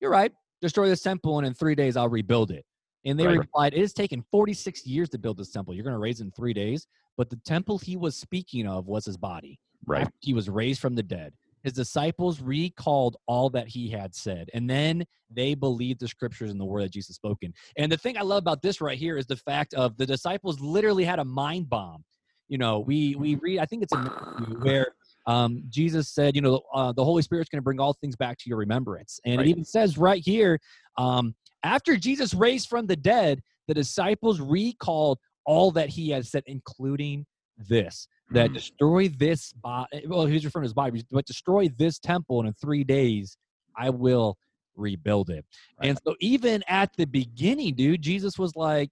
"You're 0.00 0.10
right. 0.10 0.32
Destroy 0.60 0.88
this 0.88 1.02
temple, 1.02 1.38
and 1.38 1.46
in 1.46 1.54
three 1.54 1.74
days 1.74 1.96
I'll 1.96 2.08
rebuild 2.08 2.50
it." 2.50 2.64
And 3.04 3.18
they 3.18 3.26
Right. 3.26 3.38
replied, 3.38 3.74
"It 3.74 3.80
has 3.80 3.92
taken 3.92 4.22
46 4.30 4.86
years 4.86 5.08
to 5.10 5.18
build 5.18 5.36
this 5.36 5.50
temple. 5.50 5.74
You're 5.74 5.82
going 5.84 5.94
to 5.94 5.98
raise 5.98 6.20
it 6.20 6.24
in 6.24 6.30
three 6.30 6.52
days." 6.54 6.86
But 7.16 7.30
the 7.30 7.36
temple 7.36 7.78
he 7.78 7.96
was 7.96 8.16
speaking 8.16 8.66
of 8.66 8.86
was 8.86 9.04
his 9.04 9.16
body. 9.16 9.58
right. 9.86 10.08
he 10.20 10.32
was 10.32 10.48
raised 10.48 10.80
from 10.80 10.94
the 10.94 11.02
dead. 11.02 11.34
His 11.64 11.72
disciples 11.72 12.40
recalled 12.40 13.16
all 13.26 13.50
that 13.50 13.68
he 13.68 13.88
had 13.88 14.14
said, 14.14 14.48
and 14.54 14.68
then 14.68 15.04
they 15.30 15.54
believed 15.54 16.00
the 16.00 16.08
scriptures 16.08 16.50
and 16.50 16.60
the 16.60 16.64
word 16.64 16.82
that 16.84 16.92
Jesus 16.92 17.16
spoken. 17.16 17.54
And 17.76 17.90
the 17.90 17.96
thing 17.96 18.18
I 18.18 18.22
love 18.22 18.38
about 18.38 18.62
this 18.62 18.80
right 18.80 18.98
here 18.98 19.16
is 19.16 19.26
the 19.26 19.36
fact 19.36 19.74
of 19.74 19.96
the 19.96 20.06
disciples 20.06 20.60
literally 20.60 21.04
had 21.04 21.18
a 21.18 21.24
mind 21.24 21.70
bomb. 21.70 22.04
You 22.48 22.58
know, 22.58 22.80
we 22.80 23.14
we 23.14 23.36
read, 23.36 23.60
I 23.60 23.66
think 23.66 23.82
it's 23.82 23.94
in 23.94 24.02
Matthew 24.02 24.56
where 24.60 24.88
um, 25.26 25.62
Jesus 25.68 26.08
said, 26.10 26.34
you 26.34 26.42
know, 26.42 26.60
uh, 26.74 26.92
the 26.92 27.04
Holy 27.04 27.22
Spirit's 27.22 27.48
going 27.48 27.60
to 27.60 27.62
bring 27.62 27.80
all 27.80 27.94
things 27.94 28.16
back 28.16 28.36
to 28.38 28.48
your 28.48 28.58
remembrance, 28.58 29.20
and 29.24 29.38
Right. 29.38 29.46
it 29.46 29.50
even 29.50 29.64
says 29.64 29.96
right 29.96 30.22
here, 30.22 30.58
um, 30.98 31.34
after 31.62 31.96
Jesus 31.96 32.34
raised 32.34 32.68
from 32.68 32.86
the 32.86 32.96
dead, 32.96 33.40
the 33.68 33.74
disciples 33.74 34.40
recalled 34.40 35.18
all 35.46 35.70
that 35.72 35.88
he 35.88 36.10
had 36.10 36.26
said, 36.26 36.42
including 36.46 37.24
this 37.56 38.08
that 38.32 38.50
Mm. 38.50 38.54
destroy 38.54 39.08
this 39.08 39.52
body. 39.52 40.06
Well, 40.06 40.26
he's 40.26 40.44
referring 40.44 40.62
to 40.64 40.66
his 40.66 40.74
body, 40.74 41.04
but 41.10 41.26
destroy 41.26 41.68
this 41.68 41.98
temple, 41.98 42.40
and 42.40 42.48
in 42.48 42.54
three 42.54 42.84
days 42.84 43.36
I 43.76 43.90
will 43.90 44.36
rebuild 44.76 45.30
it. 45.30 45.44
And 45.80 45.98
so, 46.06 46.16
even 46.20 46.62
at 46.68 46.94
the 46.96 47.04
beginning, 47.06 47.74
dude, 47.74 48.00
Jesus 48.02 48.38
was 48.38 48.56
like, 48.56 48.90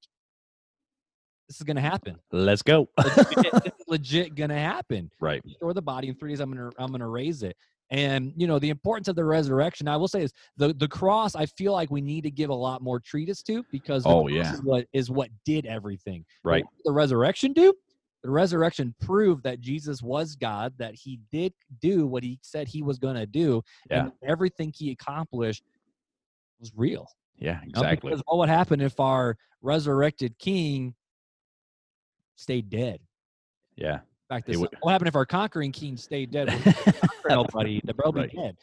"This 1.49 1.57
is 1.57 1.63
gonna 1.63 1.81
happen. 1.81 2.19
Let's 2.33 2.63
go. 2.63 2.89
Legit, 2.99 3.75
legit 3.89 4.35
gonna 4.35 4.59
happen. 4.59 5.11
right. 5.21 5.43
Destroy 5.43 5.73
the 5.73 5.83
body 5.83 6.09
in 6.09 6.15
three 6.15 6.31
days. 6.31 6.41
I'm 6.41 6.51
gonna 6.53 6.71
I'm 6.79 6.91
gonna 6.93 7.09
raise 7.09 7.43
it." 7.43 7.57
And 7.93 8.33
you 8.37 8.47
know 8.47 8.61
the 8.61 8.71
importance 8.71 9.09
of 9.09 9.17
the 9.17 9.25
resurrection. 9.25 9.89
I 9.89 9.97
will 9.97 10.07
say 10.07 10.23
is 10.23 10.33
the 10.57 10.73
the 10.75 10.87
cross. 10.87 11.35
I 11.35 11.47
feel 11.47 11.73
like 11.73 11.91
we 11.91 12.01
need 12.01 12.23
to 12.23 12.31
give 12.31 12.51
a 12.51 12.55
lot 12.55 12.83
more 12.83 13.01
treatise 13.01 13.43
to 13.45 13.65
because 13.73 14.05
Oh, 14.07 14.29
yeah. 14.29 14.53
is 14.53 14.63
what 14.63 14.87
is 14.93 15.11
what 15.11 15.29
did 15.45 15.67
everything. 15.67 16.25
Right. 16.45 16.65
The 16.85 16.93
resurrection 16.93 17.53
do? 17.53 17.75
The 18.23 18.31
resurrection 18.31 18.95
proved 19.01 19.43
that 19.45 19.61
Jesus 19.61 20.03
was 20.03 20.37
God, 20.37 20.75
that 20.79 20.95
he 20.95 21.21
did 21.33 21.55
do 21.81 22.07
what 22.07 22.23
he 22.23 22.39
said 22.43 22.69
he 22.69 22.83
was 22.83 22.99
going 22.99 23.17
to 23.17 23.27
do, 23.27 23.63
Yeah. 23.91 24.05
and 24.05 24.13
everything 24.23 24.73
he 24.77 24.91
accomplished 24.91 25.63
was 26.59 26.71
real. 26.77 27.09
Yeah, 27.39 27.61
You 27.65 27.73
know, 27.73 27.81
exactly. 27.81 28.11
Because 28.11 28.23
what 28.27 28.39
would 28.39 28.51
happen 28.51 28.81
if 28.83 29.01
our 29.01 29.39
resurrected 29.63 30.39
king 30.39 30.95
stayed 32.37 32.69
dead? 32.69 33.01
Yeah. 33.77 34.01
Back 34.29 34.45
this 34.45 34.59
would-. 34.59 34.71
What 34.81 34.93
happened 34.93 35.09
if 35.09 35.17
our 35.17 35.25
conquering 35.27 35.73
king 35.73 35.97
stayed 35.97 36.31
dead? 36.31 36.49
Nobody. 37.29 37.81
The 37.85 37.95
bro 37.95 38.13
be 38.13 38.21
Right. 38.21 38.33
dead. 38.37 38.57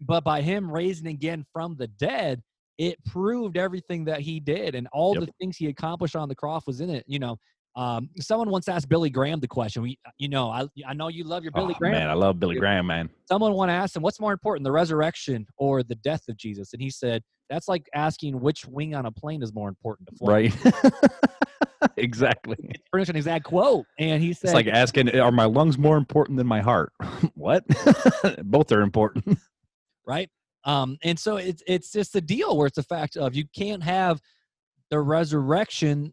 But 0.00 0.22
by 0.24 0.40
him 0.42 0.70
raising 0.70 1.08
again 1.08 1.44
from 1.52 1.76
the 1.76 1.88
dead, 1.88 2.42
it 2.78 3.02
proved 3.04 3.56
everything 3.56 4.04
that 4.04 4.20
he 4.20 4.40
did 4.40 4.74
and 4.74 4.88
all 4.92 5.14
Yep. 5.14 5.26
the 5.26 5.32
things 5.40 5.56
he 5.56 5.66
accomplished 5.66 6.16
on 6.16 6.28
the 6.28 6.34
cross 6.34 6.66
was 6.66 6.80
in 6.80 6.90
it. 6.90 7.04
You 7.08 7.18
know, 7.18 7.38
um, 7.74 8.10
someone 8.20 8.50
once 8.50 8.68
asked 8.68 8.88
Billy 8.88 9.08
Graham 9.10 9.40
the 9.40 9.48
question. 9.48 9.82
We, 9.82 9.98
you 10.18 10.28
know, 10.28 10.50
I, 10.50 10.66
I 10.86 10.92
know 10.92 11.08
you 11.08 11.24
love 11.24 11.42
your 11.42 11.52
Billy 11.52 11.74
Oh, 11.74 11.78
Graham. 11.78 11.94
man, 11.94 12.08
I 12.10 12.14
love 12.14 12.38
Billy 12.38 12.56
Graham, 12.56 12.86
man. 12.86 13.08
Someone 13.28 13.54
want 13.54 13.70
to 13.70 13.72
ask 13.74 13.96
him, 13.96 14.02
what's 14.02 14.20
more 14.20 14.32
important, 14.32 14.64
the 14.64 14.72
resurrection 14.72 15.46
or 15.56 15.82
the 15.82 15.94
death 15.96 16.22
of 16.28 16.36
Jesus? 16.36 16.72
And 16.74 16.82
he 16.82 16.90
said, 16.90 17.22
that's 17.48 17.68
like 17.68 17.88
asking 17.94 18.40
which 18.40 18.66
wing 18.66 18.94
on 18.94 19.06
a 19.06 19.12
plane 19.12 19.42
is 19.42 19.52
more 19.54 19.68
important 19.68 20.08
to 20.08 20.16
fly. 20.16 20.32
Right. 20.32 20.54
exactly. 21.96 22.56
It's 22.60 22.88
pretty 22.90 23.02
much 23.02 23.08
an 23.10 23.16
exact 23.16 23.44
quote. 23.44 23.86
And 23.98 24.22
he 24.22 24.32
said, 24.32 24.48
It's 24.48 24.54
like 24.54 24.66
asking, 24.68 25.18
are 25.18 25.32
my 25.32 25.44
lungs 25.44 25.78
more 25.78 25.96
important 25.96 26.38
than 26.38 26.46
my 26.46 26.60
heart? 26.60 26.92
what? 27.34 27.64
Both 28.44 28.72
are 28.72 28.82
important. 28.82 29.38
right? 30.06 30.28
Um, 30.64 30.96
and 31.02 31.18
so 31.18 31.36
it's 31.36 31.62
it's 31.66 31.90
just 31.90 32.14
a 32.14 32.20
deal 32.20 32.56
where 32.56 32.68
it's 32.68 32.78
a 32.78 32.84
fact 32.84 33.16
of 33.16 33.34
you 33.34 33.44
can't 33.56 33.82
have 33.82 34.20
the 34.90 35.00
resurrection 35.00 36.12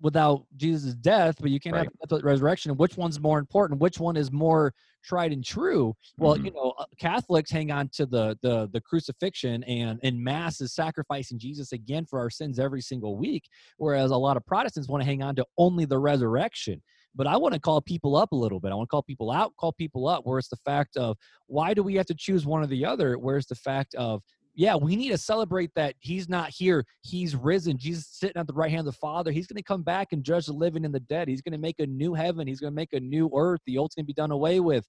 without 0.00 0.46
Jesus' 0.56 0.94
death, 0.94 1.36
but 1.40 1.50
you 1.50 1.60
can't 1.60 1.76
have 1.76 1.86
Right. 1.86 1.98
death 2.00 2.10
without 2.12 2.24
resurrection. 2.24 2.76
Which 2.76 2.96
one's 2.96 3.20
more 3.20 3.38
important? 3.38 3.80
Which 3.80 3.98
one 4.00 4.16
is 4.16 4.32
more 4.32 4.72
tried 5.02 5.32
and 5.32 5.44
true? 5.44 5.94
Well, 6.18 6.36
Mhm. 6.36 6.44
you 6.46 6.50
know, 6.52 6.74
uh, 6.78 6.84
Catholics 6.98 7.50
hang 7.50 7.70
on 7.70 7.88
to 7.90 8.06
the 8.06 8.38
the 8.42 8.68
the 8.72 8.80
crucifixion 8.80 9.62
and 9.64 10.00
and 10.02 10.22
mass 10.22 10.60
is 10.60 10.74
sacrificing 10.74 11.38
Jesus 11.38 11.72
again 11.72 12.06
for 12.06 12.18
our 12.18 12.30
sins 12.30 12.58
every 12.58 12.80
single 12.80 13.16
week, 13.16 13.48
whereas 13.78 14.10
a 14.10 14.16
lot 14.16 14.36
of 14.36 14.44
Protestants 14.46 14.88
want 14.88 15.02
to 15.02 15.06
hang 15.06 15.22
on 15.22 15.34
to 15.36 15.46
only 15.58 15.84
the 15.84 15.98
resurrection. 15.98 16.82
But 17.14 17.26
I 17.26 17.36
want 17.36 17.54
to 17.54 17.60
call 17.60 17.80
people 17.80 18.14
up 18.16 18.30
a 18.32 18.36
little 18.36 18.60
bit. 18.60 18.70
I 18.70 18.76
want 18.76 18.88
to 18.88 18.90
call 18.90 19.02
people 19.02 19.30
out, 19.32 19.56
call 19.56 19.72
people 19.72 20.06
up, 20.06 20.24
where 20.26 20.38
it's 20.38 20.48
the 20.48 20.56
fact 20.64 20.96
of 20.96 21.16
why 21.46 21.74
do 21.74 21.82
we 21.82 21.94
have 21.96 22.06
to 22.06 22.14
choose 22.14 22.46
one 22.46 22.62
or 22.62 22.66
the 22.68 22.84
other? 22.84 23.18
Where's 23.18 23.46
the 23.46 23.56
fact 23.56 23.94
of 23.96 24.22
yeah, 24.54 24.74
we 24.74 24.96
need 24.96 25.10
to 25.10 25.18
celebrate 25.18 25.70
that 25.76 25.94
he's 26.00 26.28
not 26.28 26.50
here. 26.50 26.84
He's 27.02 27.36
risen. 27.36 27.78
Jesus 27.78 28.04
is 28.04 28.18
sitting 28.18 28.38
at 28.38 28.46
the 28.46 28.52
right 28.52 28.70
hand 28.70 28.80
of 28.80 28.86
the 28.86 28.98
Father. 28.98 29.30
He's 29.30 29.46
going 29.46 29.56
to 29.56 29.62
come 29.62 29.82
back 29.82 30.08
and 30.12 30.24
judge 30.24 30.46
the 30.46 30.52
living 30.52 30.84
and 30.84 30.94
the 30.94 31.00
dead. 31.00 31.28
He's 31.28 31.40
going 31.40 31.52
to 31.52 31.58
make 31.58 31.78
a 31.78 31.86
new 31.86 32.14
heaven. 32.14 32.46
He's 32.46 32.60
going 32.60 32.72
to 32.72 32.74
make 32.74 32.92
a 32.92 33.00
new 33.00 33.30
earth. 33.34 33.60
The 33.66 33.78
old's 33.78 33.94
going 33.94 34.04
to 34.04 34.06
be 34.06 34.12
done 34.12 34.32
away 34.32 34.60
with. 34.60 34.86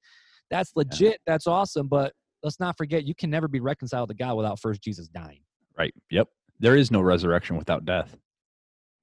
That's 0.49 0.71
legit. 0.75 1.19
That's 1.25 1.47
awesome. 1.47 1.87
But 1.87 2.13
let's 2.43 2.59
not 2.59 2.75
forget, 2.77 3.05
you 3.05 3.15
can 3.15 3.29
never 3.29 3.47
be 3.47 3.59
reconciled 3.59 4.09
to 4.09 4.15
God 4.15 4.35
without 4.35 4.59
first 4.59 4.81
Jesus 4.81 5.07
dying. 5.07 5.41
Right. 5.77 5.93
Yep. 6.09 6.27
There 6.59 6.75
is 6.75 6.91
no 6.91 7.01
resurrection 7.01 7.55
without 7.55 7.85
death. 7.85 8.17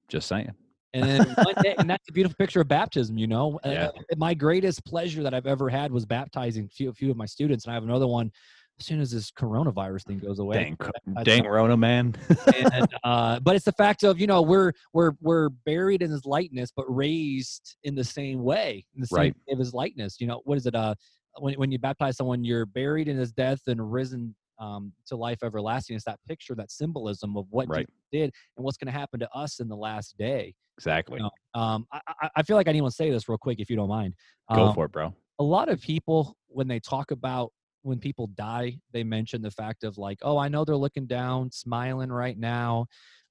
Just 0.07 0.27
saying. 0.27 0.53
And 0.93 1.03
then 1.03 1.35
one 1.43 1.53
day, 1.61 1.75
and 1.77 1.89
that's 1.89 2.07
a 2.09 2.11
beautiful 2.11 2.35
picture 2.35 2.61
of 2.61 2.67
baptism, 2.67 3.17
you 3.17 3.27
know. 3.27 3.59
Uh, 3.69 3.91
my 4.17 4.33
greatest 4.33 4.83
pleasure 4.83 5.21
that 5.21 5.33
I've 5.33 5.45
ever 5.45 5.69
had 5.69 5.91
was 5.91 6.03
baptizing 6.03 6.65
a 6.65 6.67
few, 6.67 6.89
a 6.89 6.93
few 6.93 7.11
of 7.11 7.17
my 7.17 7.25
students. 7.25 7.65
And 7.65 7.71
I 7.71 7.75
have 7.75 7.83
another 7.83 8.07
one 8.07 8.31
as 8.79 8.85
soon 8.85 9.01
as 9.01 9.11
this 9.11 9.31
coronavirus 9.31 10.05
thing 10.05 10.19
goes 10.19 10.39
away. 10.39 10.55
Dang, 10.63 10.77
co- 10.77 10.91
I- 11.17 11.23
dang 11.23 11.45
Rona, 11.45 11.75
man. 11.77 12.15
and 12.55 12.87
uh, 13.03 13.39
but 13.41 13.55
it's 13.55 13.65
the 13.65 13.71
fact 13.73 14.03
of 14.03 14.19
you 14.19 14.27
know 14.27 14.41
we're 14.41 14.71
we're 14.93 15.11
we're 15.21 15.49
buried 15.49 16.01
in 16.01 16.09
his 16.11 16.25
likeness, 16.25 16.71
but 16.75 16.85
raised 16.93 17.75
in 17.83 17.95
the 17.95 18.03
same 18.03 18.43
way, 18.43 18.85
in 18.95 19.01
the 19.01 19.07
same 19.07 19.17
Right. 19.17 19.35
way 19.47 19.53
of 19.53 19.59
his 19.59 19.73
likeness. 19.73 20.19
You 20.19 20.27
know 20.27 20.41
what 20.45 20.57
is 20.57 20.65
it? 20.65 20.75
Uh, 20.75 20.95
when 21.39 21.53
when 21.55 21.71
you 21.71 21.79
baptize 21.79 22.17
someone, 22.17 22.43
you're 22.43 22.65
buried 22.65 23.07
in 23.07 23.17
his 23.17 23.31
death 23.31 23.61
and 23.67 23.91
risen 23.91 24.35
um, 24.59 24.91
to 25.07 25.15
life 25.15 25.39
everlasting. 25.43 25.95
It's 25.95 26.05
that 26.05 26.19
picture, 26.27 26.55
that 26.55 26.71
symbolism 26.71 27.37
of 27.37 27.45
what 27.49 27.67
Right. 27.69 27.79
Jesus 27.87 27.93
did 28.11 28.31
and 28.57 28.63
what's 28.65 28.77
going 28.77 28.91
to 28.91 28.97
happen 28.97 29.19
to 29.21 29.29
us 29.33 29.59
in 29.59 29.67
the 29.69 29.75
last 29.77 30.17
day. 30.17 30.53
exactly. 30.77 31.19
No. 31.19 31.29
Um, 31.59 31.85
I, 31.93 31.99
I, 32.21 32.29
I 32.37 32.43
feel 32.43 32.55
like 32.57 32.67
I 32.67 32.71
need 32.73 32.83
to 32.83 32.91
say 32.91 33.09
this 33.09 33.29
real 33.29 33.37
quick, 33.37 33.59
if 33.59 33.69
you 33.69 33.75
don't 33.77 33.87
mind. 33.89 34.15
Go 34.53 34.67
Um, 34.67 34.75
for 34.75 34.85
it, 34.85 34.91
bro. 34.91 35.13
a 35.39 35.43
lot 35.43 35.69
of 35.69 35.79
people 35.81 36.35
when 36.47 36.67
they 36.67 36.79
talk 36.79 37.11
about 37.11 37.51
when 37.83 37.99
people 37.99 38.27
die 38.27 38.77
they 38.91 39.03
mention 39.03 39.41
the 39.41 39.51
fact 39.51 39.83
of 39.83 39.97
like 39.97 40.19
oh 40.21 40.37
i 40.37 40.47
know 40.47 40.65
they're 40.65 40.75
looking 40.75 41.07
down 41.07 41.51
smiling 41.51 42.11
right 42.11 42.37
now 42.37 42.85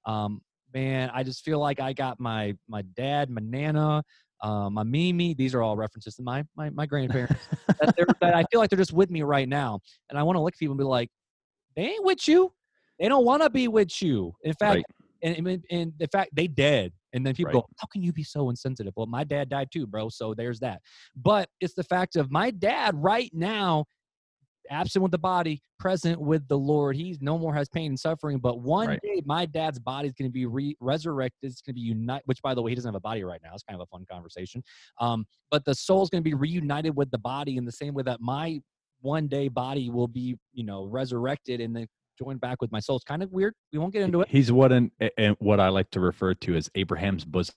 um 0.05 0.41
man 0.73 1.09
i 1.13 1.23
just 1.23 1.43
feel 1.43 1.59
like 1.59 1.79
i 1.79 1.93
got 1.93 2.19
my 2.19 2.55
my 2.67 2.81
dad 2.95 3.29
my 3.29 3.41
nana 3.43 4.03
uh, 4.41 4.69
my 4.69 4.83
mimi 4.83 5.33
these 5.33 5.53
are 5.53 5.61
all 5.61 5.75
references 5.75 6.15
to 6.15 6.23
my 6.23 6.43
my, 6.55 6.69
my 6.69 6.85
grandparents 6.85 7.49
that, 7.79 7.89
they're, 7.97 8.07
that 8.21 8.33
i 8.35 8.43
feel 8.51 8.59
like 8.59 8.69
they're 8.69 8.77
just 8.77 8.93
with 8.93 9.09
me 9.11 9.21
right 9.21 9.49
now 9.49 9.79
and 10.09 10.17
i 10.17 10.23
want 10.23 10.35
to 10.35 10.41
look 10.41 10.53
at 10.53 10.59
people 10.59 10.73
and 10.73 10.79
be 10.79 10.85
like 10.85 11.09
they 11.75 11.83
ain't 11.83 12.05
with 12.05 12.27
you 12.27 12.51
they 12.99 13.07
don't 13.07 13.25
want 13.25 13.41
to 13.43 13.49
be 13.49 13.67
with 13.67 14.01
you 14.01 14.33
in 14.43 14.53
fact 14.53 14.75
Right. 14.75 14.85
and, 15.23 15.47
and, 15.47 15.63
and 15.69 15.93
in 15.99 16.07
fact 16.11 16.31
they 16.33 16.47
dead 16.47 16.91
and 17.13 17.25
then 17.25 17.35
people 17.35 17.49
Right. 17.49 17.61
go 17.61 17.65
how 17.77 17.87
can 17.91 18.01
you 18.01 18.13
be 18.13 18.23
so 18.23 18.49
insensitive 18.49 18.93
well 18.95 19.05
my 19.05 19.23
dad 19.23 19.49
died 19.49 19.69
too 19.71 19.85
bro 19.85 20.09
so 20.09 20.33
there's 20.33 20.59
that 20.59 20.81
but 21.15 21.49
it's 21.59 21.73
the 21.73 21.83
fact 21.83 22.15
of 22.15 22.31
my 22.31 22.51
dad 22.51 22.95
right 22.95 23.31
now 23.33 23.85
absent 24.69 25.03
with 25.03 25.11
the 25.11 25.17
body 25.17 25.61
present 25.79 26.19
with 26.19 26.47
the 26.47 26.57
lord. 26.57 26.95
He's 26.95 27.21
no 27.21 27.37
more 27.37 27.53
has 27.53 27.69
pain 27.69 27.91
and 27.91 27.99
suffering 27.99 28.39
but 28.39 28.59
one 28.59 28.87
Right. 28.87 28.99
day 29.03 29.21
my 29.25 29.45
dad's 29.45 29.79
body 29.79 30.07
is 30.07 30.13
going 30.13 30.29
to 30.29 30.33
be 30.33 30.45
re- 30.45 30.75
resurrected. 30.79 31.51
It's 31.51 31.61
going 31.61 31.73
to 31.75 31.79
be 31.79 31.85
united 31.87 32.23
which 32.25 32.41
by 32.41 32.53
the 32.53 32.61
way 32.61 32.71
he 32.71 32.75
doesn't 32.75 32.87
have 32.89 32.95
a 32.95 32.99
body 32.99 33.23
right 33.23 33.41
now. 33.43 33.51
It's 33.53 33.63
kind 33.63 33.79
of 33.79 33.87
a 33.91 33.95
fun 33.95 34.05
conversation. 34.11 34.63
Um, 34.99 35.25
but 35.51 35.65
the 35.65 35.75
soul's 35.75 36.09
going 36.09 36.23
to 36.23 36.29
be 36.29 36.33
reunited 36.33 36.95
with 36.95 37.09
the 37.11 37.17
body 37.17 37.57
in 37.57 37.65
the 37.65 37.71
same 37.71 37.93
way 37.93 38.03
that 38.03 38.19
my 38.21 38.59
one 39.01 39.27
day 39.27 39.47
body 39.47 39.89
will 39.89 40.07
be 40.07 40.35
you 40.53 40.63
know 40.65 40.85
resurrected 40.85 41.61
and 41.61 41.75
then 41.75 41.87
joined 42.17 42.41
back 42.41 42.61
with 42.61 42.71
my 42.71 42.79
soul. 42.81 42.97
It's 42.97 43.05
kind 43.05 43.23
of 43.23 43.31
weird. 43.31 43.53
We 43.71 43.79
won't 43.79 43.93
get 43.93 44.01
into 44.03 44.19
it. 44.21 44.27
He's 44.29 44.51
what 44.51 44.71
an 44.73 44.91
and 45.17 45.35
what 45.39 45.59
I 45.59 45.69
like 45.69 45.89
to 45.91 45.99
refer 46.01 46.33
to 46.33 46.55
as 46.55 46.69
Abraham's 46.75 47.23
bosom. 47.23 47.55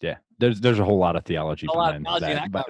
Yeah, 0.00 0.16
there's 0.38 0.60
there's 0.60 0.78
a 0.78 0.84
whole 0.84 0.98
lot 0.98 1.16
of 1.16 1.24
theology 1.24 1.66
A 1.72 1.76
lot 1.76 1.96
of 1.96 2.02
theology 2.02 2.26
that, 2.26 2.52
but- 2.52 2.66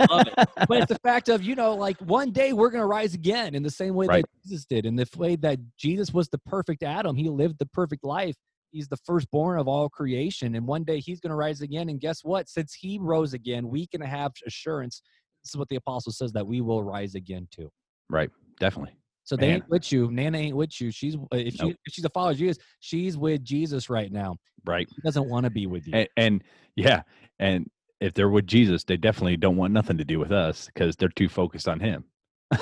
I 0.00 0.06
love 0.14 0.26
it. 0.28 0.48
but 0.68 0.78
it's 0.78 0.92
the 0.92 0.98
fact 1.02 1.28
of 1.28 1.42
you 1.42 1.54
know 1.54 1.74
like 1.74 1.96
one 1.98 2.30
day 2.30 2.52
we're 2.52 2.70
going 2.70 2.82
to 2.82 2.86
rise 2.86 3.14
again 3.14 3.54
in 3.54 3.62
the 3.62 3.70
same 3.70 3.94
way 3.94 4.06
Right. 4.06 4.22
that 4.24 4.48
jesus 4.48 4.64
did 4.64 4.86
in 4.86 4.94
the 4.94 5.08
way 5.16 5.34
that 5.36 5.58
jesus 5.76 6.12
was 6.12 6.28
the 6.28 6.38
perfect 6.38 6.82
adam 6.84 7.16
he 7.16 7.28
lived 7.28 7.58
the 7.58 7.66
perfect 7.66 8.04
life 8.04 8.36
he's 8.70 8.86
the 8.86 8.96
firstborn 9.04 9.58
of 9.58 9.66
all 9.66 9.88
creation 9.88 10.54
and 10.54 10.66
one 10.66 10.84
day 10.84 11.00
he's 11.00 11.18
going 11.20 11.30
to 11.30 11.36
rise 11.36 11.62
again 11.62 11.88
and 11.88 11.98
guess 12.00 12.20
what 12.22 12.48
since 12.48 12.74
he 12.74 12.98
rose 13.00 13.32
again 13.34 13.68
we 13.68 13.86
can 13.88 14.00
have 14.00 14.30
assurance 14.46 15.02
this 15.42 15.50
is 15.50 15.56
what 15.56 15.68
the 15.68 15.76
apostle 15.76 16.12
says 16.12 16.30
that 16.32 16.46
we 16.46 16.60
will 16.60 16.82
rise 16.84 17.14
again 17.16 17.48
too 17.50 17.68
right, 18.10 18.30
definitely. 18.60 18.92
So 19.28 19.36
they 19.36 19.52
ain't 19.52 19.68
with 19.68 19.92
you 19.92 20.10
nana 20.10 20.38
ain't 20.38 20.56
with 20.56 20.80
you 20.80 20.90
she's 20.90 21.14
uh, 21.14 21.26
if, 21.32 21.54
she, 21.54 21.68
if 21.68 21.92
she's 21.92 22.04
a 22.04 22.08
follower 22.08 22.30
of 22.30 22.38
jesus 22.38 22.62
she's 22.80 23.14
with 23.16 23.44
jesus 23.44 23.90
right 23.90 24.10
now. 24.10 24.36
Right, 24.64 24.88
she 24.88 25.00
doesn't 25.02 25.28
want 25.28 25.44
to 25.44 25.50
be 25.50 25.66
with 25.66 25.86
you. 25.86 25.94
And, 25.94 26.08
and 26.16 26.44
yeah, 26.76 27.02
and 27.38 27.70
if 28.00 28.12
they're 28.12 28.28
with 28.28 28.46
Jesus, 28.46 28.84
they 28.84 28.96
definitely 28.96 29.36
don't 29.36 29.56
want 29.56 29.72
nothing 29.72 29.96
to 29.98 30.04
do 30.04 30.18
with 30.18 30.32
us 30.32 30.66
because 30.66 30.96
they're 30.96 31.08
too 31.10 31.28
focused 31.28 31.68
on 31.68 31.78
Him. 31.78 32.04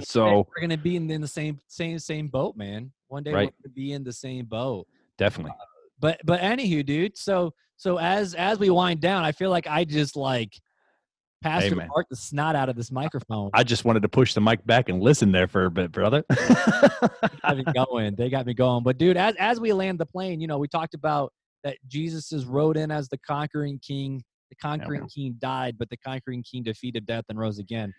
so 0.00 0.46
we're 0.54 0.60
gonna 0.60 0.76
be 0.76 0.96
in, 0.96 1.10
in 1.10 1.20
the 1.20 1.28
same 1.28 1.58
same 1.68 1.98
same 1.98 2.28
boat 2.28 2.56
man. 2.56 2.92
One 3.08 3.22
day 3.22 3.32
Right. 3.32 3.46
we're 3.46 3.68
gonna 3.68 3.74
be 3.74 3.92
in 3.92 4.04
the 4.04 4.12
same 4.12 4.44
boat. 4.44 4.86
Definitely, 5.18 5.52
but 5.98 6.20
but 6.24 6.40
anywho 6.40 6.84
dude 6.84 7.16
so 7.16 7.52
so 7.76 7.98
as 7.98 8.34
as 8.34 8.58
we 8.58 8.68
wind 8.68 9.00
down 9.00 9.24
i 9.24 9.32
feel 9.32 9.50
like 9.50 9.66
i 9.66 9.84
just 9.84 10.16
like 10.16 10.52
pastor 11.42 11.76
mark 11.76 12.06
the 12.08 12.16
snot 12.16 12.56
out 12.56 12.68
of 12.68 12.76
this 12.76 12.90
microphone. 12.90 13.50
I 13.54 13.64
just 13.64 13.84
wanted 13.84 14.02
to 14.02 14.08
push 14.08 14.34
the 14.34 14.40
mic 14.40 14.64
back 14.66 14.88
and 14.88 15.02
listen 15.02 15.32
there 15.32 15.48
for 15.48 15.66
a 15.66 15.70
bit, 15.70 15.92
brother. 15.92 16.24
got 17.42 17.56
me 17.56 17.64
going. 17.74 18.14
They 18.14 18.30
got 18.30 18.46
me 18.46 18.54
going. 18.54 18.82
But 18.82 18.98
dude 18.98 19.16
as 19.16 19.34
as 19.36 19.60
we 19.60 19.72
land 19.72 19.98
the 19.98 20.06
plane 20.06 20.40
you 20.40 20.46
know 20.46 20.58
we 20.58 20.68
talked 20.68 20.94
about 20.94 21.32
that 21.64 21.76
jesus 21.86 22.32
is 22.32 22.44
rode 22.44 22.76
in 22.76 22.90
as 22.90 23.08
the 23.08 23.18
conquering 23.18 23.78
king. 23.86 24.22
The 24.50 24.56
conquering 24.56 25.08
king 25.08 25.36
died 25.38 25.76
but 25.78 25.88
the 25.88 25.96
conquering 25.96 26.42
king 26.42 26.62
defeated 26.62 27.06
death 27.06 27.24
and 27.28 27.38
rose 27.38 27.58
again. 27.58 27.92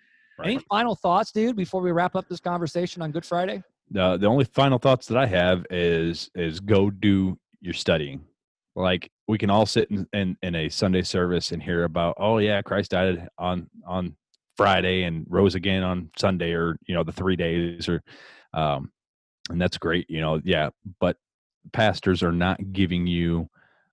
Any 0.44 0.60
final 0.70 0.96
thoughts 0.96 1.32
dude 1.32 1.56
before 1.56 1.82
we 1.82 1.92
wrap 1.92 2.16
up 2.16 2.28
this 2.28 2.40
conversation 2.40 3.02
on 3.02 3.12
good 3.12 3.26
friday? 3.26 3.64
The 3.92 4.18
the 4.18 4.28
only 4.28 4.46
final 4.46 4.78
thoughts 4.78 5.08
that 5.08 5.18
I 5.18 5.26
have 5.26 5.66
is 5.70 6.30
is 6.36 6.60
go 6.60 6.90
do 6.90 7.38
your 7.62 7.74
studying. 7.74 8.26
Like 8.76 9.12
we 9.28 9.38
can 9.38 9.50
all 9.50 9.66
sit 9.66 9.90
in, 9.92 10.08
in 10.14 10.38
in 10.42 10.56
a 10.56 10.70
Sunday 10.70 11.04
service 11.04 11.52
and 11.52 11.62
hear 11.62 11.84
about 11.84 12.16
oh 12.18 12.40
yeah 12.40 12.62
Christ 12.62 12.92
died 12.92 13.28
on 13.38 13.70
on 13.88 14.16
Friday 14.58 15.04
and 15.04 15.26
rose 15.30 15.56
again 15.56 15.84
on 15.84 16.10
Sunday 16.18 16.54
or 16.54 16.78
you 16.88 16.96
know 16.96 17.04
the 17.04 17.12
three 17.12 17.36
days 17.36 17.88
or 17.88 18.02
um 18.54 18.92
and 19.50 19.62
that's 19.62 19.78
great 19.78 20.10
you 20.10 20.22
know 20.22 20.42
yeah 20.44 20.70
but 21.00 21.18
pastors 21.72 22.24
are 22.24 22.32
not 22.32 22.72
giving 22.72 23.06
you 23.06 23.48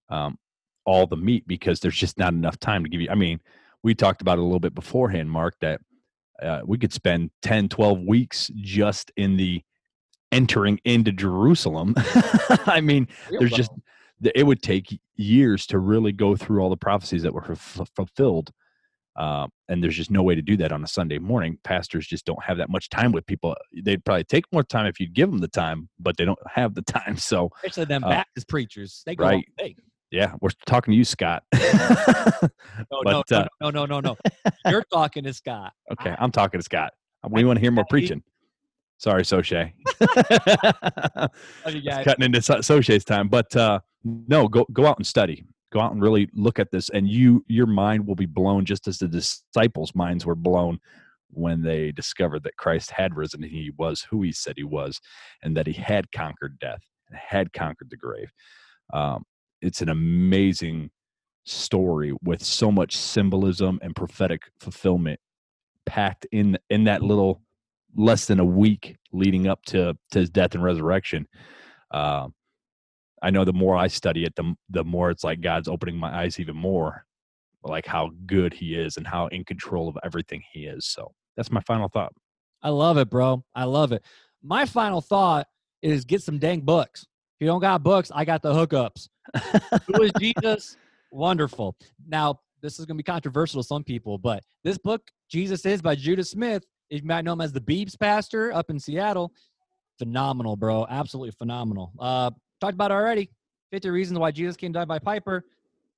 um 0.09 0.39
all 0.87 1.07
the 1.07 1.17
meat 1.17 1.47
because 1.47 1.81
there's 1.81 1.97
just 1.97 2.19
not 2.19 2.33
enough 2.33 2.59
time 2.59 2.83
to 2.83 2.89
give 2.91 3.01
you 3.01 3.09
I 3.11 3.15
mean 3.15 3.41
we 3.83 3.95
talked 3.95 4.23
about 4.23 4.39
it 4.39 4.43
a 4.43 4.45
little 4.45 4.61
bit 4.61 4.75
beforehand 4.75 5.31
Mark 5.31 5.55
that 5.61 5.81
uh, 6.43 6.61
we 6.65 6.79
could 6.79 6.93
spend 6.93 7.31
10 7.43 7.69
12 7.69 8.01
weeks 8.01 8.51
just 8.57 9.13
in 9.17 9.37
the 9.37 9.63
entering 10.33 10.81
into 10.85 11.13
Jerusalem. 11.13 11.95
I 12.67 12.81
mean, 12.81 13.09
there's 13.31 13.53
just 13.53 13.71
it 14.23 14.45
would 14.45 14.63
take 14.63 14.99
years 15.17 15.67
to 15.67 15.79
really 15.79 16.13
go 16.13 16.37
through 16.37 16.61
all 16.63 16.71
the 16.71 16.77
prophecies 16.77 17.23
that 17.23 17.33
were 17.35 17.53
f- 17.53 17.81
fulfilled. 17.97 18.51
Uh, 19.17 19.49
and 19.69 19.83
there's 19.83 19.97
just 19.97 20.11
no 20.11 20.23
way 20.23 20.35
to 20.35 20.41
do 20.43 20.57
that 20.57 20.73
on 20.73 20.83
a 20.85 20.87
Sunday 20.87 21.19
morning. 21.19 21.59
Pastors 21.65 22.07
just 22.07 22.25
don't 22.25 22.43
have 22.43 22.57
that 22.59 22.71
much 22.71 22.89
time 22.89 23.13
with 23.13 23.27
people. 23.27 23.55
They'd 23.83 24.05
probably 24.05 24.25
take 24.25 24.45
more 24.53 24.63
time 24.63 24.87
if 24.87 25.01
you'd 25.01 25.13
give 25.15 25.31
them 25.31 25.41
the 25.41 25.49
time, 25.49 25.89
but 25.99 26.17
they 26.17 26.25
don't 26.25 26.39
have 26.55 26.75
the 26.75 26.83
time. 26.83 27.17
So, 27.17 27.51
especially 27.57 27.87
them 27.87 28.05
uh, 28.05 28.11
baptist 28.11 28.49
preachers 28.49 29.03
they 29.05 29.17
go 29.17 29.25
right. 29.25 29.45
Yeah, 30.11 30.35
we're 30.41 30.51
talking 30.67 30.93
to 30.93 30.97
you, 30.97 31.05
Scott. 31.05 31.45
No, 32.91 33.01
But, 33.05 33.31
no, 33.31 33.37
uh, 33.37 33.47
no, 33.61 33.71
no, 33.71 33.87
no, 33.87 34.01
no, 34.01 34.01
no. 34.01 34.17
You're 34.67 34.85
talking 34.93 35.25
to 35.25 35.33
Scott. 35.33 35.73
okay, 35.93 36.15
I'm 36.19 36.33
talking 36.33 36.59
to 36.59 36.65
Scott. 36.65 36.93
We 37.29 37.45
want 37.45 37.59
to 37.59 37.61
hear 37.61 37.71
more 37.71 37.85
preaching. 37.89 38.23
Sorry, 39.01 39.25
Soche. 39.25 39.73
Love 41.17 41.31
you 41.75 41.81
guys. 41.81 42.05
Cutting 42.05 42.23
into 42.25 42.43
So- 42.43 42.61
Soche's 42.61 43.03
time, 43.03 43.29
but 43.29 43.55
uh, 43.57 43.81
no, 44.05 44.47
go 44.47 44.67
go 44.73 44.87
out 44.87 44.99
and 44.99 45.07
study. 45.07 45.43
Go 45.73 45.81
out 45.81 45.93
and 45.93 46.03
really 46.03 46.29
look 46.35 46.59
at 46.59 46.71
this, 46.71 46.91
and 46.91 47.09
you 47.09 47.43
your 47.49 47.67
mind 47.67 48.07
will 48.07 48.15
be 48.15 48.27
blown, 48.27 48.67
just 48.67 48.87
as 48.89 48.99
the 48.99 49.09
disciples' 49.09 49.95
minds 49.95 50.27
were 50.27 50.35
blown 50.35 50.79
when 51.31 51.63
they 51.63 51.93
discovered 51.93 52.43
that 52.43 52.57
Christ 52.59 52.91
had 52.91 53.17
risen 53.17 53.43
and 53.43 53.51
he 53.53 53.71
was 53.79 54.05
who 54.11 54.21
he 54.23 54.33
said 54.33 54.55
he 54.59 54.65
was, 54.65 55.01
and 55.43 55.57
that 55.57 55.67
he 55.67 55.73
had 55.73 56.13
conquered 56.13 56.59
death 56.59 56.83
and 57.09 57.19
had 57.19 57.55
conquered 57.55 57.89
the 57.89 57.97
grave. 57.97 58.31
Um, 58.93 59.25
it's 59.63 59.81
an 59.81 59.89
amazing 59.89 60.91
story 61.45 62.13
with 62.23 62.45
so 62.45 62.71
much 62.71 62.95
symbolism 62.97 63.79
and 63.83 63.97
prophetic 63.97 64.43
fulfillment 64.61 65.21
packed 65.87 66.27
in 66.33 66.59
in 66.69 66.85
that 66.85 67.01
little 67.01 67.41
less 67.97 68.27
than 68.27 68.41
a 68.41 68.45
week 68.45 68.97
leading 69.13 69.47
up 69.47 69.65
to 69.67 69.97
to 70.13 70.19
his 70.19 70.31
death 70.31 70.55
and 70.55 70.63
resurrection. 70.63 71.27
Um, 71.91 72.35
I 73.23 73.31
know 73.31 73.45
the 73.45 73.53
more 73.53 73.77
I 73.77 73.89
study 73.89 74.25
it, 74.25 74.35
the 74.37 74.55
the 74.69 74.85
more 74.85 75.11
it's 75.11 75.25
like 75.25 75.41
God's 75.41 75.69
opening 75.69 75.97
my 75.97 76.23
eyes 76.23 76.41
even 76.41 76.57
more, 76.57 77.05
like 77.63 77.87
how 77.87 78.11
good 78.27 78.55
He 78.55 78.75
is 78.75 78.97
and 78.97 79.07
how 79.07 79.27
in 79.29 79.45
control 79.45 79.89
of 79.89 79.99
everything 80.03 80.43
He 80.53 80.65
is. 80.65 80.87
So 80.87 81.13
that's 81.37 81.51
my 81.51 81.61
final 81.61 81.89
thought. 81.89 82.13
I 82.63 82.71
love 82.71 82.99
it, 82.99 83.11
bro. 83.11 83.45
I 83.55 83.65
love 83.65 83.93
it. 83.93 84.05
My 84.43 84.67
final 84.67 85.01
thought 85.01 85.47
is 85.83 86.05
get 86.05 86.23
some 86.23 86.39
dang 86.39 86.61
books. 86.61 87.03
If 87.03 87.45
you 87.45 87.47
don't 87.47 87.61
got 87.61 87.83
books, 87.83 88.11
I 88.15 88.25
got 88.25 88.43
the 88.43 88.53
hookups. 88.53 89.09
Who 89.87 90.03
is 90.03 90.13
Jesus? 90.19 90.77
Wonderful. 91.13 91.77
Now, 92.07 92.41
this 92.63 92.79
is 92.79 92.87
going 92.87 92.97
to 92.97 93.03
be 93.03 93.11
controversial 93.11 93.63
to 93.63 93.67
some 93.67 93.83
people, 93.83 94.19
but 94.19 94.43
this 94.63 94.77
book, 94.77 95.03
Jesus 95.31 95.65
is 95.65 95.81
by 95.81 95.95
Judah 95.95 96.25
Smith, 96.25 96.65
you 96.91 97.01
might 97.05 97.25
know 97.25 97.33
him 97.33 97.41
as 97.41 97.53
the 97.53 97.61
Beebs 97.61 97.99
pastor 97.99 98.53
up 98.53 98.71
in 98.71 98.79
Seattle. 98.79 99.33
Phenomenal, 99.99 100.57
bro. 100.57 100.87
Absolutely 100.89 101.31
phenomenal. 101.33 101.93
Uh, 101.99 102.31
talked 102.61 102.75
about 102.75 102.91
it 102.91 102.95
already 102.95 103.31
50 103.73 103.91
Reasons 103.91 104.19
Why 104.19 104.31
Jesus 104.31 104.57
Came 104.57 104.73
Die 104.73 104.85
by 104.85 104.99
Piper, 104.99 105.45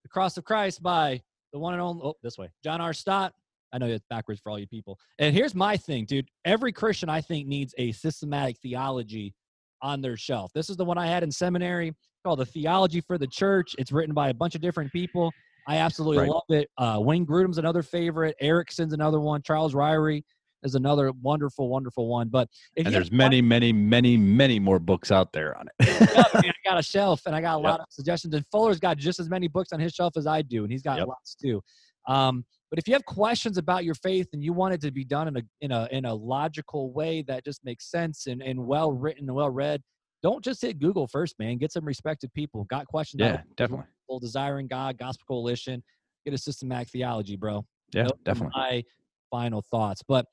The 0.02 0.08
Cross 0.08 0.36
of 0.36 0.44
Christ 0.44 0.82
by 0.82 1.20
the 1.52 1.58
one 1.58 1.72
and 1.74 1.82
only, 1.82 2.02
oh, 2.04 2.14
this 2.22 2.38
way, 2.38 2.48
John 2.62 2.80
R. 2.80 2.92
Stott. 2.92 3.32
I 3.74 3.78
know 3.78 3.86
it's 3.86 4.04
backwards 4.10 4.38
for 4.40 4.50
all 4.50 4.58
you 4.58 4.66
people. 4.66 4.98
And 5.18 5.34
here's 5.34 5.54
my 5.54 5.76
thing, 5.78 6.04
dude. 6.04 6.28
Every 6.44 6.72
Christian, 6.72 7.08
I 7.08 7.22
think, 7.22 7.46
needs 7.48 7.74
a 7.78 7.92
systematic 7.92 8.58
theology 8.58 9.34
on 9.80 10.02
their 10.02 10.16
shelf. 10.16 10.52
This 10.54 10.68
is 10.68 10.76
the 10.76 10.84
one 10.84 10.98
I 10.98 11.06
had 11.06 11.22
in 11.22 11.32
seminary 11.32 11.94
called 12.22 12.40
The 12.40 12.44
Theology 12.44 13.00
for 13.00 13.16
the 13.16 13.26
Church. 13.26 13.74
It's 13.78 13.90
written 13.90 14.14
by 14.14 14.28
a 14.28 14.34
bunch 14.34 14.54
of 14.54 14.60
different 14.60 14.92
people. 14.92 15.32
I 15.66 15.78
absolutely 15.78 16.18
Right. 16.18 16.28
love 16.28 16.42
it. 16.50 16.68
Uh, 16.76 16.98
Wayne 17.00 17.24
Grudem's 17.24 17.56
another 17.58 17.82
favorite. 17.82 18.36
Erickson's 18.40 18.92
another 18.92 19.20
one. 19.20 19.40
Charles 19.42 19.72
Ryrie 19.74 20.22
is 20.62 20.74
another 20.74 21.12
wonderful, 21.22 21.68
wonderful 21.68 22.08
one. 22.08 22.28
But 22.28 22.48
And 22.76 22.92
there's 22.94 23.12
many, 23.12 23.40
many, 23.42 23.72
many, 23.72 24.16
many 24.16 24.58
more 24.58 24.78
books 24.78 25.10
out 25.10 25.32
there 25.32 25.56
on 25.58 25.66
it. 25.68 25.88
yeah, 26.14 26.22
I, 26.34 26.52
got 26.64 26.78
a 26.78 26.82
shelf 26.82 27.22
and 27.26 27.34
I 27.34 27.40
got 27.40 27.56
a 27.58 27.62
Yep. 27.62 27.70
lot 27.70 27.80
of 27.80 27.86
suggestions. 27.90 28.34
And 28.34 28.44
Fuller's 28.50 28.80
got 28.80 28.96
just 28.98 29.20
as 29.20 29.28
many 29.28 29.48
books 29.48 29.72
on 29.72 29.80
his 29.80 29.92
shelf 29.92 30.14
as 30.16 30.26
I 30.26 30.42
do, 30.42 30.62
and 30.64 30.72
he's 30.72 30.82
got 30.82 30.98
Yep. 30.98 31.08
lots 31.08 31.34
too. 31.34 31.62
Um, 32.08 32.44
but 32.70 32.78
if 32.78 32.88
you 32.88 32.94
have 32.94 33.04
questions 33.04 33.58
about 33.58 33.84
your 33.84 33.94
faith 33.94 34.28
and 34.32 34.42
you 34.42 34.52
want 34.52 34.74
it 34.74 34.80
to 34.80 34.90
be 34.90 35.04
done 35.04 35.28
in 35.28 35.36
a 35.36 35.42
in 35.60 35.72
a 35.72 35.88
in 35.92 36.04
a 36.06 36.14
logical 36.14 36.90
way 36.92 37.22
that 37.28 37.44
just 37.44 37.64
makes 37.64 37.90
sense 37.90 38.26
and, 38.26 38.42
and 38.42 38.58
well 38.66 38.90
written 38.92 39.28
and 39.28 39.34
well 39.36 39.50
read, 39.50 39.82
don't 40.22 40.42
just 40.42 40.62
hit 40.62 40.78
Google 40.78 41.06
first, 41.06 41.38
man. 41.38 41.58
Get 41.58 41.70
some 41.72 41.84
respected 41.84 42.32
people. 42.32 42.64
Got 42.64 42.86
questions? 42.86 43.20
yeah, 43.20 43.42
definitely. 43.56 43.86
People, 44.08 44.20
Desiring 44.20 44.66
God, 44.68 44.96
Gospel 44.98 45.24
Coalition. 45.28 45.82
Get 46.24 46.34
a 46.34 46.38
systematic 46.38 46.88
theology, 46.88 47.36
bro. 47.36 47.64
Yeah, 47.94 48.04
Those 48.04 48.12
definitely. 48.24 48.52
My 48.54 48.84
final 49.30 49.62
thoughts. 49.62 50.02
But 50.06 50.26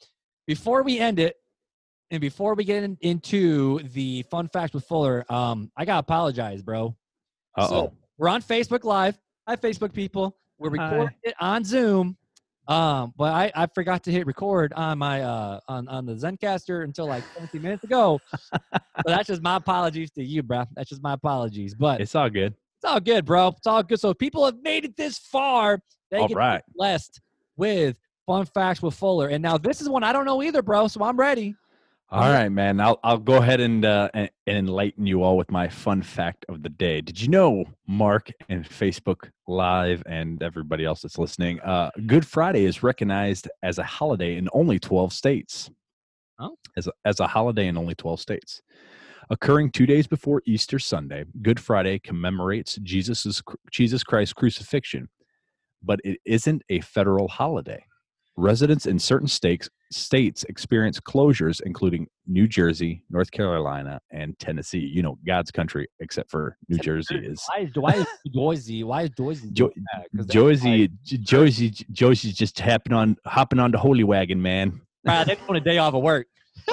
before 0.49 0.81
we 0.81 0.97
end 0.97 1.19
it, 1.19 1.35
and 2.09 2.19
before 2.19 2.55
we 2.55 2.63
get 2.63 2.83
in, 2.83 2.97
into 3.01 3.83
the 3.93 4.23
fun 4.31 4.47
facts 4.47 4.73
with 4.73 4.83
Fuller, 4.85 5.23
um, 5.31 5.71
I 5.77 5.85
gotta 5.85 5.99
apologize, 5.99 6.63
bro. 6.63 6.97
Uh 7.55 7.67
So 7.67 7.75
oh. 7.75 7.93
we're 8.17 8.29
on 8.29 8.41
Facebook 8.41 8.83
Live. 8.83 9.15
Hi, 9.47 9.55
Facebook 9.55 9.93
people. 9.93 10.35
We're 10.57 10.75
Hi. 10.75 10.89
recording 10.89 11.17
it 11.21 11.35
on 11.39 11.63
Zoom. 11.63 12.17
Um, 12.67 13.13
but 13.15 13.31
I, 13.31 13.51
I 13.55 13.67
forgot 13.67 14.03
to 14.05 14.11
hit 14.11 14.25
record 14.25 14.73
on 14.73 14.97
my 14.97 15.21
uh 15.21 15.59
on, 15.67 15.87
on 15.87 16.07
the 16.07 16.15
Zencastr 16.15 16.83
until 16.83 17.05
like 17.05 17.23
17 17.35 17.61
minutes 17.61 17.83
ago. 17.83 18.19
but 18.71 18.81
that's 19.05 19.27
just 19.27 19.43
my 19.43 19.57
apologies 19.57 20.09
to 20.13 20.23
you, 20.23 20.41
bro. 20.41 20.63
That's 20.75 20.89
just 20.89 21.03
my 21.03 21.13
apologies. 21.13 21.75
But 21.75 22.01
It's 22.01 22.15
all 22.15 22.29
good. 22.31 22.55
it's 22.77 22.85
all 22.85 22.99
good, 22.99 23.23
bro. 23.23 23.49
It's 23.49 23.67
all 23.67 23.83
good. 23.83 23.99
So 23.99 24.09
if 24.09 24.17
people 24.17 24.45
have 24.45 24.57
made 24.63 24.83
it 24.83 24.97
this 24.97 25.19
far, 25.19 25.79
they 26.09 26.17
All 26.17 26.27
get 26.27 26.37
right. 26.37 26.63
blessed 26.75 27.21
with 27.55 27.99
fun 28.29 28.45
facts 28.45 28.79
with 28.79 28.93
Fuller. 28.93 29.29
And 29.29 29.41
now 29.41 29.57
this 29.57 29.81
is 29.81 29.89
one 29.89 30.03
I 30.03 30.13
don't 30.13 30.23
know 30.23 30.43
either, 30.43 30.61
bro. 30.61 30.87
So 30.87 31.03
I'm 31.03 31.17
ready. 31.17 31.55
All 32.11 32.31
right, 32.31 32.49
man. 32.49 32.79
I'll 32.79 32.99
I'll 33.03 33.17
go 33.17 33.37
ahead 33.37 33.59
and 33.59 33.83
uh, 33.83 34.09
and, 34.13 34.29
enlighten 34.45 35.07
you 35.07 35.23
all 35.23 35.35
with 35.35 35.49
my 35.49 35.67
fun 35.67 36.03
fact 36.03 36.45
of 36.47 36.61
the 36.61 36.69
day. 36.69 37.01
Did 37.01 37.19
you 37.19 37.27
know, 37.27 37.65
Mark 37.87 38.31
and 38.47 38.67
Facebook 38.67 39.29
Live 39.47 40.03
and 40.05 40.43
everybody 40.43 40.85
else 40.85 41.01
that's 41.01 41.17
listening, 41.17 41.59
uh, 41.61 41.89
Good 42.05 42.25
Friday 42.25 42.65
is 42.65 42.83
recognized 42.83 43.49
as 43.63 43.79
a 43.79 43.83
holiday 43.83 44.37
in 44.37 44.47
only 44.53 44.77
twelve 44.77 45.11
states. 45.11 45.71
Oh. 46.39 46.55
as 46.77 46.87
a, 46.87 46.91
as 47.05 47.19
a 47.19 47.27
holiday 47.27 47.67
in 47.67 47.77
only 47.77 47.95
twelve 47.95 48.19
states, 48.19 48.61
occurring 49.31 49.71
two 49.71 49.87
days 49.87 50.05
before 50.05 50.43
Easter 50.45 50.77
Sunday. 50.77 51.25
Good 51.41 51.59
Friday 51.59 51.97
commemorates 51.97 52.75
Jesus's 52.83 53.41
Jesus 53.71 54.03
Christ's 54.03 54.33
crucifixion, 54.33 55.09
but 55.83 55.99
it 56.03 56.19
isn't 56.25 56.61
a 56.69 56.79
federal 56.81 57.27
holiday. 57.27 57.83
Residents 58.39 58.85
in 58.85 58.97
certain 58.99 59.27
states 59.27 59.69
states 59.91 60.45
experience 60.45 60.97
closures, 60.99 61.59
including 61.65 62.07
New 62.25 62.47
Jersey, 62.47 63.03
North 63.09 63.31
Carolina, 63.31 63.99
and 64.11 64.37
Tennessee. 64.39 64.79
You 64.79 65.01
know, 65.01 65.17
God's 65.27 65.51
country, 65.51 65.87
except 65.99 66.31
for 66.31 66.55
New 66.69 66.77
Jersey 66.77 67.17
is 67.17 67.43
Why 67.53 67.61
is 67.63 67.71
why 67.75 67.93
is 67.95 68.07
Joyzy? 68.33 68.83
Why 68.85 69.01
is 69.03 69.09
Joyzy? 69.09 69.51
Jo- 69.51 69.67
doing 69.67 69.85
that? 69.93 70.07
'Cause 70.15 70.25
that's 70.27 70.33
Josie. 70.33 70.89
Josie. 71.03 71.69
Josie's 71.91 72.35
just 72.37 72.57
hopping 72.59 72.93
on 72.93 73.17
hopping 73.25 73.59
on 73.59 73.71
the 73.71 73.77
holy 73.77 74.05
wagon, 74.05 74.41
man. 74.41 74.79
Bruh, 75.05 75.25
they 75.25 75.35
want 75.47 75.57
a 75.57 75.59
day 75.61 75.77
off 75.77 75.93
of 75.93 76.01
work. 76.01 76.27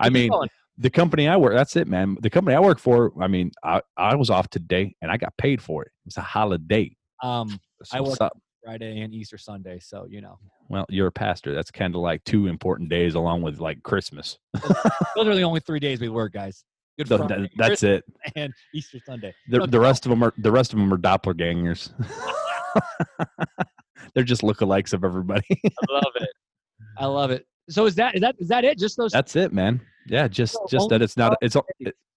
I 0.00 0.10
mean, 0.10 0.30
the 0.78 0.90
company 0.90 1.28
I 1.28 1.36
work. 1.36 1.54
That's 1.54 1.76
it, 1.76 1.88
man. 1.88 2.16
The 2.20 2.30
company 2.30 2.54
I 2.56 2.60
work 2.60 2.78
for. 2.78 3.12
I 3.22 3.26
mean, 3.28 3.52
I, 3.64 3.80
I 3.96 4.14
was 4.16 4.28
off 4.30 4.48
today 4.50 4.94
and 5.00 5.10
I 5.10 5.16
got 5.16 5.36
paid 5.38 5.62
for 5.62 5.82
it. 5.84 5.92
It's 6.04 6.16
a 6.18 6.20
holiday. 6.22 6.94
um, 7.22 7.48
That's 7.78 7.94
I 7.94 8.00
what's 8.00 8.20
work- 8.20 8.32
up. 8.32 8.38
Friday 8.66 9.00
and 9.00 9.14
Easter 9.14 9.38
Sunday. 9.38 9.78
So 9.78 10.06
you 10.10 10.20
know, 10.20 10.38
Well, 10.68 10.86
you're 10.88 11.06
a 11.06 11.12
pastor. 11.12 11.54
That's 11.54 11.70
kind 11.70 11.94
of 11.94 12.00
like 12.00 12.24
two 12.24 12.48
important 12.48 12.88
days, 12.90 13.14
along 13.14 13.42
with 13.42 13.60
like 13.60 13.80
Christmas. 13.84 14.38
those 15.14 15.28
are 15.28 15.36
the 15.36 15.42
only 15.44 15.60
three 15.60 15.78
days 15.78 16.00
we 16.00 16.08
work, 16.08 16.32
guys. 16.32 16.64
Good 16.98 17.06
Th- 17.08 17.18
Friday, 17.20 17.36
th- 17.36 17.50
that's 17.56 17.80
Christmas, 17.80 18.02
it. 18.24 18.32
and 18.36 18.52
Easter 18.74 18.98
Sunday. 19.06 19.32
The, 19.50 19.62
Okay. 19.62 19.70
the 19.70 19.78
rest 19.78 20.04
of 20.04 20.10
them 20.10 20.24
are 20.24 20.34
the 20.38 20.50
rest 20.50 20.72
of 20.72 20.80
them 20.80 20.92
are 20.92 20.98
doppelgangers. 20.98 21.92
They're 24.14 24.24
just 24.24 24.42
lookalikes 24.42 24.92
of 24.92 25.04
everybody. 25.04 25.46
I 25.64 25.92
love 25.92 26.12
it. 26.16 26.28
I 26.98 27.06
love 27.06 27.30
it. 27.30 27.46
So 27.70 27.86
is 27.86 27.94
that 27.96 28.16
is 28.16 28.20
that 28.22 28.34
is 28.40 28.48
that 28.48 28.64
it? 28.64 28.78
Just 28.78 28.96
those? 28.96 29.12
That's 29.12 29.36
it, 29.36 29.52
man. 29.52 29.80
Yeah, 30.08 30.26
just 30.26 30.54
So 30.54 30.66
just 30.68 30.88
that 30.88 31.02
it's 31.02 31.16
not 31.16 31.36
it's 31.40 31.56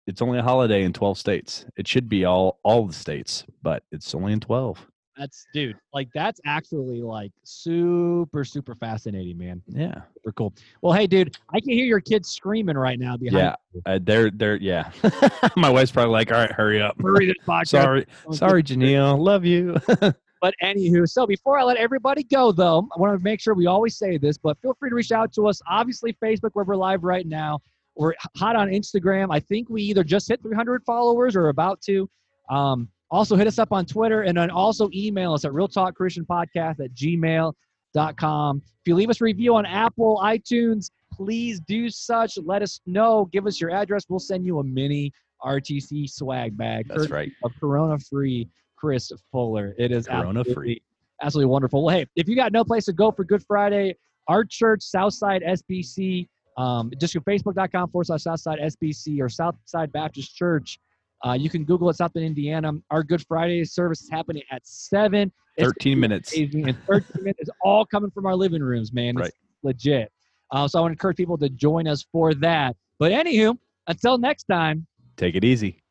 it's 0.07 0.21
only 0.23 0.39
a 0.39 0.43
holiday 0.43 0.83
in 0.83 0.93
12 0.93 1.17
states. 1.19 1.65
It 1.77 1.87
should 1.87 2.09
be 2.09 2.25
all 2.25 2.59
all 2.63 2.87
the 2.87 2.93
states, 2.93 3.45
but 3.61 3.83
it's 3.91 4.15
only 4.15 4.33
in 4.33 4.39
12. 4.39 4.83
That's 5.20 5.45
dude. 5.53 5.76
Like 5.93 6.07
that's 6.15 6.39
actually 6.45 7.01
like 7.01 7.34
super 7.43 8.45
super 8.45 8.74
fascinating, 8.74 9.38
man. 9.38 9.61
Yeah. 9.67 10.01
Super 10.15 10.32
cool. 10.32 10.53
Well, 10.82 10.93
hey, 10.93 11.07
dude, 11.07 11.38
I 11.53 11.59
can 11.59 11.72
hear 11.72 11.86
your 11.86 11.99
kids 11.99 12.30
screaming 12.30 12.78
right 12.78 12.97
now 12.97 13.17
behind. 13.17 13.55
Yeah. 13.76 13.82
Uh, 13.86 13.99
they're 14.01 14.32
they're 14.32 14.55
yeah. 14.55 14.91
My 15.57 15.70
wife's 15.70 15.91
probably 15.91 16.13
like, 16.13 16.32
"All 16.32 16.38
right, 16.38 16.51
hurry 16.51 16.82
up." 16.82 16.95
Hurry 17.01 17.28
this 17.28 17.36
podcast. 17.45 17.67
Sorry. 17.67 18.05
Sorry, 18.32 18.63
Janelle. 18.63 19.20
Love 19.20 19.45
you. 19.45 19.76
But 20.41 20.53
anywho, 20.63 21.05
so 21.05 21.28
before 21.28 21.59
I 21.59 21.63
let 21.63 21.76
everybody 21.76 22.24
go, 22.24 22.53
though, 22.53 22.88
I 22.95 22.97
want 22.97 23.17
to 23.17 23.22
make 23.22 23.41
sure 23.41 23.53
we 23.53 23.67
always 23.67 23.97
say 23.97 24.17
this. 24.17 24.38
But 24.38 24.57
feel 24.61 24.74
free 24.80 24.89
to 24.89 24.95
reach 24.95 25.11
out 25.11 25.34
to 25.34 25.47
us. 25.47 25.61
Obviously, 25.70 26.13
Facebook, 26.13 26.51
where 26.53 26.63
we're 26.63 26.78
live 26.78 27.03
right 27.03 27.28
now. 27.28 27.59
We're 27.97 28.13
hot 28.38 28.55
on 28.55 28.70
Instagram. 28.70 29.28
I 29.32 29.41
think 29.41 29.70
we 29.70 29.82
either 29.82 30.01
just 30.01 30.30
hit 30.30 30.41
300 30.41 30.86
followers 30.86 31.36
or 31.36 31.49
about 31.49 31.82
to. 31.82 32.09
Um, 32.49 32.88
also, 33.12 33.36
hit 33.36 33.47
us 33.47 33.57
up 33.60 33.72
on 33.72 33.86
Twitter 33.86 34.22
and 34.24 34.38
then 34.38 34.49
also 34.51 34.89
email 34.93 35.34
us 35.34 35.45
at 35.45 35.53
Real 35.53 35.68
Talk 35.68 35.95
Christian 35.95 36.26
Podcast 36.26 36.80
at 36.80 36.93
gmail.com. 36.93 38.62
If 38.66 38.88
you 38.88 38.95
leave 38.95 39.10
us 39.10 39.22
a 39.22 39.24
review 39.24 39.55
on 39.55 39.66
Apple, 39.66 40.20
iTunes, 40.24 40.91
please 41.12 41.60
do 41.62 41.89
such. 41.89 42.38
Let 42.43 42.62
us 42.62 42.80
know. 42.86 43.26
Give 43.32 43.47
us 43.47 43.60
your 43.60 43.72
address. 43.72 44.05
We'll 44.10 44.20
send 44.20 44.45
you 44.45 44.60
a 44.60 44.64
mini 44.64 45.12
RTC 45.43 46.10
swag 46.10 46.57
bag. 46.57 46.88
That's 46.88 47.10
right. 47.10 47.32
Of 47.43 47.51
Corona 47.60 47.97
free 47.99 48.47
Chris 48.78 49.12
Fuller. 49.32 49.74
It 49.78 49.91
is 49.91 50.07
Corona 50.07 50.43
free. 50.43 50.49
absolutely- 50.51 50.84
Absolutely 51.22 51.51
wonderful. 51.51 51.84
Well, 51.84 51.97
hey, 51.97 52.05
if 52.16 52.30
you 52.30 52.36
got 52.38 52.53
no 52.53 52.64
place 52.64 52.86
to 52.86 52.93
go 52.93 53.12
for 53.12 53.26
Good 53.26 53.43
Friday, 53.45 53.93
our 54.30 54.45
church, 54.45 54.82
Southside 54.84 55.41
SBC, 55.41 56.30
um, 56.57 56.89
just 56.97 57.14
go 57.14 57.20
facebook.com 57.20 57.89
forward 57.89 58.05
slash 58.05 58.22
Southside 58.24 58.57
SBC 58.60 59.20
or 59.20 59.28
Southside 59.28 59.91
Baptist 59.91 60.34
Church 60.34 60.80
Uh, 61.26 61.34
you 61.34 61.49
can 61.49 61.65
Google 61.65 61.89
it, 61.89 61.95
South 61.95 62.13
Bend, 62.13 62.26
Indiana. 62.26 62.72
Our 62.91 63.03
Good 63.03 63.26
Friday 63.28 63.63
service 63.65 64.01
is 64.01 64.09
happening 64.09 64.43
at 64.51 64.65
7. 64.65 65.32
13 65.59 65.99
minutes. 65.99 66.34
And 66.38 66.53
13 66.88 67.03
minutes 67.22 67.39
is 67.41 67.49
all 67.61 67.86
coming 67.86 68.09
from 68.11 68.26
our 68.26 68.36
living 68.36 68.61
rooms, 68.63 68.93
man. 68.93 69.09
It's 69.17 69.22
Right. 69.24 69.34
legit. 69.63 70.11
Uh, 70.51 70.67
so 70.67 70.80
I 70.80 70.82
want 70.82 70.91
to 70.91 70.93
encourage 70.93 71.17
people 71.17 71.38
to 71.38 71.49
join 71.49 71.88
us 71.88 72.05
for 72.11 72.34
that. 72.36 72.76
But 72.97 73.11
anywho, 73.11 73.57
until 73.88 74.17
next 74.17 74.45
time, 74.45 74.88
Take 75.17 75.36
it 75.36 75.43
easy. 75.43 75.84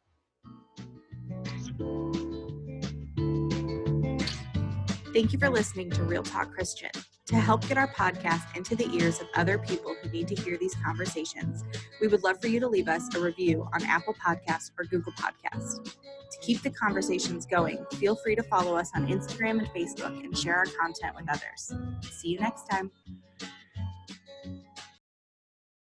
Thank 5.13 5.33
you 5.33 5.39
for 5.39 5.51
listening 5.51 5.91
to 5.91 6.03
Real 6.05 6.23
Talk 6.23 6.51
Christian. 6.53 6.91
To 7.29 7.37
help 7.37 7.69
get 7.69 7.77
our 7.77 7.89
podcast 7.89 8.57
into 8.57 8.75
the 8.75 8.89
ears 8.97 9.21
of 9.21 9.27
other 9.35 9.59
people 9.59 9.95
who 10.01 10.09
need 10.09 10.29
to 10.29 10.35
hear 10.35 10.57
these 10.57 10.75
conversations, 10.83 11.63
we 12.01 12.09
would 12.09 12.25
love 12.25 12.41
for 12.41 12.47
you 12.47 12.59
to 12.59 12.67
leave 12.67 12.89
us 12.89 13.15
a 13.15 13.21
review 13.21 13.69
on 13.75 13.85
Apple 13.85 14.15
Podcasts 14.15 14.71
or 14.79 14.87
Google 14.87 15.13
Podcasts. 15.13 15.85
To 15.85 16.39
keep 16.41 16.63
the 16.63 16.71
conversations 16.71 17.45
going, 17.45 17.85
feel 17.97 18.17
free 18.17 18.35
to 18.35 18.43
follow 18.43 18.77
us 18.77 18.93
on 18.95 19.09
Instagram 19.09 19.59
and 19.59 19.69
Facebook 19.69 20.25
and 20.25 20.37
share 20.39 20.57
our 20.57 20.65
content 20.65 21.17
with 21.17 21.29
others. 21.29 21.75
See 22.11 22.29
you 22.29 22.41
next 22.41 22.65
time. 22.71 22.91